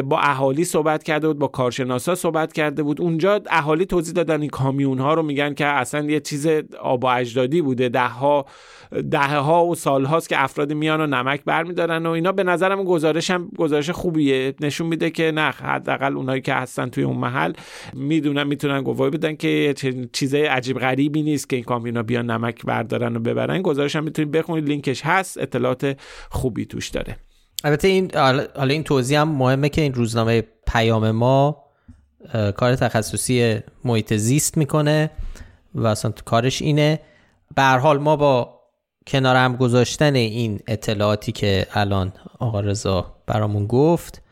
با 0.05 0.19
اهالی 0.19 0.65
صحبت 0.65 1.03
کرده 1.03 1.29
بود 1.29 1.39
با 1.39 1.47
کارشناسا 1.47 2.15
صحبت 2.15 2.53
کرده 2.53 2.83
بود. 2.83 3.01
اونجا 3.01 3.41
اهالی 3.51 3.87
توضیح 3.87 4.15
دادن 4.15 4.41
این 4.41 4.51
کامیون 4.51 4.99
ها 4.99 5.15
رو 5.15 5.23
میگن 5.23 5.55
که 5.55 5.67
اصلا 5.67 6.11
یه 6.11 6.21
چیز 6.21 6.47
آب 6.81 7.05
و 7.05 7.07
اجدادی 7.07 7.63
بوده. 7.63 7.89
ده 7.89 8.09
ها 8.09 8.47
دهه 9.11 9.37
ها 9.37 9.67
و 9.67 9.75
سال 9.75 10.05
هاست 10.05 10.29
که 10.29 10.45
افراد 10.45 10.73
میان 10.73 11.01
و 11.01 11.07
نمک 11.07 11.45
برمیدارن 11.45 12.07
و 12.07 12.11
اینا. 12.11 12.33
به 12.33 12.45
نظرم 12.45 12.85
گزارش 12.85 13.31
هم 13.31 13.51
گزارش 13.59 13.91
خوبیه. 13.91 14.55
نشون 14.61 14.87
میده 14.87 15.11
که 15.11 15.33
نه 15.33 15.51
حداقل 15.51 16.17
اونایی 16.17 16.41
که 16.41 16.55
هستن 16.55 16.89
توی 16.89 17.05
اون 17.05 17.17
محل 17.17 17.53
می‌دونن 17.93 18.43
می‌تونن 18.43 18.83
گواهی 18.83 19.11
بدن 19.11 19.37
که 19.37 19.75
چیزای 20.13 20.47
عجیب 20.47 20.79
غریبی 20.79 21.23
نیست 21.23 21.49
که 21.49 21.57
این 21.57 21.65
کامیونا 21.65 22.03
بیان 22.03 22.31
نمک 22.31 22.65
بردارن 22.65 23.17
و 23.17 23.21
ببرن. 23.21 23.63
گزارش 23.63 23.97
هم 23.97 24.05
می‌تونید 24.05 24.33
بخونید. 24.33 24.69
لینکش 24.69 25.03
هست. 25.05 25.39
اطلاعات 25.39 25.97
خوبی 26.31 26.67
توش 26.67 26.89
داره. 26.89 27.17
البته 27.65 27.89
این 27.89 28.11
حالا 28.15 28.75
این 28.75 28.83
توضیح 28.83 29.21
هم 29.21 29.29
مهمه 29.29 29.69
که 29.69 29.83
این 29.83 29.95
روزنامه 29.95 30.45
پیام 30.67 31.11
ما 31.11 31.65
کار 32.57 32.77
تخصصی 32.77 33.59
محیط 33.85 34.15
زیست 34.15 34.57
می‌کنه 34.59 35.11
و 35.75 35.87
اصلا 35.87 36.13
کارش 36.25 36.63
اینه. 36.63 37.01
به 37.57 37.63
حال 37.63 37.99
ما 37.99 38.17
با 38.17 38.60
کنار 39.11 39.37
هم 39.37 39.57
گذاشتن 39.57 40.15
این 40.15 40.61
اطلاعاتی 40.67 41.33
که 41.33 41.67
الان 41.73 42.13
آقا 42.39 42.61
رضا 42.61 43.17
برامون 43.27 43.67
گفت 43.67 44.23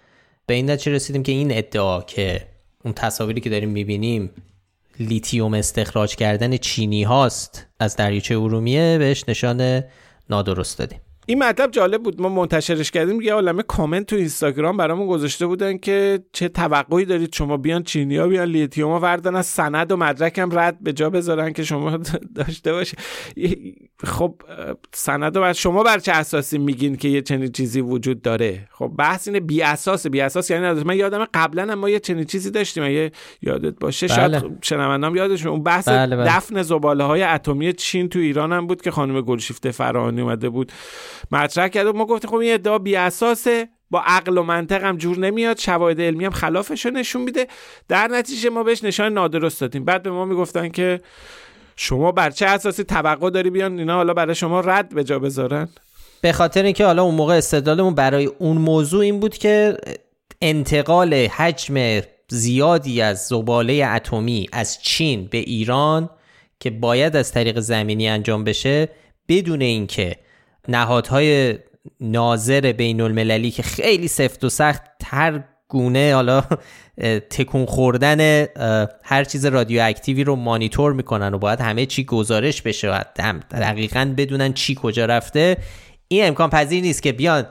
به 0.46 0.54
این 0.54 0.70
نتیجه 0.70 0.92
رسیدیم 0.92 1.22
که 1.22 1.32
این 1.32 1.58
ادعا 1.58 2.00
که 2.00 2.48
اون 2.84 2.94
تصاویری 2.94 3.40
که 3.40 3.50
داریم 3.50 3.68
می‌بینیم 3.68 4.30
لیتیوم 5.00 5.54
استخراج 5.54 6.16
کردن 6.16 6.56
چینی 6.56 7.02
هاست 7.02 7.66
از 7.80 7.96
دریاچه 7.96 8.38
ارومیه 8.38 8.98
بهش 8.98 9.24
نشان 9.28 9.84
نادرست 10.30 10.78
دادیم. 10.78 11.00
این 11.28 11.42
مطلب 11.42 11.70
جالب 11.70 12.02
بود. 12.02 12.20
ما 12.20 12.28
منتشرش 12.28 12.90
کردیم 12.90 13.20
یه 13.20 13.32
عالمه 13.34 13.62
کامنت 13.62 14.06
تو 14.06 14.16
اینستاگرام 14.16 14.76
برامون 14.76 15.06
گذاشته 15.06 15.46
بودن 15.46 15.78
که 15.78 16.20
چه 16.32 16.48
توقعی 16.48 17.04
دارید 17.04 17.34
شما 17.34 17.56
بیان 17.56 17.82
چینیا 17.82 18.28
بیان 18.28 18.48
لیتیوم 18.48 19.02
وردن 19.02 19.36
از 19.36 19.46
سند 19.46 19.92
و 19.92 19.96
مدرک 19.96 20.38
هم 20.38 20.58
رد 20.58 20.78
به 20.80 20.92
جا 20.92 21.10
بذارن 21.10 21.52
که 21.52 21.62
شما 21.62 21.98
داشته 22.36 22.72
باشه. 22.72 22.96
خب 24.04 24.34
سند 24.94 25.36
و 25.36 25.52
شما 25.52 25.82
بر 25.82 25.98
چه 25.98 26.12
اساسی 26.12 26.58
میگین 26.58 26.96
که 26.96 27.08
یه 27.08 27.22
چنین 27.22 27.52
چیزی 27.52 27.80
وجود 27.80 28.22
داره؟ 28.22 28.68
خب 28.72 28.92
بحث 28.98 29.28
اینه 29.28 29.40
بی 29.40 29.62
اساس. 29.62 30.06
بی 30.06 30.20
اساس 30.20 30.50
یعنی 30.50 30.84
من 30.84 30.96
یادم 30.96 31.26
قبلا 31.34 31.62
هم 31.62 31.74
ما 31.74 31.90
یه 31.90 32.00
چنین 32.00 32.24
چیزی 32.24 32.50
داشتیم. 32.50 32.84
یه 32.84 33.12
یادت 33.42 33.74
باشه 33.80 34.06
بله. 34.06 34.16
شاید 34.16 34.58
شنوندام 34.62 35.16
یادشون 35.16 35.52
اون 35.52 35.62
بحث 35.62 35.88
بله 35.88 36.16
بله. 36.16 36.36
دفن 36.36 36.62
زباله 36.62 37.04
های 37.04 37.22
اتمی 37.22 37.72
چین 37.72 38.08
تو 38.08 38.18
ایران 38.18 38.52
هم 38.52 38.66
بود 38.66 38.82
که 38.82 38.90
خانم 38.90 39.20
گلشیفته 39.20 39.70
فرانی 39.70 40.20
اومده 40.20 40.48
بود. 40.48 40.72
مطرح 41.30 41.68
کرد 41.68 41.86
و 41.86 41.92
ما 41.92 42.06
گفتیم 42.06 42.30
خب 42.30 42.36
این 42.36 42.54
ادعا 42.54 42.78
بی 42.78 42.96
اساسه. 42.96 43.68
با 43.90 44.02
عقل 44.06 44.38
و 44.38 44.42
منطق 44.42 44.84
هم 44.84 44.96
جور 44.96 45.18
نمیاد. 45.18 45.58
شواهد 45.58 46.00
علمی 46.00 46.24
هم 46.24 46.30
خلافش 46.30 46.86
رو 46.86 46.92
نشون 46.92 47.22
میده. 47.22 47.46
در 47.88 48.08
نتیجه 48.08 48.50
ما 48.50 48.62
بهش 48.62 48.84
نشان 48.84 49.12
نادرست 49.12 49.60
دادیم. 49.60 49.84
بعد 49.84 50.02
به 50.02 50.10
ما 50.10 50.24
می‌گفتن 50.24 50.68
که 50.68 51.00
شما 51.76 52.12
بر 52.12 52.30
چه 52.30 52.46
اساسی 52.46 52.84
توقع 52.84 53.30
داری 53.30 53.50
بیان؟ 53.50 53.78
اینا 53.78 53.94
حالا 53.94 54.14
برای 54.14 54.34
شما 54.34 54.60
رد 54.60 54.94
به 54.94 55.04
جا 55.04 55.18
بذارن. 55.18 55.68
به 56.20 56.32
خاطر 56.32 56.62
اینکه 56.62 56.84
حالا 56.84 57.02
اون 57.02 57.14
موقع 57.14 57.34
استدلالمون 57.34 57.94
برای 57.94 58.26
اون 58.26 58.58
موضوع 58.58 59.00
این 59.00 59.20
بود 59.20 59.38
که 59.38 59.76
انتقال 60.42 61.14
حجم 61.14 62.00
زیادی 62.28 63.00
از 63.00 63.26
زباله 63.26 63.86
اتمی 63.94 64.48
از 64.52 64.82
چین 64.82 65.28
به 65.30 65.38
ایران 65.38 66.10
که 66.60 66.70
باید 66.70 67.16
از 67.16 67.32
طریق 67.32 67.60
زمینی 67.60 68.08
انجام 68.08 68.44
بشه 68.44 68.88
بدون 69.28 69.60
اینکه 69.62 70.16
نهادهای 70.68 71.58
ناظر 72.00 72.72
بین 72.72 73.00
المللی 73.00 73.50
که 73.50 73.62
خیلی 73.62 74.08
سفت 74.08 74.44
و 74.44 74.48
سخت 74.48 74.82
هر 75.04 75.44
گونه 75.68 76.14
حالا 76.14 76.44
تکون 77.30 77.66
خوردن 77.66 78.46
هر 79.04 79.24
چیز 79.24 79.46
رادیواکتیوی 79.46 80.24
رو 80.24 80.36
مانیتور 80.36 80.92
می‌کنن 80.92 81.34
و 81.34 81.38
باید 81.38 81.60
همه 81.60 81.86
چی 81.86 82.04
گزارش 82.04 82.62
بشه 82.62 82.90
و 82.90 83.02
دقیقا 83.50 84.14
بدونن 84.16 84.52
چی 84.52 84.78
کجا 84.82 85.04
رفته. 85.04 85.56
این 86.08 86.24
امکان 86.26 86.50
پذیر 86.50 86.82
نیست 86.82 87.02
که 87.02 87.12
بیان 87.12 87.46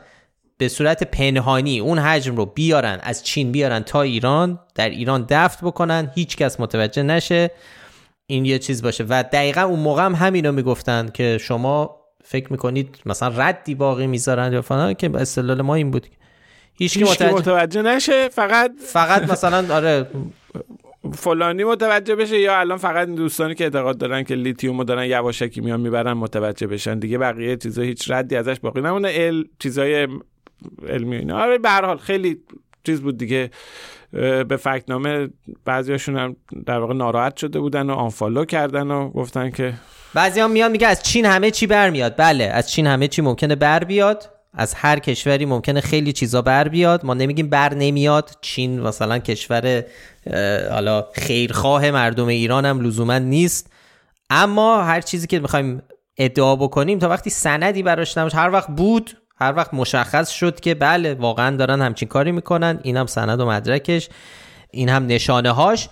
به 0.57 0.70
صورت 0.70 1.03
پنهانی 1.03 1.80
اون 1.80 1.99
حجم 1.99 2.36
رو 2.36 2.45
بیارن 2.45 2.99
از 3.03 3.24
چین 3.24 3.51
بیارن 3.51 3.80
تا 3.80 4.01
ایران 4.01 4.59
در 4.76 4.89
ایران 4.89 5.26
دفت 5.30 5.63
بکنن 5.63 6.11
هیچ 6.15 6.38
کس 6.38 6.59
متوجه 6.59 7.03
نشه. 7.03 7.51
این 8.28 8.45
یه 8.45 8.59
چیز 8.59 8.82
باشه. 8.82 9.05
و 9.09 9.24
دقیقا 9.24 9.61
اون 9.61 9.80
موقع 9.80 10.05
هم 10.05 10.15
همینو 10.15 10.51
می‌گفتن 10.51 11.09
که 11.13 11.38
شما 11.41 11.97
فکر 12.30 12.51
می‌کنید 12.51 12.99
مثلا 13.05 13.34
ردی 13.38 13.75
باقی 13.75 14.07
می‌ذارن 14.07 14.53
یا 14.53 14.61
فلان 14.61 14.93
که 14.93 15.11
استدلال 15.15 15.61
ما 15.61 15.75
این 15.75 15.91
بود. 15.91 16.07
هیچ 16.73 16.97
متوجه... 16.97 17.34
متوجه 17.34 17.82
نشه 17.82 18.30
فقط 18.30 18.71
فقط 18.80 19.32
مثلا 19.32 19.75
آره. 19.75 20.07
فلانی 21.13 21.63
متوجه 21.63 22.15
بشه 22.15 22.39
یا 22.39 22.59
الان 22.59 22.78
فقط 22.78 23.07
دوستانی 23.07 23.55
که 23.55 23.63
اعتقاد 23.63 23.97
دارن 23.97 24.23
که 24.23 24.36
لیتیوم 24.36 24.84
دارن 24.84 25.05
یواشکی 25.05 25.61
میان 25.61 25.80
می‌برن 25.80 26.13
متوجه 26.13 26.67
بشن. 26.67 26.99
دیگه 26.99 27.17
بقیه 27.17 27.57
چیزا 27.57 27.82
هیچ 27.82 28.11
ردی 28.11 28.36
ازش 28.36 28.59
باقی 28.59 28.82
نمونه. 28.82 29.09
ال 29.15 29.45
چیزای 29.59 30.07
علمی 30.89 31.15
اینا. 31.15 31.39
آره 31.39 31.57
به 31.57 31.69
هر 31.69 31.86
حال 31.86 31.97
خیلی 31.97 32.41
چیز 32.88 33.01
بود 33.01 33.17
دیگه 33.17 33.51
به 34.47 34.57
فکتنامه 34.59 35.30
بعضیاشون 35.65 36.17
هم 36.17 36.35
در 36.65 36.79
واقع 36.79 36.93
ناراحت 36.93 37.38
شده 37.38 37.59
بودن 37.59 37.89
و 37.89 37.93
unfollow 37.93 38.45
کردن 38.45 38.91
و 38.91 39.09
گفتن 39.09 39.49
که 39.49 39.73
بعضی 40.13 40.39
هم 40.39 40.51
میان 40.51 40.71
میگه 40.71 40.88
از 40.88 41.03
چین 41.03 41.25
همه 41.25 41.51
چی 41.51 41.67
برمیاد 41.67 42.13
بله 42.17 42.43
از 42.43 42.71
چین 42.71 42.88
همه 42.88 43.07
چی 43.07 43.21
ممکنه 43.21 43.55
بر 43.55 43.83
بیاد 43.83 44.29
از 44.53 44.73
هر 44.73 44.99
کشوری 44.99 45.45
ممکنه 45.45 45.81
خیلی 45.81 46.13
چیزا 46.13 46.41
بر 46.41 46.67
بیاد. 46.67 47.05
ما 47.05 47.13
نمیگیم 47.13 47.49
بر 47.49 47.73
نمیاد. 47.73 48.31
چین 48.41 48.79
مثلا 48.79 49.19
کشور 49.19 49.83
حالا 50.71 51.07
خیرخواه 51.13 51.91
مردم 51.91 52.27
ایران 52.27 52.65
هم 52.65 52.81
لزوما 52.81 53.17
نیست. 53.17 53.71
اما 54.29 54.83
هر 54.83 55.01
چیزی 55.01 55.27
که 55.27 55.39
می‌خوایم 55.39 55.81
ادعا 56.17 56.55
بکنیم 56.55 56.99
تا 56.99 57.09
وقتی 57.09 57.29
سندی 57.29 57.83
براش 57.83 58.17
نباشه 58.17 58.38
هر 58.38 58.49
وقت 58.49 58.67
بود 58.67 59.17
هر 59.39 59.53
وقت 59.55 59.73
مشخص 59.73 60.29
شد 60.29 60.59
که 60.59 60.75
بله 60.75 61.13
واقعا 61.13 61.55
دارن 61.55 61.81
همچین 61.81 62.07
کاری 62.07 62.31
می‌کنن 62.31 62.79
این 62.83 62.97
هم 62.97 63.05
سند 63.05 63.39
و 63.39 63.45
مدرکش. 63.45 64.09
این 64.71 64.89
هم 64.89 65.05
نشانه 65.05 65.51
هاش 65.51 65.89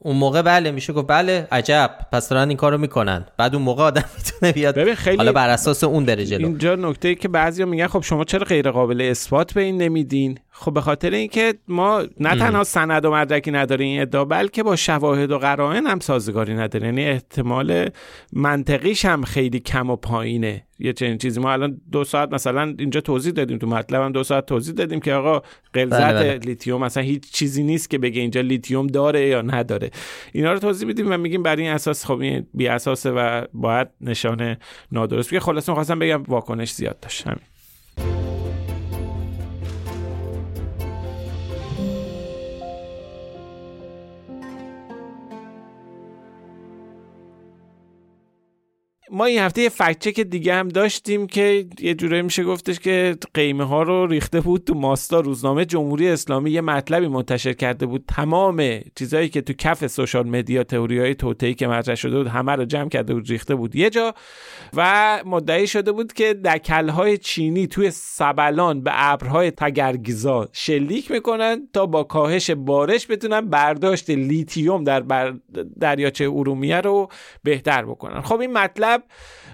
اون 0.00 0.16
موقع 0.16 0.42
بله 0.42 0.70
میشه 0.70 0.92
گفت 0.92 1.06
بله 1.08 1.48
عجب 1.52 1.90
پس 2.12 2.28
دارن 2.28 2.48
این 2.48 2.56
کارو 2.56 2.78
می‌کنن. 2.78 3.24
بعد 3.36 3.54
اون 3.54 3.64
موقع 3.64 3.82
آدم 3.82 4.04
می‌تونه 4.16 4.52
بیاد. 4.52 4.74
ببین 4.74 4.94
خیلی 4.94 5.16
حالا 5.16 5.32
بر 5.32 5.48
اساس 5.48 5.84
اون 5.84 6.04
بره 6.04 6.26
جلو. 6.26 6.46
اینجا 6.46 6.74
نکته 6.74 7.08
ای 7.08 7.14
که 7.14 7.28
بعضیا 7.28 7.66
میگن 7.66 7.86
خب 7.86 8.02
شما 8.02 8.24
چرا 8.24 8.44
غیر 8.44 8.70
قابل 8.70 9.00
اثبات 9.00 9.52
به 9.52 9.60
این 9.60 9.82
نمیدین؟ 9.82 10.38
خب 10.60 10.74
به 10.74 10.80
خاطر 10.80 11.10
اینکه 11.10 11.54
ما 11.68 12.02
نه 12.20 12.36
تنها 12.36 12.64
سند 12.64 13.04
و 13.04 13.12
مدرکی 13.12 13.50
نداریم 13.50 13.86
این 13.86 14.00
ادعا 14.00 14.24
بلکه 14.24 14.62
با 14.62 14.76
شواهد 14.76 15.30
و 15.30 15.38
قرائن 15.38 15.86
هم 15.86 16.00
سازگاری 16.00 16.54
نداره 16.54 16.86
یعنی 16.86 17.04
احتمال 17.04 17.88
منطقیش 18.32 19.04
هم 19.04 19.24
خیلی 19.24 19.60
کم 19.60 19.90
و 19.90 19.96
پایینه. 19.96 20.64
یه 20.78 20.92
چنین 20.92 21.18
چیزی. 21.18 21.40
ما 21.40 21.52
الان 21.52 21.80
دو 21.92 22.04
ساعت 22.04 22.32
مثلا 22.32 22.74
اینجا 22.78 23.00
توضیح 23.00 23.32
دادیم 23.32 23.58
تو 23.58 23.66
مطلب 23.66 24.02
هم 24.02 24.12
دو 24.12 24.24
ساعت 24.24 24.46
توضیح 24.46 24.74
دادیم 24.74 25.00
که 25.00 25.12
آقا 25.12 25.42
غلظت 25.74 26.00
بله، 26.00 26.12
بله. 26.12 26.38
لیتیوم 26.38 26.84
مثلا 26.84 27.02
هیچ 27.02 27.32
چیزی 27.32 27.62
نیست 27.62 27.90
که 27.90 27.98
بگه 27.98 28.20
اینجا 28.20 28.40
لیتیوم 28.40 28.86
داره 28.86 29.26
یا 29.26 29.42
نداره. 29.42 29.90
اینا 30.32 30.52
رو 30.52 30.58
توضیح 30.58 30.88
میدیم 30.88 31.12
و 31.12 31.16
میگیم 31.16 31.42
برای 31.42 31.62
این 31.62 31.72
اساس 31.72 32.06
خب 32.06 32.20
این 32.20 32.46
بی 32.54 32.68
اساسه 32.68 33.10
و 33.10 33.44
باید 33.52 33.88
نشانه 34.00 34.58
نادرست. 34.92 35.30
بگه 35.30 35.40
خلاصه 35.40 35.72
می‌خواستم 35.72 35.98
بگم 35.98 36.22
واکنش 36.22 36.72
زیاد 36.72 37.00
داشت. 37.00 37.26
همین. 37.26 37.57
ما 49.10 49.24
این 49.24 49.38
هفته 49.38 49.62
یه 49.62 49.68
fact 49.68 49.98
check 49.98 50.20
دیگه 50.20 50.54
هم 50.54 50.68
داشتیم 50.68 51.26
که 51.26 51.66
یه 51.80 51.94
جورایی 51.94 52.22
میشه 52.22 52.44
گفتش 52.44 52.78
که 52.78 53.16
قیمه 53.34 53.64
ها 53.64 53.82
رو 53.82 54.06
ریخته 54.06 54.40
بود 54.40 54.64
تو 54.64 54.74
ماستا. 54.74 55.20
روزنامه 55.20 55.64
جمهوری 55.64 56.08
اسلامی 56.08 56.50
یه 56.50 56.60
مطلبی 56.60 57.08
منتشر 57.08 57.52
کرده 57.52 57.86
بود. 57.86 58.04
تمام 58.08 58.80
چیزایی 58.94 59.28
که 59.28 59.40
تو 59.40 59.52
کف 59.52 59.86
social 59.86 60.28
media 60.28 60.64
تئوری 60.64 60.98
های 60.98 61.14
توطئه‌ای 61.14 61.54
که 61.54 61.66
مطرح 61.66 61.94
شده 61.94 62.16
بود 62.16 62.26
همه 62.26 62.52
رو 62.52 62.64
جمع 62.64 62.88
کرده 62.88 63.14
بود 63.14 63.28
ریخته 63.30 63.54
بود. 63.54 63.76
یه 63.76 63.90
جا 63.90 64.14
و 64.76 65.22
مدعی 65.26 65.66
شده 65.66 65.92
بود 65.92 66.12
که 66.12 66.34
دکلهای 66.34 67.18
چینی 67.18 67.66
توی 67.66 67.90
سبلان 67.90 68.80
به 68.80 68.90
ابرهای 68.94 69.50
تگرگ‌زا 69.50 70.48
شلیک 70.52 71.10
می‌کنن 71.10 71.68
تا 71.72 71.86
با 71.86 72.04
کاهش 72.04 72.50
بارش 72.50 73.10
بتونن 73.10 73.40
برداشت 73.40 74.10
لیتیوم 74.10 74.84
در 74.84 75.00
بر... 75.00 75.34
دریاچه 75.80 76.24
ارومیه 76.24 76.80
رو 76.80 77.08
بهتر 77.42 77.84
بکنن. 77.84 78.20
خب 78.20 78.40
این 78.40 78.52
مطلب 78.52 78.97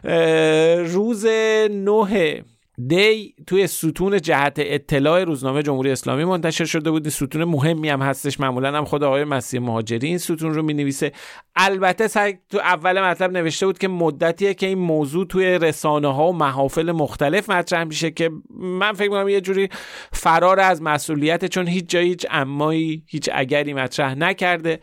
اه، 0.04 0.82
روز 0.82 1.26
نه 1.70 2.44
دی 2.88 3.34
توی 3.46 3.66
ستون 3.66 4.20
جهت 4.20 4.54
اطلاع 4.58 5.24
روزنامه 5.24 5.62
جمهوری 5.62 5.90
اسلامی 5.90 6.24
منتشر 6.24 6.64
شده 6.64 6.90
بود. 6.90 7.08
ستون 7.08 7.44
مهمی 7.44 7.88
هم 7.88 8.02
هستش. 8.02 8.40
معمولا 8.40 8.76
هم 8.76 8.84
خود 8.84 9.02
آقای 9.02 9.24
مسیح 9.24 9.60
مهاجری 9.60 10.08
این 10.08 10.18
ستون 10.18 10.54
رو 10.54 10.62
می 10.62 10.74
نویسه 10.74 11.12
البته 11.56 12.08
سعی 12.08 12.38
تو 12.50 12.58
اول 12.58 13.00
مطلب 13.00 13.32
نوشته 13.32 13.66
بود 13.66 13.78
که 13.78 13.88
مدتیه 13.88 14.54
که 14.54 14.66
این 14.66 14.78
موضوع 14.78 15.26
توی 15.26 15.58
رسانه 15.58 16.14
ها 16.14 16.28
و 16.28 16.32
محافل 16.32 16.92
مختلف 16.92 17.50
مطرح 17.50 17.84
میشه 17.84 18.10
که 18.10 18.30
من 18.60 18.92
فکر 18.92 19.08
می‌کنم 19.08 19.28
یه 19.28 19.40
جوری 19.40 19.68
فرار 20.12 20.60
از 20.60 20.82
مسئولیت 20.82 21.44
چون 21.44 21.66
هیچ 21.66 21.86
جایی 21.86 22.08
هیچ 22.08 22.26
امایی 22.30 23.02
هیچ 23.06 23.30
اگری 23.32 23.74
مطرح 23.74 24.14
نکرده. 24.14 24.80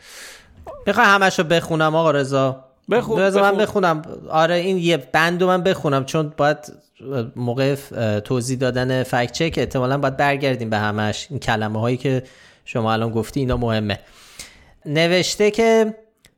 بخوای 0.88 1.05
همش 1.05 1.39
رو 1.39 1.45
بخونم 1.45 1.95
آقا 1.95 2.12
رضا. 2.12 2.70
بخون، 2.91 3.21
بذار 3.21 3.41
من 3.41 3.51
بخون. 3.51 3.63
بخونم. 3.63 4.01
آره 4.29 4.55
این 4.55 4.77
یه 4.77 4.97
بند 4.97 5.41
رو 5.41 5.47
من 5.47 5.63
بخونم 5.63 6.05
چون 6.05 6.33
باید 6.37 6.57
موقع 7.35 7.75
توضیح 8.19 8.57
دادن 8.57 9.03
فکت 9.03 9.31
چک 9.31 9.53
احتمالا 9.57 9.97
باید 9.97 10.17
برگردیم 10.17 10.69
به 10.69 10.77
همش. 10.77 11.27
این 11.29 11.39
کلمه 11.39 11.79
هایی 11.79 11.97
که 11.97 12.23
شما 12.65 12.93
الان 12.93 13.11
گفتی 13.11 13.39
اینا 13.39 13.57
مهمه. 13.57 13.99
نوشته 14.85 15.51
که 15.51 15.95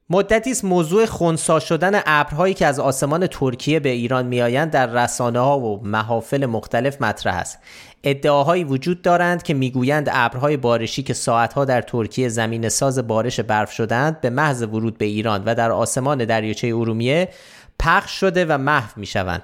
مدتی 0.10 0.51
است 0.51 0.66
موضوع 0.66 1.06
خونسا 1.06 1.60
شدن 1.60 2.01
ابرهایی 2.06 2.54
که 2.54 2.66
از 2.66 2.80
آسمان 2.80 3.28
ترکیه 3.28 3.80
به 3.80 3.89
ایران 3.89 4.26
میآیند 4.26 4.72
در 4.72 4.86
رسانه 4.86 5.39
ها 5.39 5.60
و 5.60 5.84
محافل 5.84 6.45
مختلف 6.45 7.01
مطرح 7.01 7.36
است. 7.36 7.60
ادعاهایی 8.04 8.64
وجود 8.64 9.01
دارند 9.01 9.43
که 9.43 9.54
می‌گویند 9.54 10.10
ابرهای 10.12 10.58
بارشی 10.58 11.04
که 11.04 11.14
ساعتها 11.14 11.66
در 11.66 11.82
ترکیه 11.82 12.30
زمین 12.30 12.70
ساز 12.70 13.08
بارش 13.08 13.39
برف 13.39 13.72
شدند 13.72 14.22
به 14.22 14.30
محض 14.30 14.62
ورود 14.62 14.97
به 14.97 15.06
ایران 15.06 15.43
و 15.45 15.56
در 15.56 15.72
آسمان 15.72 16.26
دریاچه 16.26 16.68
ارومیه 16.68 17.30
پخش 17.80 18.12
شده 18.12 18.45
و 18.45 18.58
محو 18.58 18.91
می‌شوند. 18.95 19.43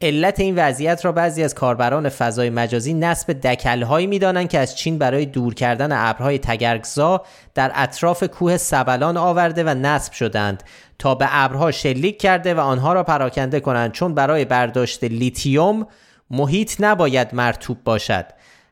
علت 0.00 0.40
این 0.40 0.54
وضعیت 0.58 1.04
را 1.04 1.12
بعضی 1.12 1.42
از 1.42 1.54
کاربران 1.54 2.08
فضای 2.08 2.50
مجازی 2.50 2.94
نصب 2.94 3.32
دکلهایی 3.32 4.06
می‌دانند 4.06 4.48
که 4.48 4.58
از 4.58 4.76
چین 4.76 4.98
برای 4.98 5.26
دور 5.26 5.54
کردن 5.54 5.88
ابرهای 5.92 6.38
تگرگزا 6.38 7.22
در 7.54 7.72
اطراف 7.74 8.24
کوه 8.24 8.56
سبلان 8.56 9.16
آورده 9.16 9.64
و 9.64 9.68
نصب 9.68 10.12
شدند 10.12 10.62
تا 10.98 11.14
به 11.14 11.26
ابرها 11.30 11.70
شلیک 11.70 12.18
کرده 12.18 12.54
و 12.54 12.60
آنها 12.60 12.92
را 12.92 13.02
پراکنده 13.02 13.60
کنند 13.60 13.92
چون 13.92 14.14
برای 14.14 14.44
برداشت 14.44 15.04
لیتیوم 15.04 15.86
محیط 16.30 16.76
نباید 16.80 17.34
مرتوب 17.34 17.78
باشد. 17.84 18.24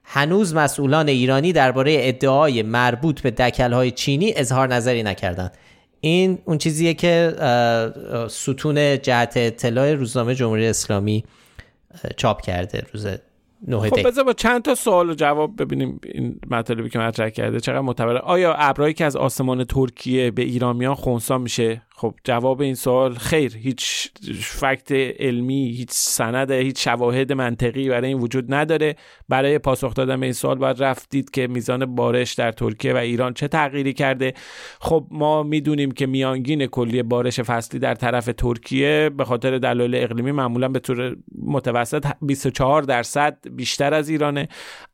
هنوز 0.05 0.55
مسئولان 0.55 1.09
ایرانی 1.09 1.53
درباره 1.53 1.97
ادعای 2.01 2.63
مربوط 2.63 3.21
به 3.21 3.31
دکلهای 3.31 3.91
چینی 3.91 4.33
اظهار 4.37 4.75
نظری 4.75 5.03
نکردند. 5.03 5.57
این 6.01 6.39
اون 6.45 6.59
چیزیه 6.59 6.95
که 6.95 7.35
ستون 8.31 9.03
جهت 9.03 9.33
اطلاع 9.37 9.95
روزنامه 9.95 10.35
جمهوری 10.35 10.67
اسلامی 10.67 11.25
چاپ 12.17 12.43
کرده 12.43 12.87
روز 12.93 13.07
نه 13.69 13.79
خب 13.79 14.09
بذار 14.09 14.25
با 14.25 14.33
چند 14.33 14.63
تا 14.63 14.75
سوال 14.75 15.11
و 15.11 15.15
جواب 15.15 15.63
ببینیم 15.63 16.01
این 16.05 16.41
مطالبی 16.51 16.89
که 16.89 16.99
مطرح 16.99 17.29
کرده. 17.29 17.61
چقدر 17.61 17.81
معتبره؟ 17.81 18.19
آیا 18.19 18.55
ابرهایی 18.55 18.95
که 18.95 19.05
از 19.05 19.17
آسمان 19.17 19.65
ترکیه 19.65 20.31
به 20.31 20.43
ایران 20.43 20.77
میان 20.77 20.95
خونسا 20.95 21.39
میشه؟ 21.39 21.83
خب 21.97 22.14
جواب 22.24 22.61
این 22.61 22.74
سوال 22.74 23.14
خیر 23.14 23.57
هیچ 23.57 24.11
فکت 24.40 24.92
علمی 25.20 25.68
هیچ 25.76 25.90
سند 25.90 26.51
هیچ 26.51 26.84
شواهد 26.84 27.32
منطقی 27.32 27.88
برای 27.88 28.09
این 28.09 28.18
وجود 28.18 28.55
نداره. 28.55 28.97
برای 29.28 29.59
پاسخ 29.59 29.95
دادن 29.95 30.20
به 30.20 30.26
این 30.26 30.32
سوال 30.32 30.59
باید 30.59 30.82
رفتید 30.82 31.30
که 31.30 31.47
میزان 31.47 31.95
بارش 31.95 32.34
در 32.34 32.53
ترکیه 32.53 32.95
و 32.95 32.97
ایران 32.97 33.34
چه 33.34 33.49
تغییری 33.49 33.92
کرده. 33.92 34.34
خب 34.80 35.07
ما 35.11 35.42
می‌دونیم 35.42 35.90
که 35.90 36.07
میانگین 36.07 36.66
کلی 36.66 37.03
بارش 37.03 37.40
فصلی 37.40 37.80
در 37.80 37.95
طرف 37.95 38.30
ترکیه 38.38 39.11
به 39.16 39.24
خاطر 39.24 39.59
دلایل 39.59 39.95
اقلیمی 39.95 40.32
معمولا 40.32 40.68
به 40.68 40.78
طور 40.78 41.16
متوسط 41.42 42.07
24 42.22 42.82
درصد 42.82 43.38
بیشتر 43.51 43.95
از 43.95 44.09
ایرانه. 44.09 44.49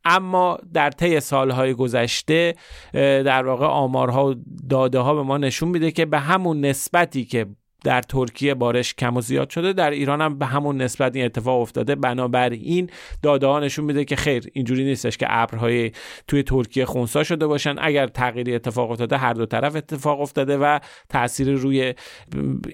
اما 0.04 0.58
در 0.74 0.90
طی 0.90 1.20
سالهای 1.20 1.74
گذشته 1.74 2.54
در 2.92 3.46
واقع 3.46 3.66
آمارها 3.66 4.30
و 4.30 4.34
داده 4.70 4.98
ها 4.98 5.14
به 5.14 5.22
ما 5.22 5.38
نشون 5.38 5.68
میده 5.68 5.90
که 5.90 6.06
به 6.06 6.18
همون 6.18 6.66
نسبتی 6.94 7.24
که 7.24 7.46
در 7.84 8.02
ترکیه 8.02 8.54
بارش 8.54 8.94
کم 8.94 9.16
و 9.16 9.20
زیاد 9.20 9.50
شده 9.50 9.72
در 9.72 9.90
ایران 9.90 10.20
هم 10.20 10.38
به 10.38 10.46
همون 10.46 10.82
نسبت 10.82 11.16
این 11.16 11.24
اتفاق 11.24 11.60
افتاده. 11.60 11.94
بنابراین 11.94 12.90
داده 13.22 13.46
ها 13.46 13.60
نشون 13.60 13.84
میده 13.84 14.04
که 14.04 14.16
خیر 14.16 14.50
اینجوری 14.52 14.84
نیستش 14.84 15.16
که 15.16 15.26
ابرهای 15.28 15.92
توی 16.28 16.42
ترکیه 16.42 16.84
خونسا 16.84 17.24
شده 17.24 17.46
باشن. 17.46 17.76
اگر 17.78 18.06
تغییری 18.06 18.54
اتفاق 18.54 18.90
افتاده 18.90 19.16
هر 19.16 19.32
دو 19.32 19.46
طرف 19.46 19.76
اتفاق 19.76 20.20
افتاده 20.20 20.58
و 20.58 20.78
تاثیر 21.08 21.50
روی 21.50 21.94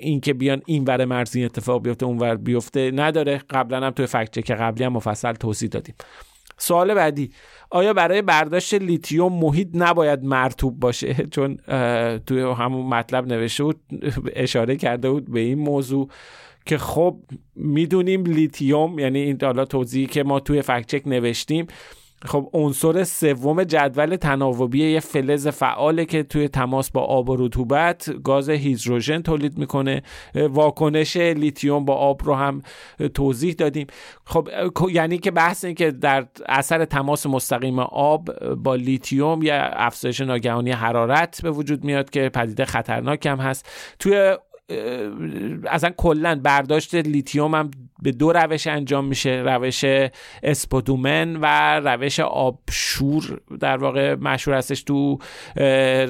اینکه 0.00 0.34
بیان 0.34 0.62
این 0.66 0.84
ور 0.84 1.04
مرزی 1.04 1.44
اتفاق 1.44 1.82
بیفته 1.82 2.06
اون 2.06 2.18
ور 2.18 2.36
بیفته 2.36 2.90
نداره. 2.90 3.40
قبلا 3.50 3.86
هم 3.86 3.90
توی 3.90 4.06
fact 4.06 4.38
check 4.38 4.50
قبلی 4.50 4.84
هم 4.84 4.92
مفصل 4.92 5.32
توضیح 5.32 5.68
دادیم. 5.68 5.94
سوال 6.58 6.94
بعدی. 6.94 7.30
آیا 7.70 7.92
برای 7.92 8.22
برداشت 8.22 8.74
لیتیوم 8.74 9.32
محیط 9.32 9.68
نباید 9.74 10.24
مرطوب 10.24 10.80
باشه؟ 10.80 11.14
چون 11.34 11.56
توی 12.26 12.40
همون 12.40 12.86
مطلب 12.86 13.26
نوشته 13.26 13.64
بود 13.64 13.80
اشاره 14.36 14.76
کرده 14.76 15.10
بود 15.10 15.30
به 15.30 15.40
این 15.40 15.58
موضوع 15.58 16.08
که 16.66 16.78
خب 16.78 17.20
می‌دونیم 17.54 18.24
لیتیوم 18.24 18.98
یعنی 18.98 19.18
این 19.18 19.38
حالا 19.42 19.64
توضیحی 19.64 20.06
که 20.06 20.22
ما 20.22 20.40
توی 20.40 20.62
fact 20.62 20.86
check 20.86 21.02
نوشتیم 21.06 21.66
خب 22.24 22.50
عنصر 22.52 23.04
سوم 23.04 23.64
جدول 23.64 24.16
تناوبی 24.16 24.90
یه 24.90 25.00
فلز 25.00 25.48
فعاله 25.48 26.04
که 26.04 26.22
توی 26.22 26.48
تماس 26.48 26.90
با 26.90 27.00
آب 27.00 27.30
و 27.30 27.36
رطوبت 27.36 28.22
گاز 28.24 28.50
هیدروژن 28.50 29.22
تولید 29.22 29.58
می‌کنه. 29.58 30.02
واکنش 30.34 31.16
لیتیوم 31.16 31.84
با 31.84 31.94
آب 31.94 32.24
رو 32.24 32.34
هم 32.34 32.62
توضیح 33.14 33.54
دادیم. 33.54 33.86
خب 34.24 34.48
یعنی 34.90 35.18
که 35.18 35.30
بحث 35.30 35.64
این 35.64 35.74
که 35.74 35.90
در 35.90 36.26
اثر 36.46 36.84
تماس 36.84 37.26
مستقیم 37.26 37.78
آب 37.78 38.54
با 38.54 38.74
لیتیوم 38.74 39.42
یا 39.42 39.62
افزایش 39.62 40.20
ناگهانی 40.20 40.70
حرارت 40.70 41.42
به 41.42 41.50
وجود 41.50 41.84
میاد 41.84 42.10
که 42.10 42.28
پدیده 42.28 42.64
خطرناک 42.64 43.26
هم 43.26 43.38
هست. 43.38 43.68
توی 43.98 44.36
اصلا 44.68 45.90
کلا 45.96 46.40
برداشت 46.42 46.94
لیتیوم 46.94 47.54
هم 47.54 47.70
به 48.02 48.12
دو 48.12 48.32
روش 48.32 48.66
انجام 48.66 49.04
میشه. 49.04 49.42
روش 49.46 49.84
اسپودومن 50.42 51.36
و 51.36 51.80
روش 51.84 52.20
آبشور 52.20 53.40
در 53.60 53.76
واقع 53.76 54.14
مشهور 54.14 54.56
هستش 54.56 54.82
تو 54.82 55.18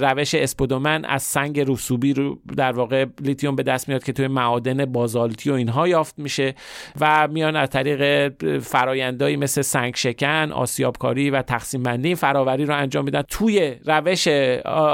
روش 0.00 0.34
اسپودومن 0.34 1.04
از 1.04 1.22
سنگ 1.22 1.64
رسوبی 1.68 2.12
رو 2.12 2.38
در 2.57 2.72
واقع 2.72 3.07
لیتیوم 3.20 3.57
به 3.57 3.62
دست 3.62 3.88
میاد 3.88 4.04
که 4.04 4.12
توی 4.12 4.28
معادن 4.28 4.84
بازالتی 4.84 5.50
و 5.50 5.54
اینها 5.54 5.88
یافت 5.88 6.18
میشه 6.18 6.54
و 7.00 7.28
میان 7.28 7.57
از 7.57 7.70
طریق 7.70 8.32
فرایندهایی 8.59 9.36
مثل 9.36 9.62
سنگ 9.62 9.96
شکن 9.96 10.52
آسیابکاری 10.52 11.30
و 11.30 11.42
تقسیم 11.42 11.82
بندی 11.82 12.14
فراوری 12.14 12.64
رو 12.64 12.76
انجام 12.76 13.04
میدن. 13.04 13.22
توی 13.22 13.74
روش 13.86 14.28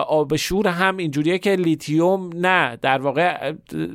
آبشور 0.09 0.69
هم 0.69 0.97
اینجوریه 0.97 1.39
که 1.39 1.51
لیتیوم 1.51 2.31
نه 2.35 2.77
در 2.77 2.99
واقع 2.99 3.52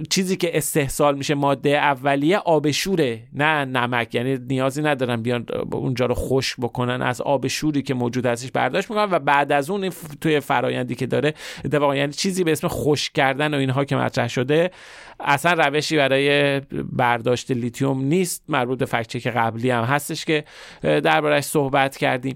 چیزی 0.09 0.37
که 0.37 0.57
استحصال 0.57 1.17
میشه 1.17 1.35
ماده 1.35 1.69
اولیه 1.69 2.37
آبشوره 2.37 3.23
نه 3.33 3.65
نمک. 3.65 4.15
یعنی 4.15 4.37
نیازی 4.37 4.81
ندارن 4.81 5.21
بیان 5.21 5.45
اونجا 5.71 6.05
رو 6.05 6.13
خشک 6.13 6.55
بکنن 6.59 7.01
از 7.01 7.21
آب 7.21 7.47
شوری 7.47 7.81
که 7.81 7.93
موجود 7.93 8.25
هستش 8.25 8.51
برداشت 8.51 8.89
می‌کنن 8.89 9.11
و 9.11 9.19
بعد 9.19 9.51
از 9.51 9.69
اون 9.69 9.89
توی 10.21 10.39
فرایندی 10.39 10.95
که 10.95 11.05
داره 11.05 11.33
اتفاقا 11.65 11.95
یعنی 11.95 12.13
چیزی 12.13 12.43
به 12.43 12.51
اسم 12.51 12.67
خشک 12.67 13.13
کردن 13.13 13.53
و 13.53 13.57
اینها 13.57 13.85
که 13.85 13.95
مطرح 13.95 14.27
شده 14.27 14.71
اصلا 15.19 15.53
روشی 15.53 15.97
برای 15.97 16.59
برداشت 16.91 17.51
لیتیوم 17.51 18.01
نیست. 18.01 18.43
مربوط 18.47 18.79
به 18.79 18.85
فکچک 18.85 19.27
قبلی 19.27 19.69
هم 19.69 19.83
هستش 19.83 20.25
که 20.25 20.43
دربارش 20.81 21.43
صحبت 21.43 21.97
کردیم. 21.97 22.35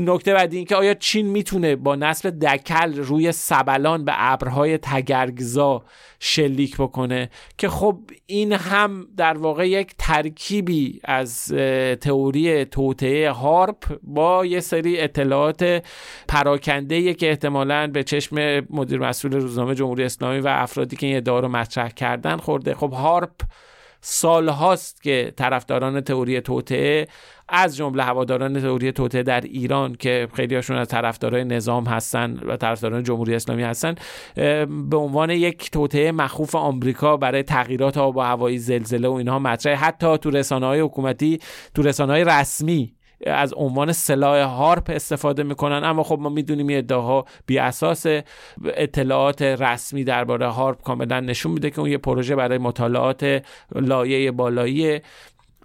نکته 0.00 0.34
بعدی 0.34 0.56
این 0.56 0.66
که 0.66 0.76
آیا 0.76 0.94
چین 0.94 1.26
می‌تونه 1.26 1.76
با 1.76 1.96
نصب 1.96 2.30
دکل 2.30 2.96
روی 2.96 3.32
سبلان 3.32 4.04
به 4.04 4.12
ابرهای 4.16 4.78
تگرگزا 4.78 5.84
شلیک 6.20 6.76
بکنه؟ 6.76 7.30
که 7.58 7.68
خب 7.68 7.98
این 8.26 8.52
هم 8.52 9.06
در 9.16 9.38
واقع 9.38 9.68
یک 9.68 9.94
ترکیبی 9.98 11.00
از 11.04 11.46
تئوری 12.00 12.64
توطعه 12.64 13.30
هارپ 13.30 13.98
با 14.02 14.46
یه 14.46 14.60
سری 14.60 15.00
اطلاعات 15.00 15.84
پراکنده 16.28 17.14
که 17.14 17.28
احتمالا 17.28 17.86
به 17.86 18.02
چشم 18.02 18.36
مدیر 18.70 18.98
مسئول 18.98 19.32
روزنامه 19.32 19.74
جمهوری 19.74 20.04
اسلامی 20.04 20.40
و 20.40 20.48
افرادی 20.48 20.96
که 20.96 21.06
این 21.06 21.16
ادعا 21.16 21.40
رو 21.40 21.48
مطرح 21.48 21.88
کردن 21.88 22.36
خورده. 22.36 22.74
خب 22.74 22.92
هارپ 22.92 23.40
سال 24.04 24.48
هاست 24.48 25.02
که 25.02 25.32
طرفداران 25.36 26.00
تئوری 26.00 26.40
توطعه 26.40 27.08
از 27.52 27.76
جمله 27.76 28.02
هواداران 28.02 28.60
تئوری 28.60 28.92
توته 28.92 29.22
در 29.22 29.40
ایران 29.40 29.94
که 29.94 30.28
خیلی 30.34 30.54
هاشون 30.54 30.76
از 30.76 30.88
طرفدارای 30.88 31.44
نظام 31.44 31.84
هستن 31.84 32.40
و 32.46 32.56
طرفداران 32.56 33.02
جمهوری 33.02 33.34
اسلامی 33.34 33.62
هستن 33.62 33.94
به 34.90 34.96
عنوان 34.96 35.30
یک 35.30 35.70
توته 35.70 36.12
مخوف 36.12 36.54
آمریکا 36.54 37.16
برای 37.16 37.42
تغییرات 37.42 37.98
آب 37.98 38.16
و 38.16 38.20
هوایی 38.20 38.58
زلزله 38.58 39.08
و 39.08 39.12
اینها 39.12 39.38
مطرح 39.38 39.84
حتی 39.84 40.18
تو 40.18 40.30
رسانه 40.30 40.66
های 40.66 40.80
حکومتی 40.80 41.38
تو 41.74 41.82
رسانه 41.82 42.12
های 42.12 42.24
رسمی 42.24 42.94
از 43.26 43.54
عنوان 43.54 43.92
سلاح 43.92 44.42
هارپ 44.42 44.90
استفاده 44.90 45.42
می‌کنن. 45.42 45.84
اما 45.84 46.02
خب 46.02 46.18
ما 46.20 46.28
می‌دونیم 46.28 46.66
این 46.66 46.78
ادعاها 46.78 47.24
بی 47.46 47.58
اساس. 47.58 48.06
اطلاعات 48.64 49.42
رسمی 49.42 50.04
درباره 50.04 50.46
هارپ 50.46 50.82
کاملا 50.82 51.20
نشون 51.20 51.52
میده 51.52 51.70
که 51.70 51.80
اون 51.80 51.90
یه 51.90 51.98
پروژه 51.98 52.36
برای 52.36 52.58
مطالعات 52.58 53.42
لایه 53.74 54.30
بالایی. 54.30 55.00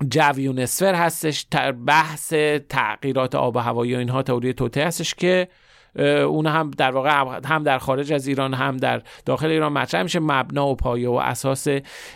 جو 0.09 0.39
یونسفر 0.39 0.95
هستش 0.95 1.45
بحث 1.85 2.33
تغییرات 2.69 3.35
آب 3.35 3.55
و 3.55 3.59
هوایی 3.59 3.95
و 3.95 3.97
اینها 3.97 4.23
تئوری 4.23 4.53
توته 4.53 4.85
هستش 4.85 5.13
که 5.13 5.47
اون 6.25 6.45
هم 6.45 6.71
در 6.71 6.91
واقع 6.91 7.09
هم 7.45 7.63
در 7.63 7.77
خارج 7.77 8.13
از 8.13 8.27
ایران 8.27 8.53
هم 8.53 8.77
در 8.77 9.01
داخل 9.25 9.47
ایران 9.47 9.73
مطرح 9.73 10.03
میشه. 10.03 10.19
مبنا 10.19 10.67
و 10.67 10.75
پایه 10.75 11.09
و 11.09 11.13
اساس 11.13 11.67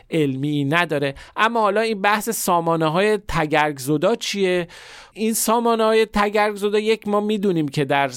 علمی 0.10 0.66
نداره. 0.66 1.16
اما 1.36 1.62
حالا 1.62 1.82
این 1.82 2.02
بحث 2.02 2.30
سامانه 2.30 2.92
های 2.92 3.20
تگرگ 3.28 3.78
زدا 3.78 4.16
چیه؟ 4.16 4.68
این 5.14 5.34
سامانه 5.34 5.84
های 5.84 6.06
تگرگ 6.06 6.56
زدا 6.56 6.80
یک 6.80 7.08
ما 7.08 7.20
می‌دونیم 7.20 7.68
که 7.68 7.86
در 7.86 8.08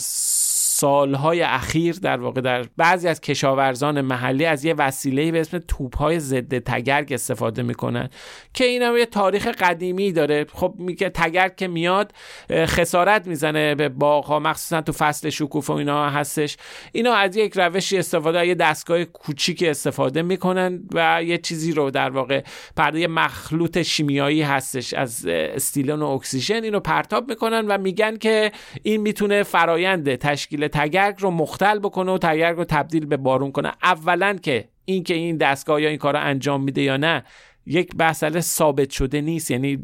سالهای 0.76 1.42
اخیر 1.42 1.94
در 1.94 2.20
واقع 2.20 2.40
در 2.40 2.64
بعضی 2.76 3.08
از 3.08 3.20
کشاورزان 3.20 4.00
محلی 4.00 4.44
از 4.44 4.64
یه 4.64 4.74
وسیله 4.74 5.32
به 5.32 5.40
اسم 5.40 5.58
توپهای 5.58 6.20
ضد 6.20 6.58
تگرگ 6.58 7.12
استفاده 7.12 7.62
می‌کنن 7.62 8.08
که 8.54 8.64
این 8.64 8.82
هم 8.82 8.96
یه 8.96 9.06
تاریخ 9.06 9.46
قدیمی 9.46 10.12
داره. 10.12 10.46
خب 10.52 10.74
میگه 10.78 11.08
تگرگ 11.08 11.56
که 11.56 11.68
میاد 11.68 12.12
خسارت 12.50 13.26
می‌زنه 13.26 13.74
به 13.74 13.88
باغ 13.88 14.32
مخصوصا 14.32 14.80
تو 14.80 14.92
فصل 14.92 15.30
شکوفه 15.30 15.72
و 15.72 15.76
اینا 15.76 16.10
هستش. 16.10 16.56
اینا 16.92 17.14
از 17.14 17.36
یک 17.36 17.52
روشی 17.56 17.98
استفاده 17.98 18.46
یه 18.46 18.54
دستگاه 18.54 19.04
کوچیک 19.04 19.64
استفاده 19.66 20.22
می‌کنن 20.22 20.80
و 20.94 21.22
یه 21.24 21.38
چیزی 21.38 21.72
رو 21.72 21.90
در 21.90 22.10
واقع 22.10 22.42
پرده 22.76 23.06
مخلوط 23.06 23.82
شیمیایی 23.82 24.42
هستش. 24.42 24.94
از 24.94 25.26
استیلون 25.26 26.02
و 26.02 26.06
اکسیژن 26.06 26.64
اینو 26.64 26.80
پرتاب 26.80 27.28
می‌کنن 27.28 27.66
و 27.66 27.78
میگن 27.78 28.16
که 28.16 28.52
این 28.82 29.00
می‌تونه 29.00 29.42
فرایند 29.42 30.14
تشکیل 30.14 30.63
تگرگ 30.68 31.16
رو 31.18 31.30
مختل 31.30 31.78
بکنه 31.78 32.12
و 32.12 32.18
تگرگ 32.18 32.56
رو 32.56 32.64
تبدیل 32.64 33.06
به 33.06 33.16
بارون 33.16 33.52
کنه. 33.52 33.72
اولا 33.82 34.38
که 34.42 34.68
این 34.84 35.04
که 35.04 35.14
این 35.14 35.36
دستگاه 35.36 35.82
یا 35.82 35.88
این 35.88 35.98
کار 35.98 36.14
رو 36.14 36.20
انجام 36.20 36.62
میده 36.62 36.82
یا 36.82 36.96
نه 36.96 37.24
یک 37.66 37.92
مسئله 37.98 38.40
ثابت 38.40 38.90
شده 38.90 39.20
نیست. 39.20 39.50
یعنی 39.50 39.78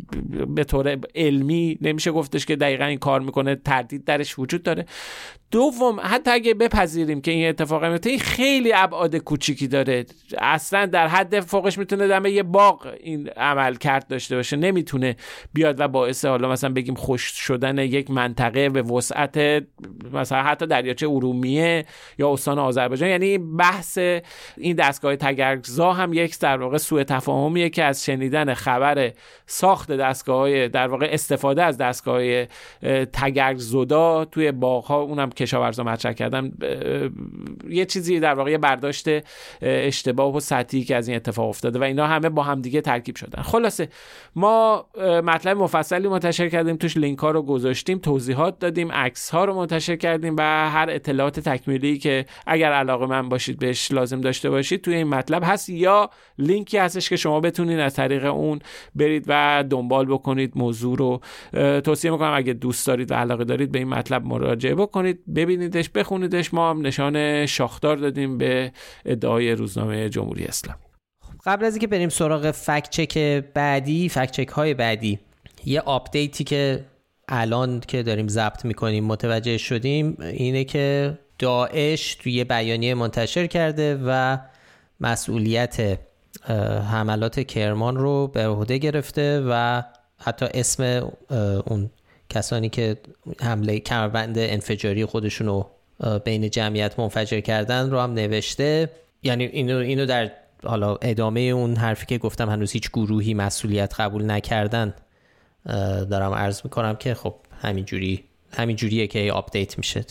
به 0.49 0.64
طور 0.64 0.99
علمی 1.14 1.78
نمیشه 1.81 2.12
گفتش 2.12 2.47
که 2.47 2.57
دقیقا 2.57 2.85
این 2.85 2.99
کار 2.99 3.20
می‌کنه 3.20 3.55
تردید 3.55 4.05
درش 4.05 4.39
وجود 4.39 4.62
داره. 4.62 4.87
دوم 5.51 6.01
حتی 6.03 6.31
اگه 6.31 6.55
بپذیریم 6.55 7.20
که 7.20 7.31
این 7.31 7.49
اتفاق 7.49 7.85
میفته 7.85 8.11
این 8.11 8.18
خیلی 8.18 8.72
ابعاد 8.72 9.16
کوچیکی 9.16 9.68
داره. 9.68 10.07
اصلا 10.39 10.87
در 10.87 11.09
حد 11.09 11.41
فوقش 11.41 11.78
می‌تونه 11.78 12.09
دمه 12.09 12.31
یه 12.31 12.43
باغ 12.43 12.95
این 13.01 13.28
عمل 13.28 13.74
کرد 13.74 14.07
داشته 14.09 14.37
باشه. 14.37 14.57
نمی‌تونه 14.57 15.16
بیاد 15.53 15.81
و 15.81 15.89
باعث 15.89 16.24
حالا 16.24 16.49
مثلا 16.49 16.72
بگیم 16.72 16.95
خوش 16.95 17.22
شدن 17.22 17.78
یک 17.78 18.11
منطقه 18.11 18.68
به 18.68 18.83
وسعت 18.83 19.64
مثلا 20.12 20.43
حتی 20.43 20.66
دریاچه 20.66 21.09
ارومیه 21.09 21.85
یا 22.18 22.33
استان 22.33 22.59
آذربایجان. 22.59 23.09
یعنی 23.09 23.39
بحث 23.39 23.99
این 24.57 24.76
دستگاه 24.76 25.16
تگرگزا 25.16 25.93
هم 25.93 26.12
یک 26.12 26.39
در 26.39 26.57
واقع 26.57 26.78
سوء 26.78 27.05
تفاهمیه 27.05 27.69
که 27.70 27.84
از 27.84 28.04
شنیدن 28.04 28.54
خبر 28.54 29.12
ساخت 29.46 29.92
دستگاه 29.92 30.68
در 30.68 30.88
واقع 30.88 31.08
استفاده 31.12 31.62
از 31.62 31.78
دستگاه 31.78 32.44
تگرگزدا 33.12 34.24
توی 34.24 34.52
باغ 34.52 34.84
ها 34.84 35.00
اونم 35.00 35.30
کشاورزا 35.30 35.84
مطرح 35.84 36.12
کردن 36.12 36.52
یه 37.68 37.84
چیزی 37.84 38.20
در 38.20 38.34
واقع 38.34 38.56
برداشت 38.56 39.08
اشتباه 39.62 40.36
و 40.36 40.40
سطحی 40.40 40.84
که 40.84 40.96
از 40.96 41.08
این 41.08 41.16
اتفاق 41.16 41.48
افتاده 41.48 41.78
و 41.78 41.82
اینا 41.82 42.06
همه 42.06 42.28
با 42.28 42.42
همدیگه 42.42 42.80
ترکیب 42.80 43.16
شدن. 43.16 43.42
خلاصه 43.42 43.88
ما 44.36 44.86
مطلب 45.24 45.56
مفصلی 45.56 46.08
منتشر 46.08 46.48
کردیم 46.48 46.76
توش 46.76 46.96
لینک 46.96 47.18
ها 47.18 47.30
رو 47.30 47.42
گذاشتیم 47.42 47.98
توضیحات 47.98 48.58
دادیم 48.58 48.92
عکس 48.92 49.30
ها 49.30 49.44
رو 49.44 49.54
منتشر 49.54 49.96
کردیم 49.96 50.34
و 50.38 50.70
هر 50.70 50.86
اطلاعات 50.90 51.40
تکمیلی 51.40 51.98
که 51.98 52.26
اگر 52.46 52.72
علاقه 52.72 53.06
من 53.06 53.28
باشید 53.28 53.58
بهش 53.58 53.92
لازم 53.92 54.20
داشته 54.20 54.50
باشید 54.50 54.82
توی 54.82 54.94
این 54.94 55.06
مطلب 55.06 55.42
هست 55.46 55.68
یا 55.68 56.10
لینکی 56.38 56.78
هستش 56.78 57.08
که 57.08 57.16
شما 57.16 57.40
بتونید 57.40 57.59
از 57.68 57.94
طریق 57.94 58.24
اون 58.24 58.58
برید 58.94 59.24
و 59.28 59.64
دنبال 59.70 60.06
بکنید 60.06 60.52
موضوع 60.54 60.96
رو. 60.96 61.20
توصیه 61.80 62.11
می‌کنم 62.11 62.32
اگه 62.34 62.52
دوست 62.52 62.86
دارید 62.86 63.11
و 63.11 63.14
علاقه 63.14 63.44
دارید 63.44 63.72
به 63.72 63.78
این 63.78 63.88
مطلب 63.88 64.24
مراجعه 64.24 64.74
بکنید. 64.74 65.34
ببینیدش 65.34 65.90
بخونیدش. 65.90 66.54
ما 66.54 66.70
هم 66.70 66.86
نشان 66.86 67.46
شاخدار 67.46 67.96
دادیم 67.96 68.38
به 68.38 68.72
ادعای 69.04 69.52
روزنامه 69.52 70.08
جمهوری 70.08 70.44
اسلامی. 70.44 70.80
خب، 71.20 71.34
قبل 71.46 71.64
از 71.64 71.72
اینکه 71.72 71.86
بریم 71.86 72.08
سراغ 72.08 72.50
fact 72.51 72.90
check 72.90 73.18
بعدی 73.54 74.08
fact 74.09 74.30
check 74.30 74.48
های 74.48 74.74
بعدی 74.74 75.18
یه 75.64 75.80
update 75.80 76.35
ی 76.35 76.44
که 76.44 76.84
الان 77.28 77.80
که 77.88 78.02
داریم 78.02 78.28
ضبط 78.28 78.64
می‌کنیم 78.64 79.04
متوجه 79.04 79.58
شدیم 79.58 80.16
اینه 80.20 80.64
که 80.64 81.18
داعش 81.38 82.14
توی 82.14 82.44
بیانیه 82.44 82.94
منتشر 82.94 83.46
کرده 83.46 84.00
و 84.06 84.38
مسئولیت 85.00 85.98
حملات 86.91 87.41
کرمان 87.41 87.97
رو 87.97 88.28
به 88.28 88.47
عهده 88.47 88.78
گرفته 88.78 89.41
و 89.49 89.83
حتی 90.18 90.47
اسم 90.55 91.11
اون 91.66 91.91
کسانی 92.28 92.68
که 92.68 92.97
حمله 93.41 93.78
کمربند 93.78 94.39
انفجاری 94.39 95.05
خودشون 95.05 95.47
رو 95.47 95.70
بین 96.24 96.51
جمعیت 96.51 96.99
منفجر 96.99 97.41
کردن 97.41 97.91
رو 97.91 97.99
هم 97.99 98.12
نوشته. 98.12 98.91
یعنی 99.22 99.45
اینو, 99.45 99.76
اینو 99.76 100.07
در 100.07 100.31
حالا 100.64 100.97
ادامه 101.03 101.41
اون 101.41 101.76
حرفی 101.76 102.07
که 102.07 102.18
گفتم 102.18 102.51
هنوز 102.51 102.72
هیچ 102.72 102.91
گروهی 102.91 103.35
مسئولیت 103.35 104.01
قبول 104.01 104.31
نکردن 104.31 104.95
دارم 106.11 106.33
عرض 106.33 106.61
می‌کنم 106.64 106.97
که 106.97 107.14
خب 107.14 107.35
همینجوری 107.62 108.24
همینجوریه 108.53 109.07
که 109.07 109.33
آپدیت 109.33 109.78
میشه. 109.78 110.05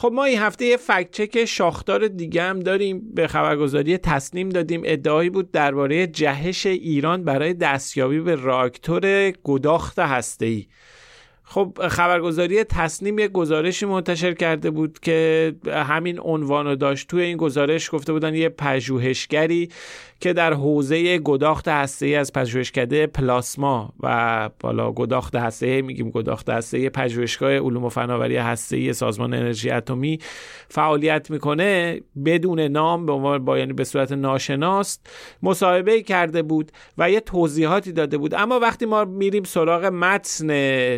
خب 0.00 0.10
ما 0.14 0.24
این 0.24 0.38
هفته 0.38 0.64
یه 0.64 0.76
فکت 0.76 1.10
چک 1.10 1.44
شاخدار 1.44 2.08
دیگه 2.08 2.42
هم 2.42 2.60
داریم. 2.60 3.14
به 3.14 3.26
خبرگزاری 3.26 3.98
تصنیم 3.98 4.48
دادیم. 4.48 4.82
ادعایی 4.84 5.30
بود 5.30 5.50
درباره 5.50 6.06
جهش 6.06 6.66
ایران 6.66 7.24
برای 7.24 7.54
دستیابی 7.54 8.20
به 8.20 8.34
راکتور 8.34 9.30
گداخت 9.30 9.98
هسته‌ای. 9.98 10.66
خب 11.44 11.78
خبرگزاری 11.88 12.64
تصنیم 12.64 13.18
یک 13.18 13.32
گزارشی 13.32 13.86
منتشر 13.86 14.34
کرده 14.34 14.70
بود 14.70 14.98
که 14.98 15.52
همین 15.66 16.20
عنوان 16.20 16.66
رو 16.66 16.76
داشت. 16.76 17.08
توی 17.08 17.22
این 17.22 17.36
گزارش 17.36 17.90
گفته 17.92 18.12
بودن 18.12 18.34
یه 18.34 18.48
پژوهشگری 18.48 19.68
که 20.20 20.32
در 20.32 20.52
حوزه 20.52 21.18
گداخت 21.18 21.68
ای 22.02 22.14
از 22.14 22.32
پژوهشکده 22.32 23.06
پلاسما 23.06 23.92
و 24.00 24.50
بالا 24.60 24.92
گداخت 24.92 25.62
ای 25.62 25.82
میگیم 25.82 26.10
گداخت 26.10 26.74
ای 26.74 26.90
پژوهشگاه 26.90 27.58
علوم 27.58 27.84
و 27.84 27.88
فناوری 27.88 28.38
ای 28.70 28.92
سازمان 28.92 29.34
انرژی 29.34 29.70
اتمی 29.70 30.18
فعالیت 30.68 31.30
می‌کنه 31.30 32.00
بدون 32.24 32.60
نام 32.60 33.06
به 33.06 33.12
عنوان 33.12 33.44
با 33.44 33.58
یعنی 33.58 33.72
به 33.72 33.84
صورت 33.84 34.12
ناشناس 34.12 34.98
مصاحبه 35.42 36.02
کرده 36.02 36.42
بود 36.42 36.72
و 36.98 37.10
یه 37.10 37.20
توضیحاتی 37.20 37.92
داده 37.92 38.18
بود. 38.18 38.34
اما 38.34 38.58
وقتی 38.58 38.86
ما 38.86 39.04
میریم 39.04 39.44
سراغ 39.44 39.84
متن 39.84 40.48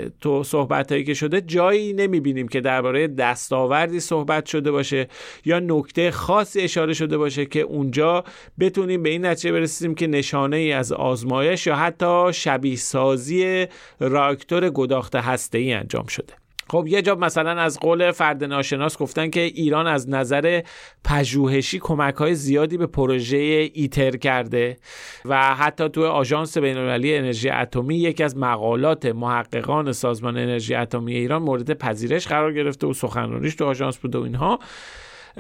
تو 0.08 0.44
صحبت 0.44 0.92
هایی 0.92 1.04
که 1.04 1.14
شده 1.14 1.40
جایی 1.40 1.92
نمی‌بینیم 1.92 2.48
که 2.48 2.60
درباره 2.60 3.08
دستاوردی 3.08 4.00
صحبت 4.00 4.46
شده 4.46 4.70
باشه 4.70 5.08
یا 5.44 5.60
نکته 5.60 6.10
خاصی 6.10 6.60
اشاره 6.60 6.92
شده 6.92 7.18
باشه 7.18 7.46
که 7.46 7.60
اونجا 7.60 8.24
بتونیم 8.60 9.02
به 9.02 9.11
این 9.12 9.26
نتیجه 9.26 9.52
برسیم 9.52 9.94
که 9.94 10.06
نشانه 10.06 10.56
ای 10.56 10.72
از 10.72 10.92
آزمایش 10.92 11.66
یا 11.66 11.76
حتی 11.76 12.32
شبیه 12.32 12.76
سازی 12.76 13.66
راکتور 14.00 14.70
گداخت 14.70 15.14
هسته 15.14 15.58
ای 15.58 15.72
انجام 15.72 16.06
شده. 16.06 16.34
خب 16.70 16.86
یه 16.88 17.02
جا 17.02 17.14
مثلا 17.14 17.50
از 17.50 17.80
قول 17.80 18.12
فرد 18.12 18.44
ناشناس 18.44 18.98
گفتن 18.98 19.30
که 19.30 19.40
ایران 19.40 19.86
از 19.86 20.10
نظر 20.10 20.62
پژوهشی 21.04 21.78
کمک 21.78 22.14
های 22.14 22.34
زیادی 22.34 22.76
به 22.76 22.86
پروژه 22.86 23.36
ایتر 23.74 24.16
کرده 24.16 24.76
و 25.24 25.54
حتی 25.54 25.88
تو 25.88 26.06
آژانس 26.06 26.58
بینالمللی 26.58 27.16
انرژی 27.16 27.50
اتمی 27.50 27.96
یکی 27.96 28.24
از 28.24 28.36
مقالات 28.36 29.06
محققان 29.06 29.92
سازمان 29.92 30.36
انرژی 30.36 30.74
اتمی 30.74 31.14
ایران 31.14 31.42
مورد 31.42 31.72
پذیرش 31.72 32.26
قرار 32.26 32.52
گرفته 32.52 32.86
و 32.86 32.92
سخنرانیش 32.92 33.54
تو 33.54 33.64
آژانس 33.64 33.98
بوده 33.98 34.18
و 34.18 34.22
اینها. 34.22 34.58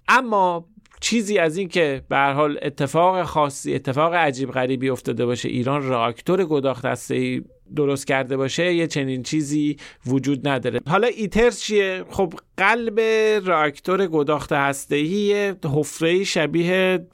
اما 0.08 0.64
چیزی 1.02 1.38
از 1.38 1.56
این 1.56 1.68
که 1.68 2.02
به 2.08 2.18
حال 2.18 2.58
اتفاق 2.62 3.22
خاصی 3.22 3.74
اتفاق 3.74 4.14
عجیب 4.14 4.50
غریبی 4.50 4.90
افتاده 4.90 5.26
باشه 5.26 5.48
ایران 5.48 5.82
راکتور 5.82 6.44
گداخت 6.44 7.10
ای 7.10 7.42
درست 7.76 8.06
کرده 8.06 8.36
باشه 8.36 8.74
یه 8.74 8.86
چنین 8.86 9.22
چیزی 9.22 9.76
وجود 10.06 10.48
نداره. 10.48 10.80
حالا 10.88 11.06
ایترز 11.06 11.60
چیه؟ 11.60 12.04
خب 12.10 12.34
قلب 12.56 13.00
راکتور 13.44 14.06
گداخت 14.06 14.52
ای 14.92 15.54
حفره 15.64 16.24
شبیه 16.24 17.06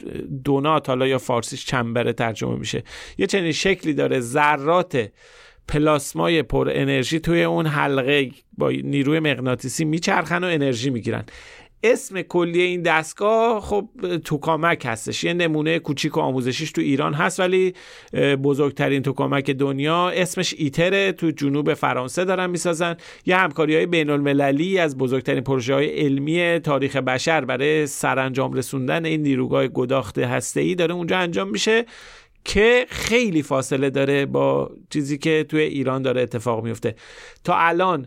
دونات 0.45 0.89
حالا 0.89 1.07
یا 1.07 1.19
فارسیش 1.19 1.67
چنبره 1.67 2.13
ترجمه 2.13 2.59
میشه. 2.59 2.83
یه 3.19 3.27
چنین 3.27 3.53
شکلی 3.53 3.95
داره 3.95 4.21
ذرات 4.21 5.11
پلاسمای 5.69 6.43
پر 6.43 6.71
انرژی 6.73 7.21
توی 7.21 7.43
اون 7.43 7.67
حلقه 7.67 8.31
با 8.59 8.71
نیروی 8.71 9.21
مغناطیسی 9.21 9.85
میچرخن 9.85 10.45
و 10.45 10.47
انرژی 10.47 10.91
می‌گیرن. 10.91 11.25
اسم 11.83 12.23
کلی 12.23 12.63
این 12.63 12.83
دستگاه 12.83 13.61
خب 13.61 13.89
توکامک 14.25 14.83
هستش. 14.87 15.25
یه 15.25 15.33
نمونه 15.33 15.79
کوچیک 15.79 16.17
و 16.17 16.21
آموزشیش 16.21 16.73
تو 16.73 16.81
ایران 16.81 17.15
هست 17.15 17.41
ولی 17.41 17.75
بزرگترین 18.43 19.03
توکامک 19.03 19.51
دنیا 19.51 20.09
اسمش 20.09 20.55
ایتره 20.59 21.13
تو 21.13 21.31
جنوب 21.31 21.75
فرانسه 21.75 22.25
دارن 22.25 22.51
می‌سازن. 22.51 22.97
یه 23.27 23.37
همکاری 23.37 23.77
های 23.77 23.87
بین 23.87 24.11
المللی 24.11 24.79
از 24.79 24.99
بزرگترین 24.99 25.45
پروژه 25.45 25.75
های 25.75 25.87
علمی 25.87 26.59
تاریخ 26.59 26.97
بشر 26.97 27.45
برای 27.45 27.87
سرانجام 27.87 28.53
رسوندن 28.53 29.05
این 29.05 29.23
نیروگاه 29.23 29.69
گداخت 29.69 30.19
هسته 30.19 30.61
ای 30.61 30.75
داره 30.75 30.95
اونجا 30.95 31.19
انجام 31.19 31.51
میشه 31.51 31.85
که 32.45 32.87
خیلی 32.89 33.43
فاصله 33.43 33.91
داره 33.91 34.27
با 34.27 34.71
چیزی 34.91 35.19
که 35.19 35.47
توی 35.49 35.61
ایران 35.61 36.03
داره 36.03 36.23
اتفاق 36.23 36.65
میفته 36.65 36.95
تا 37.45 37.57
الان 37.57 38.07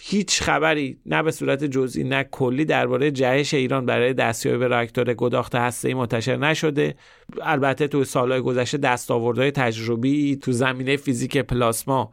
هیچ 0.00 0.42
خبری 0.42 0.98
نه 1.06 1.22
به 1.22 1.30
صورت 1.30 1.64
جزئی 1.64 2.04
نه 2.04 2.24
کلی 2.24 2.64
درباره 2.64 3.10
جهش 3.10 3.54
ایران 3.54 3.86
برای 3.86 4.14
دستیابی 4.14 4.58
به 4.58 4.68
راکتور 4.68 5.14
گداخت 5.14 5.54
هسته‌ای 5.54 5.94
منتشر 5.94 6.36
نشده. 6.36 6.94
البته 7.42 7.88
تو 7.88 8.04
سالهای 8.04 8.40
گذشته 8.40 8.78
دستاوردهای 8.78 9.50
تجربی 9.50 10.36
تو 10.36 10.52
زمینه 10.52 10.96
فیزیک 10.96 11.38
پلاسما 11.38 12.12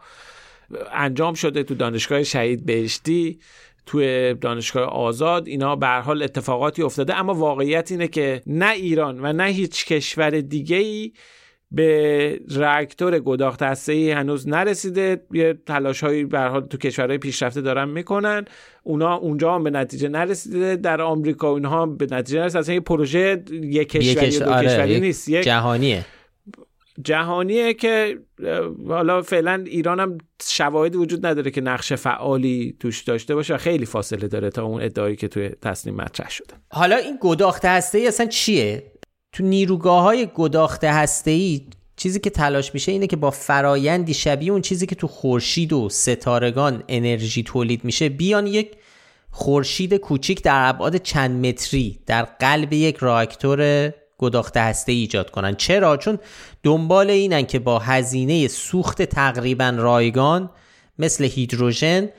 انجام 0.94 1.34
شده 1.34 1.64
تو 1.64 1.76
دانشگاه 1.76 2.24
شهید 2.24 2.66
بهشتی 2.66 3.40
توی 3.86 4.34
دانشگاه 4.34 4.84
آزاد. 4.84 5.48
اینا 5.48 5.76
به 5.76 5.88
حال 5.88 6.24
اتفاقاتی 6.24 6.82
افتاده 6.82 7.16
اما 7.16 7.34
واقعیت 7.34 7.92
اینه 7.92 8.08
که 8.08 8.42
نه 8.48 8.72
ایران 8.72 9.20
و 9.26 9.34
نه 9.34 9.44
هیچ 9.44 9.86
کشور 9.86 10.30
دیگه 10.30 10.78
ای 10.78 11.12
به 11.74 12.40
راکتور 12.56 13.20
گداخت 13.20 13.90
ای 13.90 14.12
هنوز 14.12 14.48
نرسیده. 14.48 15.22
یه 15.32 15.58
تلاش 15.66 16.04
هایی 16.04 16.26
به 16.26 16.40
حال 16.40 16.62
تو 16.62 16.78
کشورهای 16.78 17.18
پیشرفته 17.18 17.62
دارن 17.62 17.90
می‌کنن. 17.90 18.46
اونا 18.84 19.16
اونجا 19.16 19.56
هم 19.56 19.64
به 19.64 19.70
نتیجه 19.70 20.08
نرسیده. 20.08 20.76
در 20.76 21.02
آمریکا 21.02 21.50
اونها 21.50 21.82
هم 21.82 21.98
به 21.98 22.08
نتیجه 22.12 22.40
نرسیده. 22.40 22.60
اصلا 22.60 22.74
یه 22.74 22.80
پروژه 22.80 23.44
یک 23.52 23.90
کشوری 23.90 24.40
دو 24.40 24.52
آره، 24.52 24.68
کشوری 24.68 25.00
نیست. 25.00 25.30
یک 25.30 25.44
جهانیه. 25.44 26.06
جهانیه 27.04 27.74
که 27.74 28.18
حالا 28.88 29.22
فعلا 29.22 29.64
ایران 29.66 30.00
هم 30.00 30.18
شواهدی 30.44 30.98
وجود 30.98 31.26
نداره 31.26 31.52
که 31.52 31.62
نقش 31.62 31.94
فعالی 31.94 32.76
توش 32.80 33.02
داشته 33.02 33.36
باشه 33.36 33.54
و 33.54 33.58
خیلی 33.58 33.86
فاصله 33.86 34.28
داره 34.28 34.50
تا 34.50 34.64
اون 34.64 34.82
ادعایی 34.82 35.16
که 35.16 35.28
توی 35.28 35.50
تصمیم 35.50 35.96
مطرح 35.96 36.30
شده. 36.30 36.54
حالا 36.70 36.96
این 36.96 37.18
گداخته 37.22 37.70
هسته 37.70 37.98
ای 37.98 38.08
اصلا 38.08 38.26
چیه؟ 38.26 38.93
تو 39.34 39.44
نیروگاه 39.44 40.04
های 40.04 40.28
گداخته 40.36 41.08
ای 41.26 41.62
چیزی 41.96 42.20
که 42.20 42.30
تلاش 42.30 42.74
میشه 42.74 42.92
اینه 42.92 43.08
که 43.08 43.16
با 43.16 43.32
فرایندی 43.32 44.14
شبیه 44.14 44.52
اون 44.52 44.62
چیزی 44.62 44.86
که 44.86 44.96
تو 44.96 45.08
خورشید 45.08 45.74
و 45.74 45.90
ستارگان 45.90 46.84
انرژی 46.88 47.44
تولید 47.44 47.84
میشه 47.84 48.10
بیان 48.10 48.48
یک 48.48 48.72
خورشید 49.32 49.94
کوچیک 49.94 50.44
در 50.44 50.70
ابعاد 50.70 50.98
چند 50.98 51.46
متری 51.46 52.00
در 52.06 52.24
قلب 52.24 52.74
یک 52.74 52.98
راکتور 52.98 53.92
گداخته 54.18 54.62
هسته 54.62 54.92
ایجاد 54.92 55.32
کنن. 55.32 55.56
چرا؟ 55.56 55.98
چون 55.98 56.20
دنبال 56.64 57.10
اینن 57.10 57.46
که 57.46 57.60
با 57.60 57.80
هزینه 57.80 58.48
سوخت 58.48 59.02
تقریبا 59.02 59.74
رایگان 59.78 60.50
مثل 61.00 61.24
هیدروژن 61.24 62.10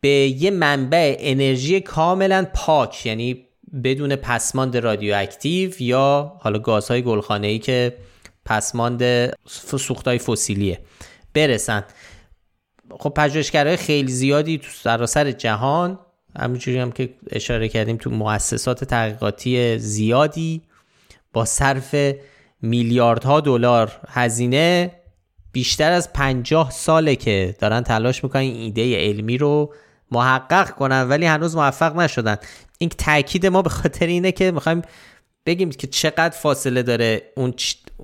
به 0.00 0.08
یه 0.08 0.50
منبع 0.50 1.16
انرژی 1.18 1.80
کاملا 1.80 2.46
پاک 2.54 3.06
یعنی 3.06 3.47
بدون 3.84 4.16
پسماند 4.16 4.76
رادیواکتیو 4.76 5.82
یا 5.82 6.32
حالا 6.40 6.58
گازهای 6.58 7.02
گلخانه 7.02 7.46
ای 7.46 7.58
که 7.58 7.96
پسماند 8.44 9.02
سوختای 9.46 10.18
فسیلیه 10.18 10.80
برسن. 11.34 11.84
خب 12.90 13.12
پژوهشگرای 13.16 13.76
خیلی 13.76 14.12
زیادی 14.12 14.58
تو 14.58 14.68
سراسر 14.70 15.30
جهان 15.30 15.98
همونجوری 16.38 16.78
هم 16.78 16.92
که 16.92 17.14
اشاره 17.30 17.68
کردیم 17.68 17.96
تو 17.96 18.10
مؤسسات 18.10 18.84
تحقیقاتی 18.84 19.78
زیادی 19.78 20.62
با 21.32 21.44
صرف 21.44 21.94
میلیاردها 22.62 23.40
دلار 23.40 24.00
هزینه 24.08 24.92
بیشتر 25.52 25.92
از 25.92 26.12
پنجاه 26.12 26.70
ساله 26.70 27.16
که 27.16 27.56
دارن 27.58 27.82
تلاش 27.82 28.24
می‌کنن 28.24 28.42
ایده 28.42 28.96
علمی 28.96 29.38
رو 29.38 29.74
محقق 30.10 30.70
کنن 30.70 31.02
ولی 31.08 31.26
هنوز 31.26 31.56
موفق 31.56 31.96
نشدن. 31.96 32.36
این 32.78 32.90
تاکید 32.90 33.46
ما 33.46 33.62
به 33.62 33.70
خاطر 33.70 34.06
اینه 34.06 34.32
که 34.32 34.50
می‌خوایم 34.50 34.82
بگیم 35.46 35.70
که 35.70 35.86
چقدر 35.86 36.36
فاصله 36.36 36.82
داره 36.82 37.22
اون 37.36 37.54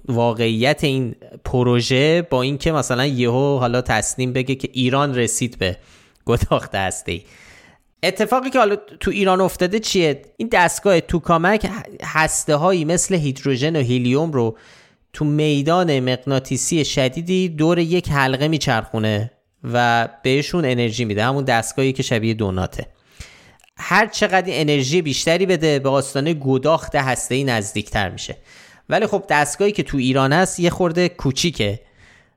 واقعیت 0.08 0.84
این 0.84 1.14
پروژه 1.44 2.22
با 2.22 2.42
اینکه 2.42 2.72
مثلا 2.72 3.06
یهو 3.06 3.58
حالا 3.58 3.80
تصمیم 3.80 4.32
بگه 4.32 4.54
که 4.54 4.68
ایران 4.72 5.14
رسید 5.14 5.58
به 5.58 5.76
گداخته 6.26 6.78
هسته 6.78 7.12
ای 7.12 7.22
اتفاقی 8.02 8.50
که 8.50 8.58
حالا 8.58 8.76
تو 8.76 9.10
ایران 9.10 9.40
افتاده 9.40 9.80
چیه؟ 9.80 10.22
این 10.36 10.48
دستگاه 10.52 11.00
توکامک 11.00 11.70
هسته 12.02 12.56
هایی 12.56 12.84
مثل 12.84 13.14
هیدروژن 13.14 13.76
و 13.76 13.80
هیلیوم 13.80 14.32
رو 14.32 14.58
تو 15.12 15.24
میدان 15.24 16.00
مغناطیسی 16.00 16.84
شدیدی 16.84 17.48
دور 17.48 17.78
یک 17.78 18.08
حلقه 18.08 18.48
میچرخونه. 18.48 19.30
و 19.72 20.08
بهشون 20.22 20.64
انرژی 20.64 21.04
میده. 21.04 21.24
همون 21.24 21.44
دستگاهی 21.44 21.92
که 21.92 22.02
شبیه 22.02 22.34
دوناته. 22.34 22.86
هر 23.76 24.06
چقدر 24.06 24.44
انرژی 24.46 25.02
بیشتری 25.02 25.46
بده 25.46 25.78
به 25.78 25.88
آستانه 25.88 26.34
گداخت 26.34 26.94
هسته‌ای 26.94 27.44
نزدیکتر 27.44 28.10
میشه. 28.10 28.36
ولی 28.88 29.06
خب 29.06 29.24
دستگاهی 29.28 29.72
که 29.72 29.82
تو 29.82 29.98
ایران 29.98 30.32
هست 30.32 30.60
یه 30.60 30.70
خورده 30.70 31.08
کوچیکه 31.08 31.80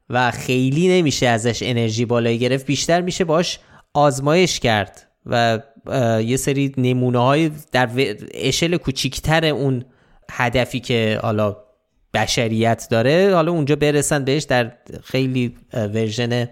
و 0.09 0.31
خیلی 0.31 0.87
نمیشه 0.87 1.27
ازش 1.27 1.63
انرژی 1.63 2.05
بالایی 2.05 2.39
گرفت. 2.39 2.65
بیشتر 2.65 3.01
میشه 3.01 3.23
باش 3.23 3.59
آزمایش 3.93 4.59
کرد 4.59 5.07
و 5.25 5.59
یه 6.23 6.37
سری 6.37 6.73
نمونه 6.77 7.19
های 7.19 7.51
در 7.71 7.89
اشل 8.33 8.77
کوچیکتر 8.77 9.45
اون 9.45 9.85
هدفی 10.31 10.79
که 10.79 11.19
حالا 11.21 11.57
بشریت 12.13 12.87
داره 12.91 13.31
حالا 13.33 13.51
اونجا 13.51 13.75
برسن 13.75 14.23
بهش 14.23 14.43
در 14.43 14.71
خیلی 15.03 15.55
ورژن 15.73 16.49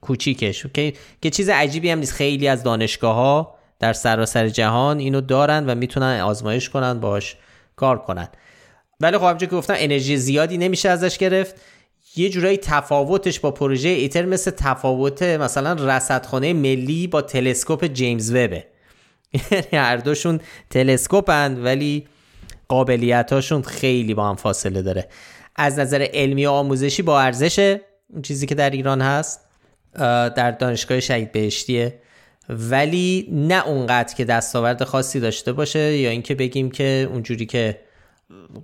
کوچیکش 0.00 0.66
که 0.74 0.92
که 1.22 1.30
چیز 1.30 1.48
عجیبی 1.48 1.90
هم 1.90 1.98
نیست. 1.98 2.12
خیلی 2.12 2.48
از 2.48 2.62
دانشگاه 2.62 3.14
ها 3.14 3.54
در 3.78 3.92
سراسر 3.92 4.48
جهان 4.48 4.98
اینو 4.98 5.20
دارن 5.20 5.66
و 5.66 5.74
می‌تونن 5.74 6.20
آزمایش 6.20 6.68
کنن 6.68 7.00
باش 7.00 7.36
کار 7.76 7.98
کنن. 7.98 8.28
ولی 9.00 9.18
خب 9.18 9.38
که 9.38 9.46
گفتم 9.46 9.74
انرژی 9.76 10.16
زیادی 10.16 10.58
نمیشه 10.58 10.88
ازش 10.88 11.18
گرفت. 11.18 11.54
یه 12.16 12.28
جورایی 12.28 12.56
تفاوتش 12.56 13.40
با 13.40 13.50
پروژه 13.50 13.88
ایتر 13.88 14.24
مثل 14.24 14.50
تفاوت 14.50 15.22
مثلا 15.22 15.72
رصدخانه 15.72 16.52
ملی 16.52 17.06
با 17.06 17.22
تلسکوپ 17.22 17.86
جیمز 17.86 18.30
وبه. 18.30 18.66
یعنی 19.50 19.66
هر 19.72 19.96
دوشون 19.96 20.40
تلسکوپند 20.70 21.64
ولی 21.64 22.06
قابلیتاشون 22.68 23.62
خیلی 23.62 24.14
با 24.14 24.28
هم 24.28 24.36
فاصله 24.36 24.82
داره. 24.82 25.08
از 25.56 25.78
نظر 25.78 26.06
علمی 26.12 26.46
و 26.46 26.50
آموزشی 26.50 27.02
با 27.02 27.20
ارزشه 27.20 27.80
چیزی 28.22 28.46
که 28.46 28.54
در 28.54 28.70
ایران 28.70 29.00
هست. 29.00 29.49
در 30.36 30.50
دانشگاه 30.50 31.00
شهید 31.00 31.32
بهشتیه. 31.32 31.98
ولی 32.48 33.28
نه 33.32 33.66
اونقدر 33.66 34.14
که 34.14 34.24
دستاورد 34.24 34.84
خاصی 34.84 35.20
داشته 35.20 35.52
باشه 35.52 35.96
یا 35.96 36.10
اینکه 36.10 36.34
بگیم 36.34 36.70
که 36.70 37.08
اونجوری 37.10 37.46
که 37.46 37.80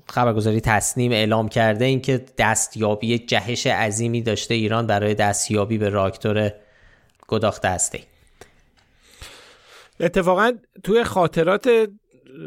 خبرگزاری 0.08 0.60
تصنیم 0.60 1.12
اعلام 1.12 1.48
کرده 1.48 1.84
اینکه 1.84 2.24
دستیابی 2.38 3.18
جهش 3.18 3.66
عظیمی 3.66 4.22
داشته 4.22 4.54
ایران 4.54 4.86
برای 4.86 5.14
دستیابی 5.14 5.78
به 5.78 5.88
راکتور 5.88 6.52
گداخته 7.28 7.68
هسته 7.68 8.00
اتفاقا 10.00 10.52
توی 10.84 11.04
خاطرات 11.04 11.88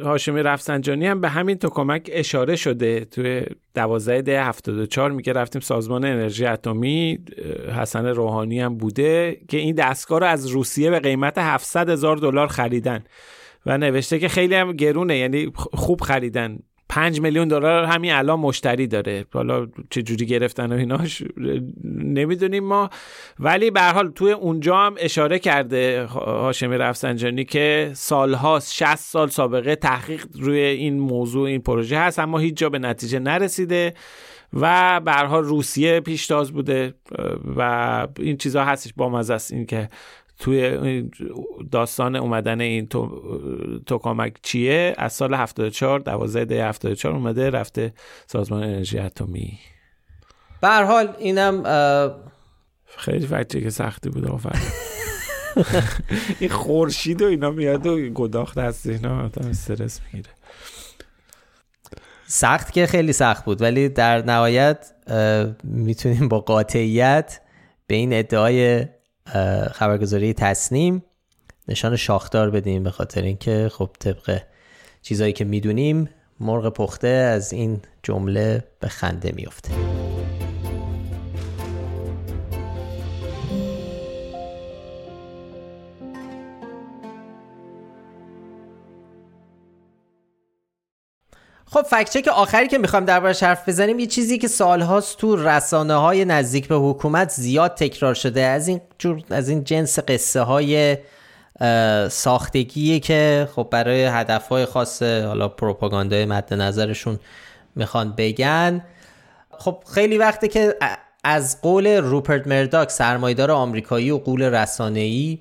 هاشمی 0.03 0.43
رفسنجانی 0.43 1.07
هم 1.07 1.21
به 1.21 1.29
همین 1.29 1.57
توکمک 1.57 2.09
اشاره 2.13 2.55
شده. 2.55 3.05
توی 3.05 3.43
12 3.73 4.21
ده 4.21 4.43
74 4.43 5.11
میگه 5.11 5.33
رفتیم 5.33 5.61
سازمان 5.61 6.05
انرژی 6.05 6.45
اتمی 6.45 7.19
حسن 7.79 8.05
روحانی 8.05 8.59
هم 8.59 8.77
بوده 8.77 9.37
که 9.47 9.57
این 9.57 9.75
دستگاه 9.75 10.19
رو 10.19 10.25
از 10.25 10.47
روسیه 10.47 10.89
به 10.89 10.99
قیمت 10.99 11.37
700 11.37 11.89
هزار 11.89 12.17
دلار 12.17 12.47
خریدن 12.47 13.03
و 13.65 13.77
نوشته 13.77 14.19
که 14.19 14.27
خیلی 14.27 14.55
هم 14.55 14.71
گرونه 14.71 15.17
یعنی 15.17 15.51
خوب 15.55 16.01
خریدن. 16.01 16.59
5 16.89 17.21
میلیون 17.21 17.47
دلار 17.47 17.85
همین 17.85 18.11
الان 18.13 18.39
مشتری 18.39 18.87
داره. 18.87 19.25
حالا 19.33 19.67
چه 19.89 20.01
جوری 20.01 20.25
گرفتن 20.25 20.71
و 20.71 20.75
ایناش 20.75 21.23
نمی‌دونیم 21.83 22.63
ما. 22.63 22.89
ولی 23.39 23.71
به 23.71 23.81
حال 23.81 24.11
توی 24.11 24.31
اونجا 24.31 24.77
هم 24.77 24.95
اشاره 24.97 25.39
کرده 25.39 26.05
هاشمی 26.05 26.77
رفسنجانی 26.77 27.45
که 27.45 27.91
سالهاست 27.93 28.73
60 28.73 28.95
سال 28.95 29.27
سابقه 29.27 29.75
تحقیق 29.75 30.25
روی 30.39 30.59
این 30.59 30.99
موضوع 30.99 31.47
این 31.47 31.61
پروژه 31.61 31.99
هست 31.99 32.19
اما 32.19 32.39
هیچ 32.39 32.55
جا 32.57 32.69
به 32.69 32.79
نتیجه 32.79 33.19
نرسیده 33.19 33.93
و 34.53 34.99
به 35.05 35.11
حال 35.11 35.43
روسیه 35.43 35.99
پیشتاز 35.99 36.51
بوده 36.51 36.93
و 37.57 38.07
این 38.19 38.37
چیزها 38.37 38.63
هستش. 38.63 38.93
با 38.97 39.19
است 39.19 39.53
این 39.53 39.65
که 39.65 39.89
توی 40.39 41.09
داستان 41.71 42.15
اومدن 42.15 42.61
این 42.61 42.87
تو... 42.87 43.21
توکامک 43.85 44.33
چیه؟ 44.41 44.95
از 44.97 45.13
سال 45.13 45.33
74 45.33 45.99
12 45.99 46.45
دی 46.45 46.57
74 46.57 47.13
اومده 47.13 47.49
رفته 47.49 47.93
سازمان 48.27 48.63
انرژی 48.63 48.99
اتمی. 48.99 49.59
به 50.61 50.67
هر 50.67 50.83
حال 50.83 51.13
اینم 51.19 51.63
خیلی 52.85 53.27
فکتی 53.27 53.61
که 53.61 53.69
سختی 53.69 54.09
بود 54.09 54.27
آفر 54.27 54.55
این 56.39 56.49
خورشید 56.49 57.21
و 57.21 57.25
اینا 57.25 57.51
میاد 57.51 57.87
و 57.87 58.09
گداخت 58.09 58.57
هست 58.57 58.87
اینا 58.87 59.25
آدم 59.25 59.47
استرس 59.47 60.01
می‌گیره. 60.05 60.33
سخت 62.27 62.73
که 62.73 62.85
خیلی 62.85 63.13
سخت 63.13 63.45
بود 63.45 63.61
ولی 63.61 63.89
در 63.89 64.25
نهایت 64.25 64.93
می‌تونیم 65.63 66.27
با 66.27 66.39
قاطعیت 66.39 67.41
به 67.87 67.95
این 67.95 68.13
ادعای 68.13 68.85
خبرگزاری 69.73 70.33
تصنیم 70.33 71.03
نشان 71.67 71.95
شاخدار 71.95 72.49
بدیم 72.49 72.83
به 72.83 72.91
خاطر 72.91 73.21
اینکه 73.21 73.69
خب 73.73 73.89
طبق 73.99 74.41
چیزایی 75.01 75.33
که 75.33 75.45
می‌دونیم 75.45 76.09
مرغ 76.39 76.73
پخته 76.73 77.07
از 77.07 77.53
این 77.53 77.81
جمله 78.03 78.63
به 78.79 78.87
خنده 78.87 79.31
میفته 79.35 79.71
خب 91.71 91.81
فکچک 91.81 92.27
آخری 92.27 92.67
که 92.67 92.77
می‌خوام 92.77 93.05
دربارش 93.05 93.43
حرف 93.43 93.69
بزنیم 93.69 93.99
یه 93.99 94.07
چیزی 94.07 94.37
که 94.37 94.47
سالهاست 94.47 95.17
تو 95.17 95.35
رسانه 95.35 95.93
های 95.93 96.25
نزدیک 96.25 96.67
به 96.67 96.75
حکومت 96.75 97.29
زیاد 97.29 97.73
تکرار 97.73 98.13
شده. 98.13 98.41
از 98.41 98.67
این 98.67 98.81
جور 98.97 99.21
از 99.29 99.49
این 99.49 99.63
جنس 99.63 99.99
قصه 99.99 100.41
های 100.41 100.97
ساختگی 102.09 102.99
که 102.99 103.49
خب 103.55 103.67
برای 103.71 104.05
هدف 104.05 104.47
های 104.47 104.65
خاص 104.65 105.03
حالا 105.03 105.47
پروپاگاندای 105.47 106.25
مد 106.25 106.53
نظرشون 106.53 107.19
می‌خوان 107.75 108.13
بگن. 108.17 108.85
خب 109.51 109.83
خیلی 109.93 110.17
وقته 110.17 110.47
که 110.47 110.75
از 111.23 111.61
قول 111.61 111.87
روپرت 111.87 112.47
مرداک 112.47 112.91
سرمایدار 112.91 113.51
آمریکایی 113.51 114.11
و 114.11 114.17
قول 114.17 114.43
رسانه‌ای 114.43 115.39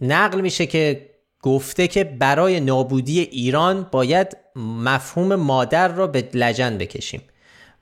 نقل 0.00 0.40
میشه 0.40 0.66
که 0.66 1.10
گفته 1.48 1.88
که 1.88 2.04
برای 2.04 2.60
نابودی 2.60 3.20
ایران 3.20 3.86
باید 3.92 4.36
مفهوم 4.56 5.34
مادر 5.34 5.88
را 5.88 6.06
به 6.06 6.28
لجن 6.34 6.78
بکشیم 6.78 7.22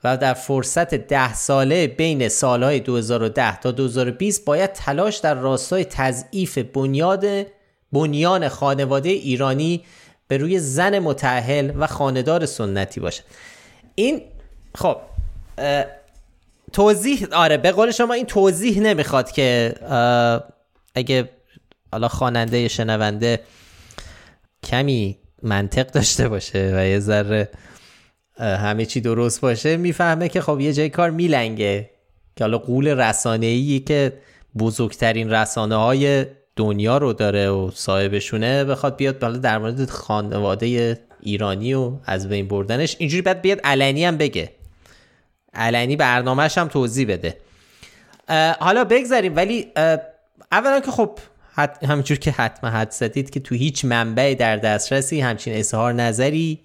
و 0.05 0.17
در 0.17 0.35
فرصت 0.35 0.95
ده 0.95 1.35
ساله 1.35 1.87
بین 1.87 2.29
سالهای 2.29 2.81
2010 2.81 3.61
تا 3.61 3.71
2020 3.71 4.45
باید 4.45 4.73
تلاش 4.73 5.17
در 5.17 5.35
راستای 5.35 5.85
تضعیف 5.85 6.59
بنیاد 6.59 7.27
بنیان 7.93 8.49
خانواده 8.49 9.09
ایرانی 9.09 9.85
به 10.29 10.37
روی 10.37 10.59
زن 10.59 10.99
متعهل 10.99 11.73
و 11.79 11.87
خاندار 11.87 12.47
سنتی 12.47 13.01
باشد. 13.01 13.23
این 13.95 14.23
خب 14.75 14.97
توضیح 16.73 17.27
آره 17.33 17.57
به 17.57 17.73
قول 17.73 17.91
شما 17.91 18.15
این 18.15 18.27
توضیح 18.27 18.81
نمی‌خواد 18.81 19.31
که 19.31 19.75
اگه 20.95 21.29
حالا 21.93 22.09
خواننده 22.09 22.69
شنونده 22.69 23.41
کمی 24.63 25.19
منطق 25.43 25.91
داشته 25.91 26.29
باشه 26.29 26.73
و 26.77 26.87
یه 26.87 26.99
ذره 26.99 27.49
همه 28.39 28.87
چی 28.87 29.01
درست 29.01 29.41
باشه 29.41 29.77
می‌فهمه 29.77 30.29
که 30.29 30.41
خب 30.41 30.61
یه 30.61 30.73
جای 30.73 30.89
کار 30.89 31.11
میلنگه. 31.11 31.91
که 32.37 32.45
حالا 32.45 32.59
قول 32.59 32.89
رسانه 32.89 33.47
ای 33.47 33.81
که 33.81 34.13
بزرگترین 34.59 35.31
رسانه 35.31 35.77
های 35.77 36.27
دنیا 36.57 36.99
رو 36.99 37.13
داره 37.13 37.49
و 37.49 37.71
صاحبشونه 37.75 38.65
بخواد 38.65 38.97
بیاد 38.97 39.19
بالا 39.19 39.39
در 39.39 39.59
مورد 39.59 39.91
خانواده 39.91 41.01
ایرانی 41.21 41.75
و 41.75 41.93
از 42.05 42.29
بین 42.29 42.49
بردنش. 42.49 42.97
اینجوری 42.99 43.23
بعد 43.23 43.43
بیاد 43.43 43.61
علنی 43.65 44.05
هم 44.05 44.17
بگه. 44.17 44.53
علنی 45.55 45.97
برنامهش 45.97 46.59
هم 46.59 46.69
توضیح 46.69 47.09
بده. 47.09 47.37
حالا 48.61 48.85
بگذاریم 48.85 49.37
ولی 49.37 49.73
اولا 50.53 50.81
که 50.81 50.91
خب 50.91 51.19
همینجور 51.57 52.19
که 52.19 52.31
حتما 52.31 52.71
حد 52.71 52.91
زدید 52.91 53.31
که 53.31 53.41
تو 53.41 53.55
هیچ 53.55 53.85
منبع 53.85 54.35
در 54.39 54.57
دسترسی 54.57 55.21
همچین 55.21 55.55
اظهار 55.55 55.93
نظری 55.93 56.61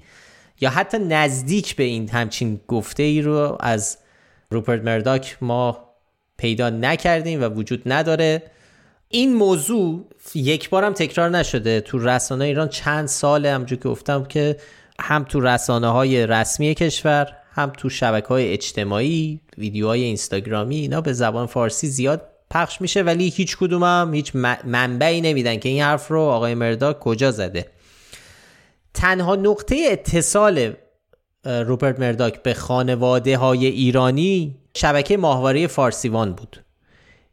یا 0.62 0.70
حتی 0.70 1.00
نزدیک 1.00 1.76
به 1.76 1.84
این 1.84 2.10
همچین 2.10 2.62
گفته 2.68 3.04
ای 3.04 3.22
رو 3.22 3.58
از 3.60 3.98
روپرت 4.50 4.82
مرداک 4.84 5.38
ما 5.42 5.90
پیدا 6.38 6.70
نکردیم 6.70 7.42
و 7.42 7.46
وجود 7.46 7.82
نداره. 7.86 8.44
این 9.10 9.34
موضوع 9.34 10.06
یک 10.36 10.70
بارم 10.70 10.94
تکرار 10.94 11.30
نشده. 11.30 11.82
تو 11.82 12.00
رسانه 12.00 12.46
ایران 12.46 12.70
چند 12.70 13.08
ساله 13.08 13.52
همجور 13.52 13.80
که 13.80 13.90
گفتم 13.90 14.24
که 14.24 14.58
هم 15.00 15.24
تو 15.24 15.40
رسانه 15.40 15.88
های 15.88 16.28
رسمی 16.28 16.76
کشور 16.76 17.28
هم 17.52 17.70
تو 17.70 17.90
شبکه 17.90 18.28
های 18.28 18.54
اجتماعی 18.54 19.42
ویدیوهای 19.58 20.04
اینستاگرامی 20.04 20.76
اینا 20.76 21.02
به 21.02 21.14
زبان 21.14 21.48
فارسی 21.48 21.88
زیاد 21.88 22.31
پخش 22.52 22.82
میشه 22.82 23.02
ولی 23.02 23.30
هیچ 23.30 23.58
کدوم 23.58 23.84
هم 23.84 24.14
هیچ 24.14 24.36
منبعی 24.66 25.22
نمیدن 25.22 25.58
که 25.58 25.70
این 25.70 25.84
حرف 25.84 26.08
رو 26.08 26.22
آقای 26.22 26.56
مرداک 26.56 27.00
کجا 27.00 27.32
زده. 27.32 27.66
تنها 28.94 29.36
نقطه 29.36 29.88
اتصال 29.92 30.74
روپرت 31.46 32.00
مرداک 32.00 32.44
به 32.44 32.54
خانواده 32.54 33.38
های 33.38 33.66
ایرانی 33.66 34.58
شبکه 34.76 35.18
ماهواره 35.18 35.68
فارسیوان 35.68 36.34
بود 36.34 36.64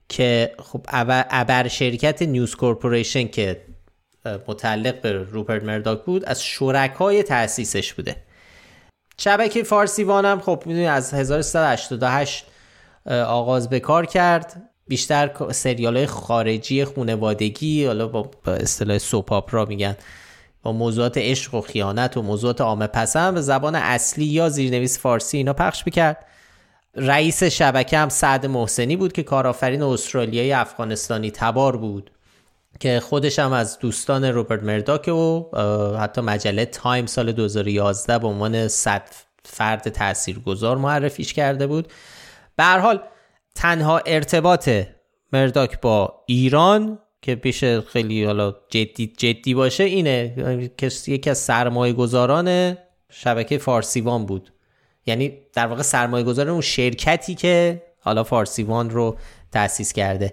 که 0.09 0.55
خب 0.59 0.87
ابر 0.89 1.69
شرکت 1.69 2.23
نیوز 2.23 2.55
کورپوریشن 2.55 3.29
که 3.29 3.65
متعلق 4.49 5.01
به 5.01 5.13
روپرت 5.13 5.63
مرداک 5.65 6.05
بود 6.05 6.25
از 6.25 6.43
شرکای 6.43 7.23
تأسیسش 7.23 7.93
بوده. 7.93 8.17
شبکه 9.19 9.63
فارسیوان 9.63 10.25
هم 10.25 10.41
خب 10.41 10.63
از 10.89 11.15
1388 11.15 12.45
آغاز 13.07 13.69
به 13.69 13.81
کار 13.81 14.07
کرد. 14.07 14.71
بیشتر 14.89 15.31
سریال 15.53 15.97
های 15.97 16.07
خارجی 16.07 16.85
خونوادگی 16.85 17.85
حالا 17.85 18.09
با 18.09 18.31
اصطلاح 18.47 18.99
سوپاپرا 18.99 19.65
میگن 19.65 19.97
با 20.63 20.73
موضوعات 20.73 21.19
عشق 21.19 21.55
و 21.55 21.61
خیانت 21.61 22.17
و 22.17 22.23
موضوعات 22.23 22.61
عامه 22.61 22.87
پسند 22.87 23.35
به 23.35 23.41
زبان 23.41 23.75
اصلی 23.75 24.25
یا 24.25 24.49
زیرنویس 24.49 24.99
فارسی 24.99 25.37
اینا 25.37 25.53
پخش 25.53 25.83
می‌کرد. 25.87 26.25
رئیس 26.97 27.43
شبکه 27.43 27.99
هم 27.99 28.09
سعد 28.09 28.47
محسنی 28.47 28.97
بود 28.97 29.13
که 29.13 29.23
کارآفرین 29.23 29.83
استرالیایی 29.83 30.53
افغانستانی 30.53 31.31
تبار 31.31 31.77
بود 31.77 32.11
که 32.81 33.01
خودش 33.01 33.39
هم 33.39 33.53
از 33.53 33.79
دوستان 33.79 34.25
روبرت 34.25 34.63
مرداک 34.63 35.09
و 35.09 35.45
حتی 35.99 36.21
مجله 36.21 36.65
تایم 36.65 37.07
سال 37.07 37.33
2011 37.33 38.19
به 38.19 38.27
عنوان 38.27 38.69
صد 38.69 39.03
فرد 39.45 39.89
تاثیرگذار 39.89 40.77
معرفیش 40.77 41.33
کرده 41.33 41.67
بود. 41.67 41.89
به 42.57 42.65
حال 42.65 43.01
تنها 43.59 43.99
ارتباط 44.07 44.71
مرداک 45.33 45.81
با 45.81 46.25
ایران 46.27 46.99
که 47.23 47.35
پیش 47.35 47.65
خیلی 47.65 48.25
حالا 48.25 48.55
جدی 48.69 49.07
جدی 49.07 49.55
باشه 49.55 49.85
اینه. 49.85 50.71
که 50.77 50.91
یکی 51.07 51.31
از 51.31 51.39
سرمایه 51.39 51.93
گذاران 51.93 52.77
شبکه 53.11 53.59
فارسیوان 53.59 54.27
بود. 54.27 54.53
یعنی 55.07 55.39
در 55.55 55.67
واقع 55.67 55.83
سرمایه 55.83 56.25
گذاران 56.25 56.53
اون 56.53 56.61
شرکتی 56.61 57.35
که 57.35 57.83
حالا 58.01 58.25
فارسیوان 58.25 58.91
رو 58.91 59.17
تأسیس 59.53 59.93
کرده. 59.93 60.33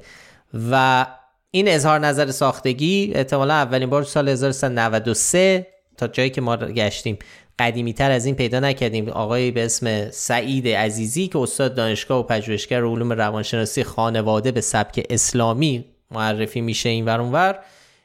و 0.72 1.06
این 1.52 1.68
اظهار 1.68 2.00
نظر 2.00 2.32
ساختگی 2.32 3.12
احتمالا 3.16 3.54
اولین 3.54 3.90
بار 3.90 4.04
سال 4.04 4.30
1393 4.30 5.68
تا 5.98 6.08
جایی 6.08 6.30
که 6.30 6.42
ما 6.42 6.58
گشتیم. 6.58 7.20
قدیمی 7.60 7.94
تر 7.94 8.12
از 8.12 8.26
این 8.26 8.36
پیدا 8.36 8.60
نکردیم. 8.60 9.10
آقای 9.10 9.52
به 9.52 9.66
اسم 9.66 10.10
سعید 10.12 10.68
عزیزی 10.68 11.28
که 11.28 11.40
استاد 11.40 11.76
دانشگاه 11.76 12.20
و 12.20 12.24
پژوهشگر 12.24 12.84
علوم 12.84 13.14
روانشناسی 13.14 13.84
خانواده 13.84 14.52
به 14.52 14.62
سبک 14.62 15.06
اسلامی 15.10 15.86
معرفی 16.12 16.62
میشه 16.62 16.90
این 16.90 17.06
ور 17.06 17.22
اونور 17.22 17.60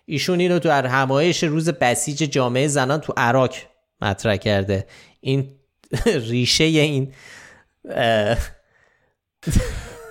ایشون 0.07 0.41
اینو 0.41 0.59
تو 0.59 0.68
در 0.68 0.86
همایش 0.86 1.45
روز 1.45 1.68
بسیج 1.68 2.16
جامعه 2.16 2.68
زنان 2.68 3.01
تو 3.01 3.12
عراق 3.16 3.55
مطرح 4.01 4.36
کرده. 4.36 4.86
این 5.20 5.49
ریشه 6.30 6.64
این 6.64 7.12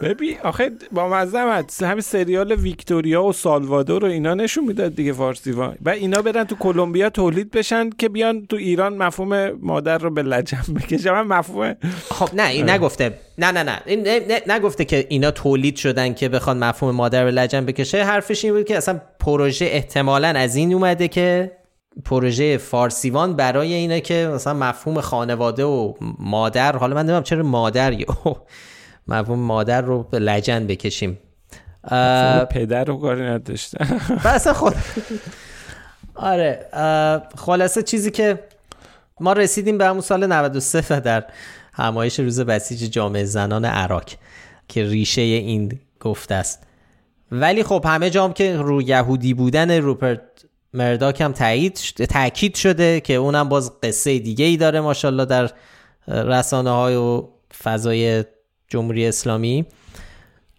ببین 0.02 0.38
آخه 0.44 0.72
با 0.92 1.10
مزدمت 1.10 1.84
همین 1.84 2.02
سریال 2.02 2.52
ویکتوریا 2.52 3.24
و 3.24 3.34
سالوادور 3.34 4.02
رو 4.02 4.08
اینا 4.08 4.34
نشون 4.34 4.66
می‌داد 4.66 4.96
دیگه 4.96 5.14
فارسی 5.14 5.52
و 5.52 5.72
و 5.86 5.90
اینا 5.90 6.22
برن 6.22 6.44
تو 6.44 6.56
کلمبیا 6.56 7.10
تولید 7.10 7.52
بشن 7.52 7.90
که 7.90 8.10
بیان 8.10 8.46
تو 8.46 8.56
ایران 8.56 8.98
مفهوم 8.98 9.52
مادر 9.52 9.98
رو 9.98 10.10
به 10.10 10.22
لجن 10.22 10.62
بکشن. 10.76 11.12
من 11.12 11.38
مفهوم 11.38 11.76
خب 12.10 12.30
نه 12.34 12.50
این 12.50 12.70
نگفته. 12.70 13.14
نه 13.38 13.52
نه 13.52 13.64
نه. 13.64 13.82
این 13.86 14.08
نگفته 14.48 14.86
که 14.86 15.06
اینا 15.10 15.32
تولید 15.32 15.76
شدن 15.76 16.14
که 16.14 16.30
بخوان 16.30 16.58
مفهوم 16.58 16.96
مادر 16.96 17.26
به 17.26 17.32
لجن 17.32 17.66
بکشه. 17.66 18.04
حرفش 18.04 18.46
این 18.46 18.54
بود 18.54 18.66
که 18.66 18.78
اصلا 18.78 19.02
پروژه 19.20 19.66
احتمالا 19.66 20.28
از 20.28 20.56
این 20.56 20.74
اومده 20.74 21.08
که 21.08 21.52
پروژه 22.06 22.58
فارسیوان 22.58 23.36
برای 23.36 23.74
اینه 23.74 24.02
که 24.02 24.32
مثلا 24.34 24.54
مفهوم 24.54 25.02
خانواده 25.02 25.64
و 25.64 25.94
مادر 26.20 26.76
حالا 26.76 26.96
من 26.96 27.02
نمی‌دونم 27.02 27.24
چرا 27.24 27.44
مادر 27.44 27.94
مفهوم 29.10 29.40
مادر 29.40 29.82
رو 29.82 30.04
به 30.04 30.20
لجن 30.20 30.68
بکشیم. 30.68 31.18
پدر 32.50 32.84
رو 32.84 32.98
کاری 32.98 33.22
نداشتن 33.22 34.00
بس 34.26 34.48
خود 34.48 34.76
آره 36.16 36.66
خلاصه 37.38 37.84
چیزی 37.84 38.12
که 38.12 38.40
ما 39.20 39.34
رسیدیم 39.34 39.78
به 39.78 39.86
همون 39.86 40.02
سال 40.02 40.28
93 40.28 41.00
در 41.00 41.26
همایش 41.74 42.20
روز 42.20 42.40
بسیج 42.40 42.92
جامعه 42.92 43.26
زنان 43.26 43.66
عراق 43.66 44.04
که 44.68 44.84
ریشه 44.84 45.22
این 45.22 45.80
گفته 46.00 46.36
است. 46.36 46.64
ولی 47.32 47.64
خب 47.64 47.86
همه 47.88 48.10
جام 48.10 48.34
که 48.34 48.58
رو 48.58 48.82
یهودی 48.82 49.34
بودن 49.34 49.72
روپرت 49.72 50.22
مرداک 50.74 51.22
هم 51.22 51.32
تایید 51.32 51.74
تاکید 52.10 52.56
شده 52.56 53.00
که 53.00 53.14
اونم 53.14 53.50
باز 53.50 53.72
قصه 53.84 54.20
دیگه 54.20 54.46
ای 54.46 54.58
داره 54.58 54.82
ماشاءالله 54.82 55.26
در 55.26 55.52
رسانه 56.08 56.70
های 56.70 56.96
و 56.96 57.28
فضای 57.64 58.24
جمهوری 58.70 59.08
اسلامی 59.08 59.66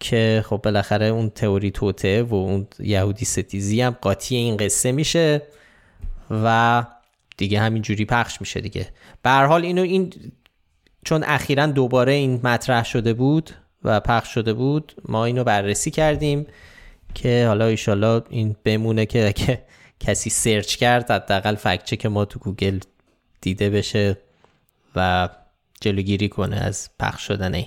که 0.01 0.45
خب 0.47 0.61
بالاخره 0.65 1.07
اون 1.07 1.31
تئوری 1.31 1.71
توته 1.71 2.23
و 2.23 2.35
اون 2.35 2.67
یهودی 2.79 3.25
ستیزی 3.25 3.81
هم 3.81 3.97
قاطی 4.01 4.37
این 4.37 4.57
قصه 4.57 4.93
میشه 4.93 5.43
و 6.31 6.85
دیگه 7.37 7.61
همین 7.61 7.83
جوری 7.83 8.05
پخش 8.05 8.41
میشه 8.41 8.61
دیگه. 8.61 8.89
به 9.23 9.31
حال 9.31 9.65
اینو 9.65 9.83
این 9.83 10.13
چون 11.05 11.25
اخیرا 11.25 11.67
دوباره 11.67 12.13
این 12.13 12.41
مطرح 12.45 12.85
شده 12.85 13.15
بود 13.15 13.51
و 13.85 14.01
پخش 14.01 14.35
شده 14.35 14.53
بود 14.53 14.95
ما 15.09 15.25
اینو 15.25 15.45
بررسی 15.45 15.91
کردیم 15.91 16.47
که 17.15 17.45
حالا 17.47 17.67
ایشالله 17.67 18.23
این 18.31 18.57
بمونه 18.65 19.07
که 19.07 19.33
که 19.33 19.63
کسی 20.01 20.31
سرچ 20.31 20.77
کرد 20.77 21.11
حداقل 21.11 21.55
فکت 21.55 21.99
که 21.99 22.09
ما 22.09 22.25
تو 22.25 22.39
گوگل 22.39 22.79
دیده 23.41 23.71
بشه 23.71 24.17
و 24.97 25.29
جلوگیری 25.81 26.29
کنه 26.29 26.57
از 26.57 26.91
پخش 26.99 27.27
شدن 27.27 27.55
این. 27.55 27.67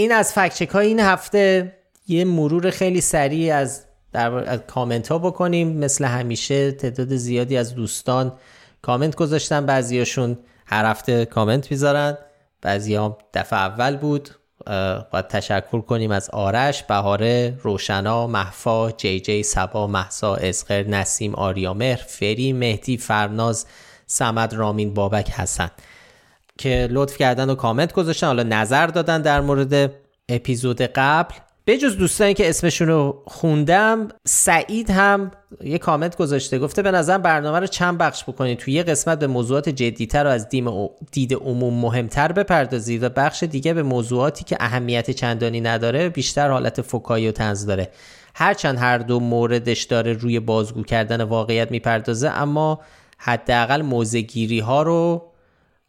این 0.00 0.12
از 0.12 0.32
فکچک 0.32 0.68
های 0.68 0.86
این 0.86 1.00
هفته. 1.00 1.76
یه 2.08 2.24
مرور 2.24 2.70
خیلی 2.70 3.00
سریع 3.00 3.54
از 3.54 3.84
در 4.12 4.56
کامنت 4.56 5.08
ها 5.08 5.18
بکنیم. 5.18 5.76
مثل 5.76 6.04
همیشه 6.04 6.72
تعداد 6.72 7.16
زیادی 7.16 7.56
از 7.56 7.74
دوستان 7.74 8.32
کامنت 8.82 9.14
گذاشتن. 9.14 9.66
بعضیاشون 9.66 10.38
هر 10.66 10.84
هفته 10.84 11.24
کامنت 11.24 11.70
می‌ذارن. 11.70 12.18
بعضی 12.62 12.94
هم 12.94 13.16
دفعه 13.34 13.58
اول 13.58 13.96
بود. 13.96 14.30
باید 15.12 15.28
تشکر 15.28 15.80
کنیم 15.80 16.10
از 16.10 16.30
آرش، 16.30 16.82
بهاره، 16.82 17.58
روشنا، 17.62 18.26
محفا، 18.26 18.90
جی 18.90 19.20
جی، 19.20 19.42
سبا، 19.42 19.86
محسا، 19.86 20.34
اسقر، 20.34 20.82
نسیم، 20.82 21.34
آریامهر، 21.34 21.96
فری، 21.96 22.52
مهدی، 22.52 22.96
فرناز، 22.96 23.66
سمد، 24.06 24.54
رامین، 24.54 24.94
بابک، 24.94 25.30
حسن. 25.30 25.70
که 26.60 26.88
لطف 26.90 27.16
کردن 27.16 27.50
و 27.50 27.54
کامنت 27.54 27.92
گذاشتن 27.92 28.26
حالا 28.26 28.42
نظر 28.42 28.86
دادن 28.86 29.22
در 29.22 29.40
مورد 29.40 29.92
اپیزود 30.28 30.82
قبل. 30.82 31.34
به 31.64 31.78
جز 31.78 31.96
دوستانی 31.96 32.34
که 32.34 32.48
اسمشون 32.48 32.88
رو 32.88 33.22
خوندم 33.26 34.08
سعید 34.26 34.90
هم 34.90 35.30
یه 35.64 35.78
کامنت 35.78 36.16
گذاشته 36.16 36.58
گفته 36.58 36.82
به 36.82 36.90
نظر 36.90 37.18
برنامه 37.18 37.58
رو 37.60 37.66
چند 37.66 37.98
بخش 37.98 38.24
بکنید. 38.24 38.58
توی 38.58 38.74
یه 38.74 38.82
قسمت 38.82 39.18
به 39.18 39.26
موضوعات 39.26 39.68
جدیتر 39.68 40.24
و 40.24 40.28
از 40.28 40.48
دید 41.12 41.34
عموم 41.34 41.74
مهمتر 41.74 42.32
بپردازید 42.32 43.02
و 43.02 43.08
بخش 43.08 43.42
دیگه 43.42 43.74
به 43.74 43.82
موضوعاتی 43.82 44.44
که 44.44 44.56
اهمیت 44.60 45.10
چندانی 45.10 45.60
نداره 45.60 46.08
بیشتر 46.08 46.50
حالت 46.50 46.82
فکایی 46.82 47.28
و 47.28 47.32
تنز 47.32 47.66
داره. 47.66 47.88
هرچند 48.34 48.78
هر 48.78 48.98
دو 48.98 49.20
موردش 49.20 49.82
داره 49.82 50.12
روی 50.12 50.40
بازگو 50.40 50.82
کردن 50.82 51.22
واقعیت 51.22 51.70
می‌پردازه 51.70 52.28
اما 52.28 52.80
حداقل 53.18 53.82
موزگیری 53.82 54.60
ها 54.60 54.82
رو 54.82 55.30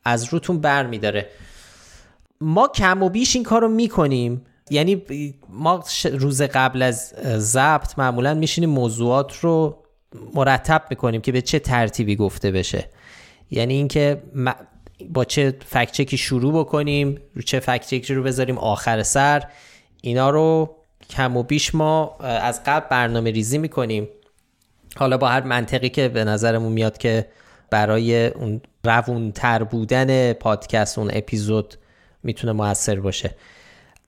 از 0.04 0.34
روتون 0.34 0.62
بر 0.62 0.86
میداره. 0.86 1.28
ما 2.42 2.68
کم 2.68 3.04
و 3.04 3.10
بیش 3.10 3.36
این 3.36 3.44
کار 3.44 3.62
رو 3.62 3.68
می‌کنیم. 3.68 4.46
یعنی 4.70 5.02
ما 5.50 5.84
روز 6.12 6.42
قبل 6.42 6.82
از 6.82 7.14
ضبط 7.38 8.00
معمولا 8.00 8.34
میشینیم 8.34 8.70
موضوعات 8.70 9.40
رو 9.40 9.84
مرتب 10.34 10.84
می‌کنیم 10.90 11.22
که 11.22 11.32
به 11.32 11.42
چه 11.42 11.60
ترتیبی 11.60 12.16
گفته 12.16 12.52
بشه. 12.52 12.90
یعنی 13.52 13.74
اینکه 13.74 14.24
با 15.10 15.26
چه 15.26 15.58
فکچکی 15.66 16.18
شروع 16.18 16.54
بکنیم 16.60 17.22
رو 17.36 17.42
چه 17.42 17.60
فکچکی 17.60 18.14
رو 18.14 18.24
بذاریم 18.24 18.58
آخر 18.58 19.04
سر 19.04 19.44
اینا 20.02 20.30
رو 20.30 20.76
کم 21.10 21.38
و 21.38 21.44
بیش 21.44 21.76
ما 21.76 22.18
از 22.20 22.64
قبل 22.66 22.88
برنامه 22.90 23.32
ریزی 23.32 23.58
می‌کنیم. 23.58 24.08
حالا 24.96 25.18
با 25.18 25.28
هر 25.28 25.42
منطقی 25.42 25.90
که 25.90 26.08
به 26.08 26.24
نظرمون 26.24 26.72
میاد 26.72 26.98
که 26.98 27.28
برای 27.72 28.28
اون 28.28 28.62
روونتر 28.84 29.64
بودن 29.64 30.34
پادکست 30.34 31.00
اون 31.00 31.10
اپیزود 31.14 31.76
می‌تونه 32.24 32.54
موثر 32.54 33.00
باشه. 33.00 33.36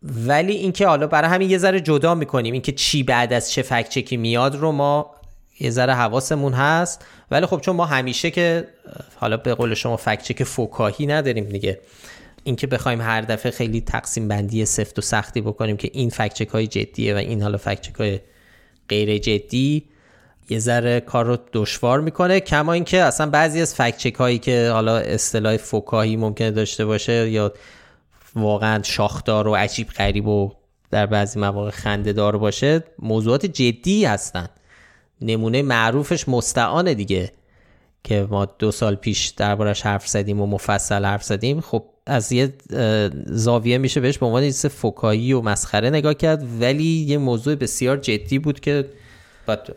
ولی 0.03 0.53
اینکه 0.53 0.87
حالا 0.87 1.07
برای 1.07 1.29
همین 1.29 1.49
یه 1.49 1.57
ذره 1.57 1.81
جدا 1.81 2.15
می‌کنیم 2.15 2.53
اینکه 2.53 2.71
چی 2.71 3.03
بعد 3.03 3.33
از 3.33 3.51
چه 3.51 3.61
فکچکی 3.61 4.17
میاد 4.17 4.55
رو 4.55 4.71
ما 4.71 5.15
یه 5.59 5.69
ذره 5.69 5.93
حواسمون 5.93 6.53
هست. 6.53 7.05
ولی 7.31 7.45
خب 7.45 7.59
چون 7.59 7.75
ما 7.75 7.85
همیشه 7.85 8.31
که 8.31 8.67
حالا 9.15 9.37
به 9.37 9.53
قول 9.53 9.73
شما 9.73 9.97
فکچک 9.97 10.43
فوکاهی 10.43 11.05
نداریم 11.05 11.45
دیگه. 11.45 11.79
اینکه 12.43 12.67
بخوایم 12.67 13.01
هر 13.01 13.21
دفعه 13.21 13.51
خیلی 13.51 13.81
تقسیم 13.81 14.27
بندی 14.27 14.65
سفت 14.65 14.99
و 14.99 15.01
سختی 15.01 15.41
بکنیم 15.41 15.77
که 15.77 15.89
این 15.93 16.09
فکچک 16.09 16.47
های 16.47 16.67
جدیه 16.67 17.13
و 17.13 17.17
این 17.17 17.41
حالا 17.41 17.57
فکچک 17.57 17.95
های 17.95 18.19
غیر 18.89 19.17
جدی 19.17 19.83
یه 20.49 20.59
ذره 20.59 20.99
کار 20.99 21.25
رو 21.25 21.37
دشوار 21.53 22.01
می‌کنه 22.01 22.39
کما 22.39 22.73
اینکه 22.73 23.01
اصلا 23.01 23.29
بعضی 23.29 23.61
از 23.61 23.75
فکچک 23.75 24.15
هایی 24.15 24.39
که 24.39 24.69
حالا 24.73 24.97
اصطلاح 24.97 25.57
فوکاهی 25.57 26.15
ممکنه 26.15 26.51
داشته 26.51 26.85
باشه 26.85 27.29
یا 27.29 27.53
واقعا 28.35 28.83
شاخدار 28.83 29.47
و 29.47 29.55
عجیب 29.55 29.87
غریب 29.87 30.27
و 30.27 30.51
در 30.91 31.05
بعضی 31.05 31.39
مواقع 31.39 31.69
خنده 31.69 32.13
دار 32.13 32.37
باشه 32.37 32.83
موضوعات 32.99 33.45
جدی 33.45 34.05
هستن. 34.05 34.49
نمونه 35.21 35.61
معروفش 35.61 36.29
مستعانه 36.29 36.93
دیگه 36.93 37.31
که 38.03 38.27
ما 38.29 38.45
دو 38.45 38.71
سال 38.71 38.95
پیش 38.95 39.27
دربارش 39.27 39.81
حرف 39.81 40.07
زدیم 40.07 40.41
و 40.41 40.45
مفصل 40.45 41.05
حرف 41.05 41.23
زدیم. 41.23 41.61
خب 41.61 41.83
از 42.05 42.31
یه 42.31 42.53
زاویه 43.25 43.77
میشه 43.77 43.99
بهش 43.99 44.17
به 44.17 44.25
عنوان 44.25 44.51
فکایی 44.51 45.33
و 45.33 45.41
مسخره 45.41 45.89
نگاه 45.89 46.13
کرد 46.13 46.61
ولی 46.61 46.83
یه 46.83 47.17
موضوع 47.17 47.55
بسیار 47.55 47.97
جدی 47.97 48.39
بود 48.39 48.59
که 48.59 48.89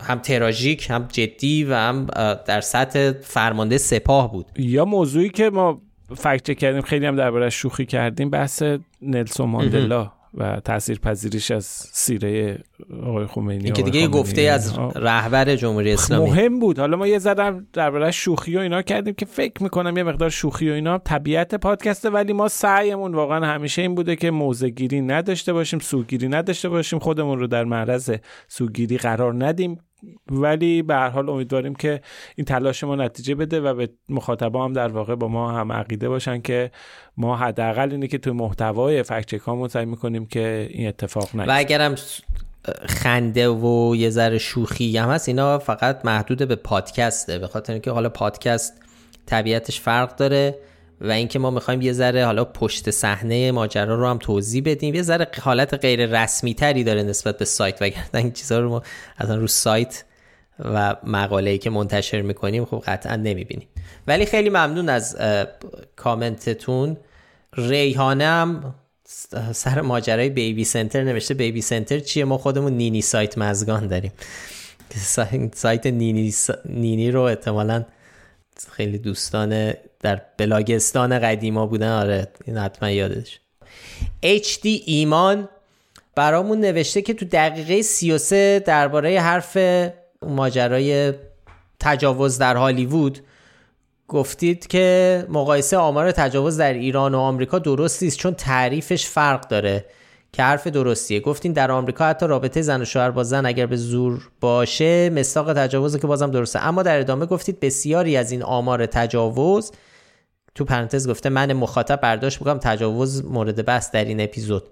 هم 0.01 0.19
تراژیک 0.19 0.89
هم 0.89 1.07
جدی 1.11 1.63
و 1.63 1.73
هم 1.75 2.07
در 2.45 2.61
سطح 2.61 3.11
فرمانده 3.11 3.77
سپاه 3.77 4.31
بود. 4.31 4.45
یا 4.57 4.85
موضوعی 4.85 5.29
که 5.29 5.49
ما 5.49 5.81
فکت 6.17 6.57
کردیم 6.57 6.81
خیلی 6.81 7.05
هم 7.05 7.15
درباره 7.15 7.49
شوخی 7.49 7.85
کردیم 7.85 8.29
بحث 8.29 8.63
نلسون 9.01 9.49
ماندلا. 9.49 10.11
و 10.33 10.59
تاثیر 10.59 10.99
پذیریش 10.99 11.51
از 11.51 11.65
سیره 11.91 12.59
آقای 13.03 13.25
خمینی 13.25 13.63
این 13.63 13.73
که 13.73 13.81
دیگه 13.81 14.07
گفته 14.07 14.41
از 14.41 14.77
رهبر 14.95 15.55
جمهوری 15.55 15.93
اسلامی. 15.93 16.29
مهم 16.29 16.59
بود. 16.59 16.79
حالا 16.79 16.97
ما 16.97 17.07
یه 17.07 17.19
زدم 17.19 17.67
درباره 17.73 18.11
شوخی 18.11 18.57
و 18.57 18.59
اینا 18.59 18.81
کردیم 18.81 19.13
که 19.13 19.25
فکر 19.25 19.63
می‌کنم 19.63 19.97
یه 19.97 20.03
مقدار 20.03 20.29
شوخی 20.29 20.69
و 20.69 20.73
اینا 20.73 20.97
طبیعت 20.97 21.55
پادکسته 21.55 22.09
ولی 22.09 22.33
ما 22.33 22.47
سعیمون 22.47 23.15
واقعا 23.15 23.45
همیشه 23.45 23.81
این 23.81 23.95
بوده 23.95 24.15
که 24.15 24.31
موزگیری 24.31 25.01
نداشته 25.01 25.53
باشیم 25.53 25.79
سوگیری 25.79 26.27
نداشته 26.27 26.69
باشیم 26.69 26.99
خودمون 26.99 27.39
رو 27.39 27.47
در 27.47 27.63
معرض 27.63 28.11
سوگیری 28.47 28.97
قرار 28.97 29.45
ندیم. 29.45 29.79
ولی 30.31 30.81
به 30.81 30.95
هر 30.95 31.09
حال 31.09 31.29
امیدواریم 31.29 31.75
که 31.75 32.01
این 32.35 32.45
تلاش 32.45 32.83
ما 32.83 32.95
نتیجه 32.95 33.35
بده 33.35 33.61
و 33.61 33.73
به 33.73 33.89
مخاطبا 34.09 34.65
هم 34.65 34.73
در 34.73 34.87
واقع 34.87 35.15
با 35.15 35.27
ما 35.27 35.51
هم 35.51 35.71
عقیده 35.71 36.09
باشن 36.09 36.41
که 36.41 36.71
ما 37.17 37.37
حداقل 37.37 37.91
اینه 37.91 38.07
که 38.07 38.17
توی 38.17 38.33
محتوای 38.33 39.03
فکت 39.03 39.67
سعی 39.67 39.85
می‌کنیم 39.85 40.25
که 40.25 40.67
این 40.71 40.87
اتفاق 40.87 41.29
نیفته. 41.33 41.51
و 41.51 41.57
اگرم 41.57 41.95
خنده 42.85 43.49
و 43.49 43.95
یه 43.95 44.09
ذره 44.09 44.37
شوخی 44.37 44.97
هم 44.97 45.09
هست 45.09 45.27
اینا 45.27 45.59
فقط 45.59 46.05
محدود 46.05 46.47
به 46.47 46.55
پادکسته 46.55 47.39
به 47.39 47.47
خاطر 47.47 47.73
اینکه 47.73 47.91
حالا 47.91 48.09
پادکست 48.09 48.73
طبیعتش 49.25 49.81
فرق 49.81 50.15
داره. 50.15 50.55
و 51.01 51.11
اینکه 51.11 51.39
ما 51.39 51.51
می‌خوایم 51.51 51.81
یه 51.81 51.93
ذره 51.93 52.25
حالا 52.25 52.45
پشت 52.45 52.91
صحنه 52.91 53.51
ماجرا 53.51 53.95
رو 53.95 54.07
هم 54.07 54.17
توضیح 54.17 54.63
بدیم. 54.65 54.95
یه 54.95 55.01
ذره 55.01 55.27
حالت 55.41 55.73
غیر 55.73 56.21
رسمی 56.23 56.53
تری 56.53 56.83
داره 56.83 57.03
نسبت 57.03 57.37
به 57.37 57.45
سایت 57.45 57.81
وگرنه 57.81 58.07
این 58.13 58.31
چیزها 58.31 58.59
رو 58.59 58.69
ما 58.69 58.81
اصلا 59.17 59.35
رو 59.35 59.47
سایت 59.47 60.03
و 60.59 60.95
مقاله‌ای 61.03 61.57
که 61.57 61.69
منتشر 61.69 62.21
می‌کنیم 62.21 62.65
خب 62.65 62.83
قطعا 62.87 63.15
نمی‌بینیم. 63.15 63.67
ولی 64.07 64.25
خیلی 64.25 64.49
ممنون 64.49 64.89
از 64.89 65.17
کامنتتون. 65.95 66.97
ریحانه 67.57 68.25
هم 68.25 68.75
سر 69.53 69.81
ماجرای 69.81 70.29
بیبی 70.29 70.63
سنتر 70.63 71.03
نوشته 71.03 71.33
بیبی 71.33 71.61
سنتر 71.61 71.99
چیه؟ 71.99 72.25
ما 72.25 72.37
خودمون 72.37 72.73
نینی 72.73 73.01
سایت 73.01 73.37
مزگان 73.37 73.87
داریم. 73.87 74.11
سایت 75.55 75.87
نینی, 75.87 76.33
نینی 76.65 77.11
رو 77.11 77.21
احتمالا 77.21 77.85
خیلی 78.71 78.97
دوستان 78.97 79.73
در 79.99 80.21
بلاگستان 80.37 81.19
قدیما 81.19 81.65
بودن. 81.65 81.91
آره 81.91 82.27
این 82.45 82.57
حتما 82.57 82.89
یادش. 82.89 83.39
HD 84.23 84.65
ایمان 84.85 85.49
برامون 86.15 86.59
نوشته 86.59 87.01
که 87.01 87.13
تو 87.13 87.25
دقیقه 87.25 87.81
33 87.81 88.59
درباره 88.65 89.21
حرف 89.21 89.57
ماجرای 90.21 91.13
تجاوز 91.79 92.37
در 92.37 92.55
هالیوود 92.55 93.19
گفتید 94.07 94.67
که 94.67 95.25
مقایسه 95.29 95.77
آمار 95.77 96.11
تجاوز 96.11 96.57
در 96.57 96.73
ایران 96.73 97.15
و 97.15 97.19
آمریکا 97.19 97.59
درست 97.59 98.03
نیست 98.03 98.17
چون 98.17 98.33
تعریفش 98.33 99.05
فرق 99.05 99.47
داره. 99.47 99.85
که 100.37 100.43
حرف 100.43 100.67
درستیه. 100.67 101.19
گفتین 101.19 101.53
در 101.53 101.71
آمریکا 101.71 102.05
حتی 102.05 102.27
رابطه 102.27 102.61
زن 102.61 102.81
و 102.81 102.85
شوهر 102.85 103.11
با 103.11 103.23
زن 103.23 103.45
اگر 103.45 103.65
به 103.65 103.75
زور 103.75 104.29
باشه 104.41 105.09
مستاق 105.09 105.53
تجاوز 105.53 105.97
که 105.97 106.07
بازم 106.07 106.31
درسته. 106.31 106.67
اما 106.67 106.83
در 106.83 106.99
ادامه 106.99 107.25
گفتید 107.25 107.59
بسیاری 107.59 108.17
از 108.17 108.31
این 108.31 108.43
آمار 108.43 108.85
تجاوز 108.85 109.71
تو 110.55 110.65
پرانتز 110.65 111.09
گفته 111.09 111.29
من 111.29 111.53
مخاطب 111.53 112.01
برداشت 112.01 112.41
می‌کنم 112.41 112.57
تجاوز 112.57 113.25
مورد 113.25 113.65
بحث 113.65 113.91
در 113.91 114.05
این 114.05 114.21
اپیزود. 114.21 114.63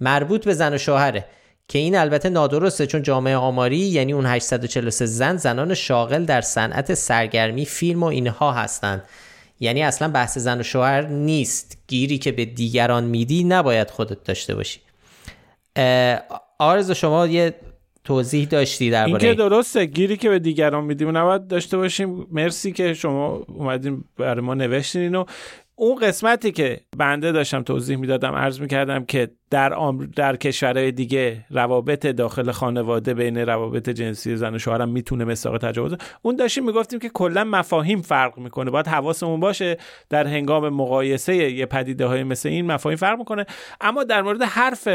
مربوط 0.00 0.44
به 0.44 0.54
زن 0.54 0.74
و 0.74 0.78
شوهره. 0.78 1.24
که 1.68 1.78
این 1.78 1.96
البته 1.96 2.28
نادرسته 2.28 2.86
چون 2.86 3.02
جامعه 3.02 3.36
آماری 3.36 3.76
یعنی 3.76 4.12
اون 4.12 4.26
843 4.26 5.06
زن 5.06 5.36
زنان 5.36 5.74
شاغل 5.74 6.24
در 6.24 6.40
صنعت 6.40 6.94
سرگرمی 6.94 7.64
فیلم 7.64 8.02
و 8.02 8.06
اینها 8.06 8.52
هستند. 8.52 9.02
یعنی 9.60 9.82
اصلا 9.82 10.08
بحث 10.08 10.38
زن 10.38 10.60
و 10.60 10.62
شوهر 10.62 11.06
نیست. 11.06 11.78
گیری 11.88 12.18
که 12.18 12.32
به 12.32 12.44
دیگران 12.44 13.04
میدی 13.04 13.44
نباید 13.44 13.90
خودت 13.90 14.24
داشته 14.24 14.54
باشی. 14.54 14.85
آرزو 16.58 16.94
شما 16.94 17.26
یه 17.26 17.54
توضیح 18.04 18.48
داشتی 18.48 18.90
درباره 18.90 19.24
این 19.24 19.34
که 19.34 19.38
درسته 19.38 19.84
گیری 19.84 20.16
که 20.16 20.28
به 20.28 20.38
دیگران 20.38 20.84
میدیم 20.84 21.16
نباید 21.16 21.46
داشته 21.46 21.76
باشیم. 21.76 22.26
مرسی 22.30 22.72
که 22.72 22.94
شما 22.94 23.44
اومدین 23.48 24.04
برای 24.16 24.40
ما 24.40 24.54
نوشتین 24.54 25.02
اینو. 25.02 25.24
اون 25.78 25.96
قسمتی 25.96 26.52
که 26.52 26.80
بنده 26.96 27.32
داشتم 27.32 27.62
توضیح 27.62 27.96
می‌دادم 27.96 28.34
عرض 28.34 28.60
می‌کردم 28.60 29.04
که 29.04 29.30
در 29.50 29.92
در 30.16 30.36
کشورهای 30.36 30.92
دیگه 30.92 31.44
روابط 31.50 32.06
داخل 32.06 32.50
خانواده 32.50 33.14
بین 33.14 33.38
روابط 33.38 33.88
جنسی 33.88 34.36
زن 34.36 34.54
و 34.54 34.58
شوهرم 34.58 34.88
می‌تونه 34.88 35.24
مساق 35.24 35.58
تجاوز. 35.58 35.94
اون 36.22 36.36
داشتیم 36.36 36.64
می‌گفتیم 36.64 36.98
که 36.98 37.08
کلا 37.08 37.44
مفاهیم 37.44 38.02
فرق 38.02 38.38
می‌کنه. 38.38 38.70
باید 38.70 38.86
حواسمون 38.88 39.40
باشه 39.40 39.76
در 40.10 40.26
هنگام 40.26 40.68
مقایسه 40.68 41.34
یه 41.36 41.66
پدیده 41.66 42.06
های 42.06 42.24
مثل 42.24 42.48
این 42.48 42.66
مفاهیم 42.66 42.96
فرق 42.96 43.18
می‌کنه. 43.18 43.46
اما 43.80 44.04
در 44.04 44.22
مورد 44.22 44.42
حرف 44.42 44.88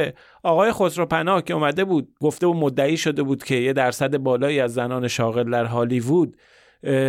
آقای 0.43 0.71
خسروپناه 0.71 1.41
که 1.43 1.53
اومده 1.53 1.85
بود 1.85 2.07
گفته 2.21 2.47
و 2.47 2.53
مدعی 2.53 2.97
شده 2.97 3.23
بود 3.23 3.43
که 3.43 3.55
یه 3.55 3.73
درصد 3.73 4.17
بالایی 4.17 4.59
از 4.59 4.73
زنان 4.73 5.07
شاغل 5.07 5.51
در 5.51 5.65
هالیوود 5.65 6.37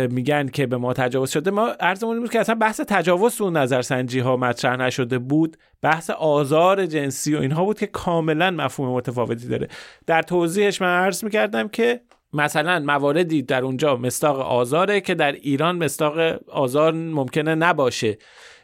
میگن 0.09 0.47
که 0.47 0.67
به 0.67 0.77
ما 0.77 0.93
تجاوز 0.93 1.29
شده. 1.29 1.51
ما 1.51 1.67
عرضمون 1.67 2.19
بود 2.19 2.31
که 2.31 2.39
اصلا 2.39 2.55
بحث 2.55 2.81
تجاوز 2.81 3.41
اون 3.41 3.57
نظرسنجی 3.57 4.19
ها 4.19 4.37
مطرح 4.37 4.75
نشده 4.75 5.19
بود. 5.19 5.57
بحث 5.81 6.09
آزار 6.09 6.85
جنسی 6.85 7.35
و 7.35 7.39
اینها 7.39 7.65
بود 7.65 7.79
که 7.79 7.87
کاملا 7.87 8.51
مفهوم 8.51 8.89
متفاوتی 8.89 9.47
داره. 9.47 9.67
در 10.05 10.21
توضیحش 10.21 10.81
من 10.81 10.87
عرض 10.87 11.23
می‌کردم 11.23 11.67
که 11.67 12.01
مثلا 12.33 12.79
مواردی 12.79 13.41
در 13.41 13.63
اونجا 13.63 13.95
مستاق 13.95 14.39
آزاره 14.39 15.01
که 15.01 15.15
در 15.15 15.31
ایران 15.31 15.75
مستاق 15.77 16.17
آزار 16.47 16.93
ممکنه 16.93 17.55
نباشه. 17.55 18.17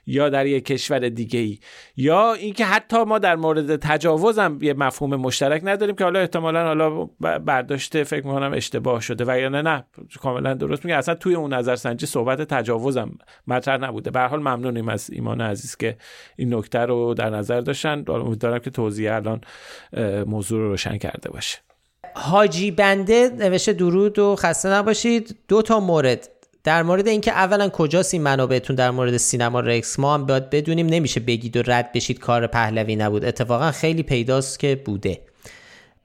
یا 0.09 0.29
در 0.29 0.45
یک 0.45 0.65
کشور 0.65 1.09
دیگه 1.09 1.39
ای 1.39 1.59
یا 1.97 2.33
اینکه 2.33 2.65
حتی 2.65 3.03
ما 3.03 3.19
در 3.19 3.35
مورد 3.35 3.75
تجاوز 3.75 4.39
هم 4.39 4.59
یه 4.61 4.73
مفهوم 4.73 5.15
مشترک 5.15 5.61
نداریم 5.65 5.95
که 5.95 6.03
حالا 6.03 6.19
احتمالا 6.19 6.63
حالا 6.63 7.05
برداشته 7.39 8.03
فکر 8.03 8.27
می‌کنم 8.27 8.53
اشتباه 8.53 9.01
شده 9.01 9.23
و 9.27 9.39
یا 9.39 9.49
نه 9.49 9.61
نه. 9.61 9.85
کاملا 10.21 10.53
درست 10.53 10.85
میگه. 10.85 10.97
اصلا 10.97 11.15
توی 11.15 11.35
اون 11.35 11.53
نظرسنجی 11.53 12.05
صحبت 12.05 12.41
تجاوزم 12.41 13.11
مطرح 13.47 13.77
نبوده. 13.77 14.11
به 14.11 14.19
حال 14.19 14.39
ممنونیم 14.39 14.89
از 14.89 15.09
ایمان 15.09 15.41
عزیز 15.41 15.75
که 15.75 15.97
این 16.37 16.53
نکته 16.53 16.79
رو 16.79 17.13
در 17.13 17.29
نظر 17.29 17.61
داشتن. 17.61 18.03
امیدوارم 18.07 18.59
که 18.59 18.69
توضیح 18.69 19.15
الان 19.15 19.41
موضوع 20.27 20.59
رو 20.59 20.69
روشن 20.69 20.97
کرده 20.97 21.29
باشه. 21.29 21.57
حاجی 22.15 22.71
بنده 22.71 23.29
نوشته 23.37 23.73
درود 23.73 24.19
و 24.19 24.35
خسته 24.35 24.69
نباشید. 24.69 25.37
دو 25.47 25.61
تا 25.61 25.79
مورد. 25.79 26.29
در 26.63 26.83
مورد 26.83 27.07
اینکه 27.07 27.31
اولا 27.31 27.69
کجاست 27.69 28.13
این 28.13 28.23
منابعتون 28.23 28.75
در 28.75 28.91
مورد 28.91 29.17
سینما 29.17 29.59
رکس 29.59 29.99
ما 29.99 30.13
هم 30.13 30.25
باید 30.25 30.49
بدونیم 30.49 30.87
نمیشه 30.87 31.19
بگید 31.19 31.57
و 31.57 31.61
رد 31.61 31.91
بشید 31.91 32.19
کار 32.19 32.47
پهلوی 32.47 32.95
نبود. 32.95 33.25
اتفاقا 33.25 33.71
خیلی 33.71 34.03
پیداست 34.03 34.59
که 34.59 34.75
بوده. 34.85 35.21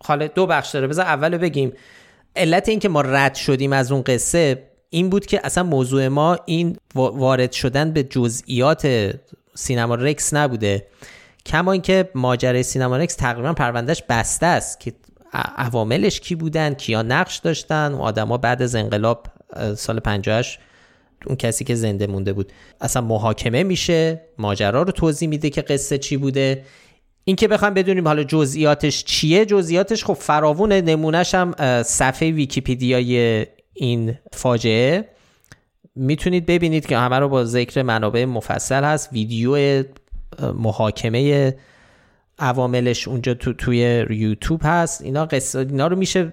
حالا 0.04 0.26
دو 0.26 0.46
بخش 0.46 0.70
داره. 0.70 0.86
بذار 0.86 1.04
اول 1.04 1.36
بگیم. 1.36 1.72
علت 2.36 2.68
اینکه 2.68 2.88
ما 2.88 3.00
رد 3.00 3.34
شدیم 3.34 3.72
از 3.72 3.92
اون 3.92 4.02
قصه 4.02 4.62
این 4.90 5.10
بود 5.10 5.26
که 5.26 5.40
اصلا 5.44 5.64
موضوع 5.64 6.08
ما 6.08 6.38
این 6.46 6.76
وارد 6.94 7.52
شدن 7.52 7.92
به 7.92 8.02
جزئیات 8.02 9.14
سینما 9.54 9.94
رکس 9.94 10.34
نبوده. 10.34 10.86
کما 11.46 11.72
اینکه 11.72 12.10
ماجرای 12.14 12.62
سینما 12.62 12.96
رکس 12.96 13.14
تقریبا 13.14 13.52
پروندهش 13.52 14.02
بسته 14.08 14.46
است 14.46 14.80
که 14.80 14.92
عواملش 15.56 16.20
کی 16.20 16.34
بودن 16.34 16.74
کیا 16.74 17.02
نقش 17.02 17.36
داشتن 17.36 17.92
و 17.92 18.00
آدما 18.00 18.38
بعد 18.38 18.62
از 18.62 18.74
انقلاب 18.74 19.26
سال 19.76 20.00
58 20.00 20.58
اون 21.26 21.36
کسی 21.36 21.64
که 21.64 21.74
زنده 21.74 22.06
مونده 22.06 22.32
بود. 22.32 22.52
اصلا 22.80 23.02
محاکمه 23.02 23.62
میشه 23.62 24.20
ماجرا 24.38 24.82
رو 24.82 24.92
توضیح 24.92 25.28
میده 25.28 25.50
که 25.50 25.62
قصه 25.62 25.98
چی 25.98 26.16
بوده. 26.16 26.64
این 27.24 27.36
که 27.36 27.48
بخوام 27.48 27.74
بدونیم 27.74 28.08
حالا 28.08 28.22
جزئیاتش 28.24 29.04
چیه 29.04 29.46
جزئیاتش 29.46 30.04
خب 30.04 30.14
فراوونه 30.14 30.80
نمونهش 30.80 31.34
هم 31.34 31.82
صفحه 31.82 32.30
ویکیپیدیای 32.30 33.46
این 33.74 34.18
فاجعه. 34.32 35.08
می‌تونید 35.96 36.46
ببینید 36.46 36.86
که 36.86 36.98
همه 36.98 37.18
رو 37.18 37.28
با 37.28 37.44
ذکر 37.44 37.82
منابع 37.82 38.24
مفصل 38.24 38.84
هست. 38.84 39.12
ویدیو 39.12 39.84
محاکمه 40.54 41.54
عواملش 42.38 43.08
اونجا 43.08 43.34
تو 43.34 43.52
توی 43.52 44.06
یوتیوب 44.10 44.60
هست. 44.64 45.02
اینا 45.02 45.26
قصه 45.26 45.58
اینا 45.58 45.86
رو 45.86 45.96
میشه 45.96 46.32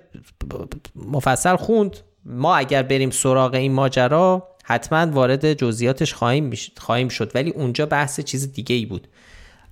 مفصل 0.96 1.56
خوند. 1.56 1.98
ما 2.26 2.56
اگر 2.56 2.84
بریم 2.84 3.10
سراغ 3.10 3.53
این 3.53 3.72
ماجرا 3.72 4.48
حتما 4.64 5.11
وارد 5.11 5.53
جزئیاتش 5.53 6.14
خواهیم, 6.14 6.53
خواهیم 6.77 7.10
شد. 7.10 7.31
ولی 7.35 7.49
اونجا 7.49 7.85
بحث 7.85 8.19
چیز 8.19 8.53
دیگه 8.53 8.76
ای 8.76 8.85
بود. 8.85 9.07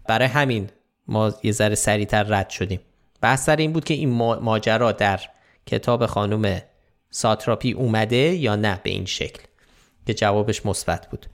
برای 0.07 0.27
همین 0.27 0.69
ما 1.07 1.33
یه 1.43 1.51
ذره 1.51 1.75
سریعتر 1.75 2.23
رد 2.23 2.49
شدیم. 2.49 2.79
بحث 3.21 3.45
سر 3.45 3.55
این 3.55 3.73
بود 3.73 3.83
که 3.83 3.93
این 3.93 4.09
ماجرا 4.41 4.91
در 4.91 5.19
کتاب 5.65 6.05
خانم 6.05 6.61
ساتراپی 7.09 7.71
اومده 7.71 8.15
یا 8.15 8.55
نه 8.55 8.79
به 8.83 8.89
این 8.89 9.05
شکل 9.05 9.43
که 10.07 10.13
جوابش 10.13 10.65
مثبت 10.65 11.07
بود. 11.09 11.25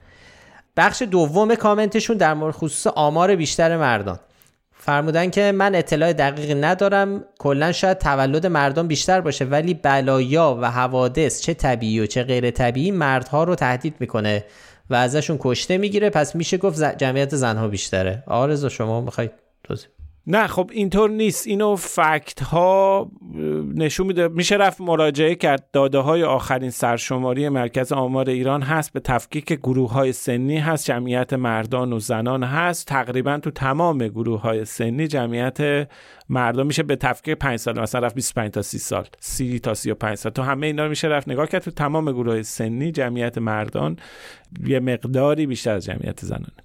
بخش 0.78 1.02
دوم 1.02 1.56
کامنتشون 1.56 2.18
در 2.18 2.34
مورد 2.34 2.56
خصوص 2.56 2.88
آمار 2.88 3.36
بیشتر 3.36 3.78
مردان. 3.78 4.20
فرمودن 4.86 5.30
که 5.30 5.52
من 5.52 5.76
اطلاع 5.76 6.14
دقیقی 6.14 6.54
ندارم 6.54 7.24
کلا 7.40 7.72
شاید 7.72 7.98
تولد 7.98 8.46
مردم 8.46 8.88
بیشتر 8.88 9.22
باشه 9.22 9.46
ولی 9.46 9.74
بلایا 9.74 10.58
و 10.62 10.72
حوادث 10.72 11.42
چه 11.42 11.54
طبیعی 11.54 12.00
و 12.00 12.06
چه 12.06 12.24
غیر 12.24 12.52
طبیعی 12.52 12.92
مردها 12.92 13.44
رو 13.44 13.56
تهدید 13.56 13.96
می‌کنه 14.00 14.44
و 14.90 14.96
ازشون 14.96 15.38
کشته 15.40 15.78
می‌گیره. 15.78 16.10
پس 16.10 16.36
میشه 16.36 16.58
گفت 16.58 16.98
جمعیت 16.98 17.36
زنها 17.36 17.68
بیشتره. 17.68 18.24
آرزو 18.28 18.70
شما 18.70 19.02
می‌خواید 19.02 19.32
توضیح 19.64 19.95
نه 20.28 20.48
خب 20.48 20.70
اینطور 20.74 21.10
نیست. 21.10 21.48
اینو 21.48 21.76
فکت 21.76 22.44
ها 22.44 23.12
نشون 23.76 24.08
میده. 24.08 24.28
میشه 24.28 24.56
رفت 24.56 24.82
مراجعه 24.82 25.36
کرد. 25.36 25.72
داده 25.74 25.98
های 25.98 26.24
آخرین 26.24 26.70
سرشماری 26.70 27.50
مرکز 27.50 27.92
آمار 27.92 28.30
ایران 28.30 28.62
هست. 28.62 28.94
به 28.94 29.00
تفکیک 29.00 29.46
گروه 29.46 29.92
های 29.92 30.12
سنی 30.12 30.58
هست. 30.58 30.86
جمعیت 30.86 31.34
مردان 31.34 31.94
و 31.94 32.00
زنان 32.00 32.44
هست. 32.44 32.88
تقریبا 32.88 33.38
تو 33.38 33.52
تمام 33.52 34.08
گروه 34.08 34.42
های 34.42 34.66
سنی 34.66 35.08
جمعیت 35.08 35.90
مردم 36.30 36.68
میشه 36.68 36.84
به 36.84 36.96
تفکیک 36.96 37.38
5 37.38 37.60
سال. 37.60 37.80
مثلا 37.80 38.02
رفت 38.02 38.16
25 38.16 38.52
تا 38.52 38.62
30 38.62 38.78
سال. 38.78 39.06
30 39.20 39.60
تا 39.60 39.74
35 39.74 40.18
سال. 40.18 40.32
تو 40.32 40.42
همه 40.42 40.68
اینا 40.68 40.88
میشه 40.88 41.08
رفت. 41.08 41.30
نگاه 41.30 41.48
کرد 41.48 41.62
تو 41.62 41.72
تمام 41.72 42.12
گروه 42.12 42.32
های 42.32 42.44
سنی 42.44 42.92
جمعیت 42.92 43.38
مردان 43.38 43.98
یه 44.66 44.80
مقداری 44.80 45.48
بیشتر 45.48 45.76
از 45.76 45.86
جمعیت 45.86 46.26
زنانه. 46.26 46.65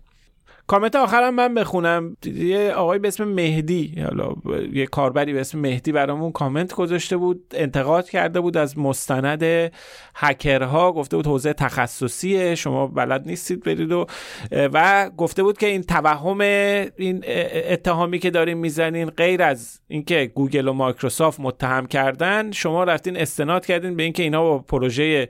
کامنت 0.71 0.97
آخرم 0.97 1.35
من 1.35 1.55
بخونم. 1.55 2.17
یه 2.25 2.73
آقای 2.73 2.99
به 2.99 3.09
اسم 3.09 3.25
مهدی 3.25 3.95
حالا 4.05 4.35
یه 4.73 4.87
کاربری 4.87 5.33
به 5.33 5.41
اسم 5.41 5.59
مهدی 5.59 5.93
برامون 5.93 6.33
کامنت 6.33 6.75
گذاشته 6.75 7.17
بود 7.17 7.45
انتقاد 7.55 8.11
کرده 8.11 8.41
بود 8.41 8.57
از 8.57 8.79
مستند 8.79 9.73
هکرها 10.15 10.93
گفته 10.93 11.17
بود 11.17 11.27
حوزه 11.27 11.53
تخصصیه 11.53 12.55
شما 12.55 12.87
بلد 12.87 13.27
نیستید 13.27 13.65
برید 13.65 13.93
و 13.93 14.07
و 14.53 15.11
گفته 15.17 15.43
بود 15.43 15.59
که 15.59 15.67
این 15.67 15.83
توهم 15.83 16.41
این 16.41 17.25
اتهامی 17.69 18.19
که 18.19 18.31
داریم 18.31 18.59
می‌زنین 18.59 19.11
غیر 19.11 19.43
از 19.43 19.81
اینکه 19.89 20.33
گوگل 20.35 20.69
و 20.69 20.73
مایکروسافت 20.73 21.41
متهم 21.41 21.87
کردن 21.87 22.51
شما 22.51 22.85
رفتین 22.85 23.17
استناد 23.17 23.67
کردین 23.67 23.97
به 23.97 24.03
اینکه 24.03 24.23
اینا 24.23 24.43
با 24.43 24.59
پروژه 24.59 25.29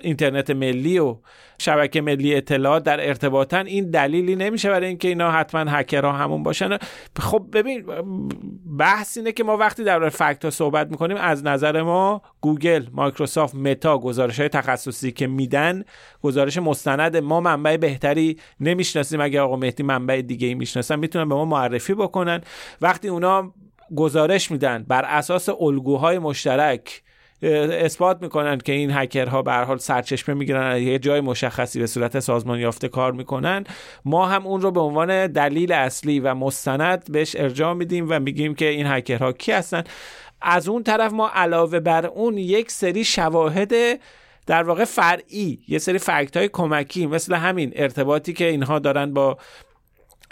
اینترنت 0.00 0.50
ملی 0.50 0.98
و 0.98 1.16
شبکه 1.58 2.00
ملی 2.00 2.34
اطلاعات 2.34 2.84
در 2.84 3.08
ارتباطن 3.08 3.66
این 3.66 3.90
دلیلی 3.90 4.36
نمیشه 4.36 4.70
برای 4.70 4.86
اینکه 4.86 5.08
اینا 5.08 5.30
حتما 5.30 5.70
هکرها 5.70 6.12
همون 6.12 6.42
باشن. 6.42 6.78
خب 7.18 7.46
ببین 7.52 7.84
بحث 8.78 9.16
اینه 9.16 9.32
که 9.32 9.44
ما 9.44 9.56
وقتی 9.56 9.84
در 9.84 10.08
fact 10.08 10.44
ها 10.44 10.50
صحبت 10.50 10.90
می‌کنیم 10.90 11.16
از 11.16 11.44
نظر 11.44 11.82
ما 11.82 12.22
گوگل 12.40 12.86
مایکروسافت 12.92 13.54
متا 13.54 13.98
گزارش 13.98 14.40
های 14.40 14.48
تخصصی 14.48 15.12
که 15.12 15.26
میدن 15.26 15.84
گزارش 16.22 16.58
مستند 16.58 17.16
ما 17.16 17.40
منبع 17.40 17.76
بهتری 17.76 18.38
نمی‌شناسیم. 18.60 19.20
اگه 19.20 19.40
آقا 19.40 19.56
مهدی 19.56 19.82
منبع 19.82 20.20
دیگه 20.20 20.46
ای 20.46 20.54
می‌شناسن 20.54 20.98
می‌تونن 20.98 21.28
به 21.28 21.34
ما 21.34 21.44
معرفی 21.44 21.94
بکنن. 21.94 22.40
وقتی 22.80 23.08
اونا 23.08 23.52
گزارش 23.96 24.50
میدن 24.50 24.84
بر 24.88 25.04
اساس 25.04 25.48
الگوهای 25.48 26.18
مشترک 26.18 27.02
اثبات 27.44 28.22
می‌کنن 28.22 28.58
که 28.58 28.72
این 28.72 28.90
هکرها 28.90 29.42
به 29.42 29.52
هر 29.52 29.64
حال 29.64 29.78
سرچشمه 29.78 30.34
می‌گیرن 30.34 30.82
یه 30.82 30.98
جای 30.98 31.20
مشخصی 31.20 31.80
به 31.80 31.86
صورت 31.86 32.20
سازمان 32.20 32.58
یافته 32.58 32.88
کار 32.88 33.12
می‌کنن. 33.12 33.64
ما 34.04 34.26
هم 34.26 34.46
اون 34.46 34.60
رو 34.60 34.70
به 34.70 34.80
عنوان 34.80 35.26
دلیل 35.26 35.72
اصلی 35.72 36.20
و 36.20 36.34
مستند 36.34 37.12
بهش 37.12 37.36
ارجاع 37.38 37.74
میدیم 37.74 38.06
و 38.10 38.20
میگیم 38.20 38.54
که 38.54 38.68
این 38.68 38.86
هکرها 38.86 39.32
کی 39.32 39.52
هستن. 39.52 39.84
از 40.42 40.68
اون 40.68 40.82
طرف 40.82 41.12
ما 41.12 41.30
علاوه 41.34 41.80
بر 41.80 42.06
اون 42.06 42.38
یک 42.38 42.70
سری 42.70 43.04
شواهد 43.04 43.72
در 44.46 44.62
واقع 44.62 44.84
فرعی 44.84 45.58
یه 45.68 45.78
سری 45.78 45.98
فکت 45.98 46.36
های 46.36 46.48
کمکی 46.48 47.06
مثل 47.06 47.34
همین 47.34 47.72
ارتباطی 47.76 48.32
که 48.32 48.44
اینها 48.44 48.78
دارن 48.78 49.14
با 49.14 49.38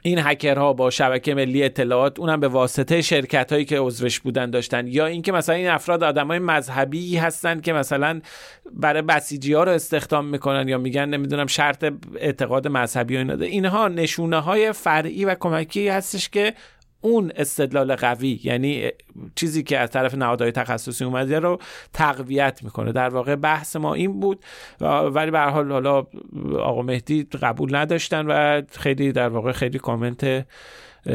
این 0.03 0.19
هکرها 0.19 0.73
با 0.73 0.91
شبکه 0.91 1.35
ملی 1.35 1.63
اطلاعات 1.65 2.19
اونم 2.19 2.41
به 2.41 2.49
واسطه 2.49 3.03
شرکت 3.03 3.53
هایی 3.53 3.65
که 3.65 3.79
عضوش 3.79 4.21
بودن 4.21 4.51
داشتن. 4.51 4.87
یا 4.87 5.07
اینکه 5.07 5.33
مثلا 5.33 5.55
این 5.55 5.69
افراد 5.69 6.05
آدم 6.05 6.27
های 6.27 6.39
مذهبی 6.39 7.17
هستن 7.17 7.61
که 7.61 7.73
مثلا 7.73 8.21
برای 8.73 9.03
بسیجی 9.03 9.53
ها 9.53 9.65
رو 9.65 9.73
استخدام 9.73 10.27
می‌کنن 10.27 10.69
یا 10.69 10.79
میگن 10.79 11.05
نمی‌دونم 11.05 11.47
شرط 11.47 11.93
اعتقاد 12.17 12.69
مذهبی 12.69 13.17
و 13.17 13.19
اینا. 13.19 13.35
اینها 13.35 13.89
نشونه 13.89 14.41
های 14.41 14.73
فرعی 14.73 15.25
و 15.25 15.35
کمکی 15.35 15.89
هستش 15.89 16.29
که 16.29 16.55
اون 17.05 17.33
استدلال 17.37 17.97
قوی 17.97 18.41
یعنی 18.45 18.91
چیزی 19.35 19.63
که 19.63 19.79
از 19.79 19.91
طرف 19.91 20.15
نهادهای 20.15 20.53
تخصصی 20.53 21.05
اومده 21.05 21.39
رو 21.39 21.59
تقویت 21.93 22.61
می‌کنه. 22.63 22.93
در 22.93 23.09
واقع 23.09 23.37
بحث 23.37 23.77
ما 23.77 23.95
این 23.95 24.21
بود 24.21 24.45
ولی 24.81 25.31
به 25.31 25.41
حال 25.41 25.73
حالا 25.73 26.07
آقا 26.59 26.83
مهدی 26.83 27.23
قبول 27.23 27.77
نداشتن 27.77 28.27
و 28.27 28.63
خیلی 28.71 29.13
در 29.13 29.29
واقع 29.29 29.53
خیلی 29.53 29.79
کامنت 29.79 30.47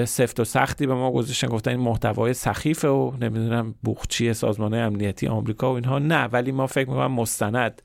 سفت 0.06 0.40
و 0.40 0.44
سختی 0.44 0.88
به 0.88 0.94
ما 0.94 1.12
گذاشتن. 1.12 1.48
گفتن 1.48 1.72
این 1.72 1.80
محتوای 1.80 2.34
سخیفه 2.34 2.88
و 2.88 3.12
نمی‌دونم 3.22 3.76
بوخچی 3.84 4.34
سازمان 4.34 4.74
امنیتی 4.74 5.28
آمریکا 5.28 5.72
و 5.72 5.76
اینها 5.76 6.00
نه. 6.00 6.24
ولی 6.26 6.52
ما 6.52 6.68
فکر 6.68 6.90
می‌کنم 6.90 7.12
مستند 7.12 7.82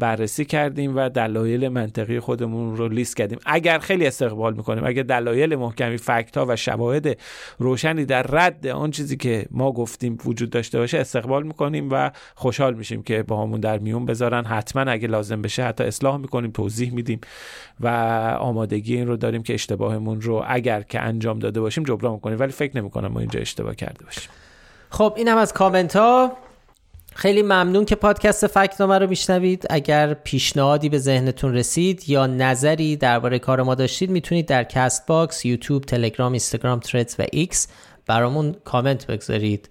بررسی 0.00 0.44
کردیم 0.44 0.96
و 0.96 1.08
دلایل 1.08 1.68
منطقی 1.68 2.20
خودمون 2.20 2.76
رو 2.76 2.88
لیست 2.88 3.16
کردیم. 3.16 3.38
اگر 3.46 3.78
خیلی 3.78 4.06
استقبال 4.06 4.54
می‌کنیم 4.54 4.84
اگر 4.84 5.02
دلایل 5.02 5.56
محکمی 5.56 5.96
فکت 5.96 6.36
ها 6.36 6.46
و 6.48 6.56
شواهد 6.56 7.18
روشنی 7.58 8.04
در 8.04 8.22
رد 8.22 8.66
آن 8.66 8.90
چیزی 8.90 9.16
که 9.16 9.46
ما 9.50 9.72
گفتیم 9.72 10.18
وجود 10.24 10.50
داشته 10.50 10.78
باشه 10.78 10.98
استقبال 10.98 11.42
می‌کنیم 11.42 11.88
و 11.92 12.10
خوشحال 12.34 12.74
میشیم 12.74 13.02
که 13.02 13.22
با 13.22 13.42
همون 13.42 13.60
در 13.60 13.78
میون 13.78 14.06
بذارن. 14.06 14.44
حتما 14.44 14.82
اگه 14.82 15.08
لازم 15.08 15.42
بشه 15.42 15.64
حتی 15.64 15.84
اصلاح 15.84 16.16
می‌کنیم 16.16 16.50
توضیح 16.50 16.94
میدیم 16.94 17.20
و 17.80 17.88
آمادگی 18.40 18.96
این 18.96 19.06
رو 19.06 19.16
داریم 19.16 19.42
که 19.42 19.54
اشتباهمون 19.54 20.20
رو 20.20 20.44
اگر 20.48 20.82
که 20.82 21.00
انجام 21.00 21.38
داده 21.38 21.60
باشیم 21.60 21.84
جبران 21.84 22.12
می‌کنیم. 22.12 22.40
ولی 22.40 22.52
فکر 22.52 22.76
نمی‌کنم 22.76 23.08
ما 23.08 23.20
اینجا 23.20 23.40
اشتباه 23.40 23.74
کرده 23.74 24.04
باشیم. 24.04 24.30
خب 24.90 25.14
اینم 25.16 25.36
از 25.36 25.52
کامنت 25.52 25.96
ها 25.96 26.32
خیلی 27.14 27.42
ممنون 27.42 27.84
که 27.84 27.94
پادکست 27.94 28.46
فکت‌نامه 28.46 28.98
رو 28.98 29.06
میشنوید. 29.06 29.66
اگر 29.70 30.14
پیشنهادی 30.14 30.88
به 30.88 30.98
ذهنتون 30.98 31.54
رسید 31.54 32.08
یا 32.08 32.26
نظری 32.26 32.96
درباره 32.96 33.38
کار 33.38 33.62
ما 33.62 33.74
داشتید 33.74 34.10
می‌تونید 34.10 34.46
در 34.46 34.64
Castbox، 34.64 35.44
یوتیوب، 35.44 35.84
تلگرام، 35.84 36.32
اینستاگرام، 36.32 36.80
Threads 36.80 37.20
و 37.20 37.24
X 37.32 37.68
برامون 38.06 38.54
کامنت 38.64 39.06
بگذارید. 39.06 39.68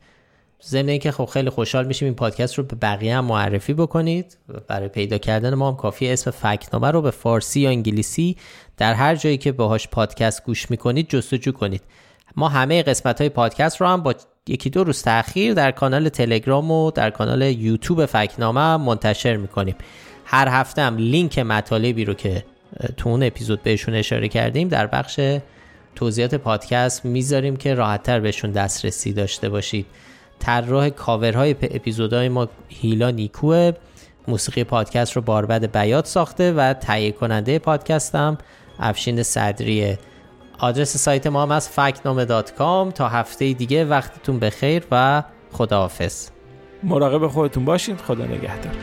ضمن 0.67 0.89
اینکه 0.89 1.11
خب 1.11 1.25
خیلی 1.25 1.49
خوشحال 1.49 1.85
میشیم 1.85 2.05
این 2.05 2.15
پادکست 2.15 2.55
رو 2.55 2.63
به 2.63 2.75
بقیه 2.75 3.17
هم 3.17 3.25
معرفی 3.25 3.73
بکنید. 3.73 4.37
برای 4.67 4.87
پیدا 4.87 5.17
کردن 5.17 5.53
ما 5.53 5.67
هم 5.71 5.77
کافیه 5.77 6.09
اسم 6.09 6.31
فکت‌نامه 6.31 6.91
رو 6.91 7.01
به 7.01 7.11
فارسی 7.11 7.59
یا 7.59 7.69
انگلیسی 7.69 8.37
در 8.77 8.93
هر 8.93 9.15
جایی 9.15 9.37
که 9.37 9.51
باهاش 9.51 9.87
پادکست 9.87 10.43
گوش 10.43 10.71
می‌کنید 10.71 11.09
جستجو 11.09 11.51
کنید. 11.51 11.81
ما 12.35 12.49
همه 12.49 12.83
قسمت 12.83 13.21
های 13.21 13.29
پادکست 13.29 13.81
رو 13.81 13.87
هم 13.87 14.03
با 14.03 14.15
یکی 14.49 14.69
دو 14.69 14.83
روز 14.83 15.01
تاخیر 15.01 15.53
در 15.53 15.71
کانال 15.71 16.09
تلگرام 16.09 16.71
و 16.71 16.91
در 16.91 17.09
کانال 17.09 17.41
یوتیوب 17.41 18.05
فکنامه 18.05 18.77
منتشر 18.77 19.37
می‌کنیم. 19.37 19.75
هر 20.25 20.47
هفته 20.47 20.81
هم 20.81 20.97
لینک 20.97 21.39
مطالبی 21.39 22.05
رو 22.05 22.13
که 22.13 22.43
تو 22.97 23.09
اون 23.09 23.23
اپیزود 23.23 23.63
بهشون 23.63 23.95
اشاره 23.95 24.27
کردیم 24.27 24.67
در 24.67 24.87
بخش 24.87 25.19
توضیحات 25.95 26.35
پادکست 26.35 27.05
می‌ذاریم 27.05 27.55
که 27.55 27.73
راحتتر 27.73 28.19
بهشون 28.19 28.51
دسترسی 28.51 29.13
داشته 29.13 29.49
باشید. 29.49 29.85
طراح 30.39 30.89
کاورهای 30.89 31.51
اپیزودهای 31.61 32.29
ما 32.29 32.47
هیلا 32.69 33.11
نیکوه 33.11 33.71
موسیقی 34.27 34.63
پادکست 34.63 35.13
رو 35.13 35.21
باربد 35.21 35.71
بیات 35.71 36.05
ساخته 36.05 36.53
و 36.53 36.73
تهیه 36.73 37.11
کننده 37.11 37.59
پادکست 37.59 38.15
هم 38.15 38.37
افشین 38.79 39.23
صدریه 39.23 39.99
آدرس 40.59 40.97
سایت 40.97 41.27
ما 41.27 41.41
هم 41.41 41.51
از 41.51 41.69
فکنامه 41.69 42.25
تا 42.91 43.09
هفته 43.09 43.53
دیگه 43.53 43.85
وقتتون 43.85 44.39
بخیر 44.39 44.83
و 44.91 45.23
خداحافظ. 45.51 46.29
مراقب 46.83 47.27
خودتون 47.27 47.65
باشید 47.65 48.01
خدا 48.01 48.25
نگهدار. 48.25 48.73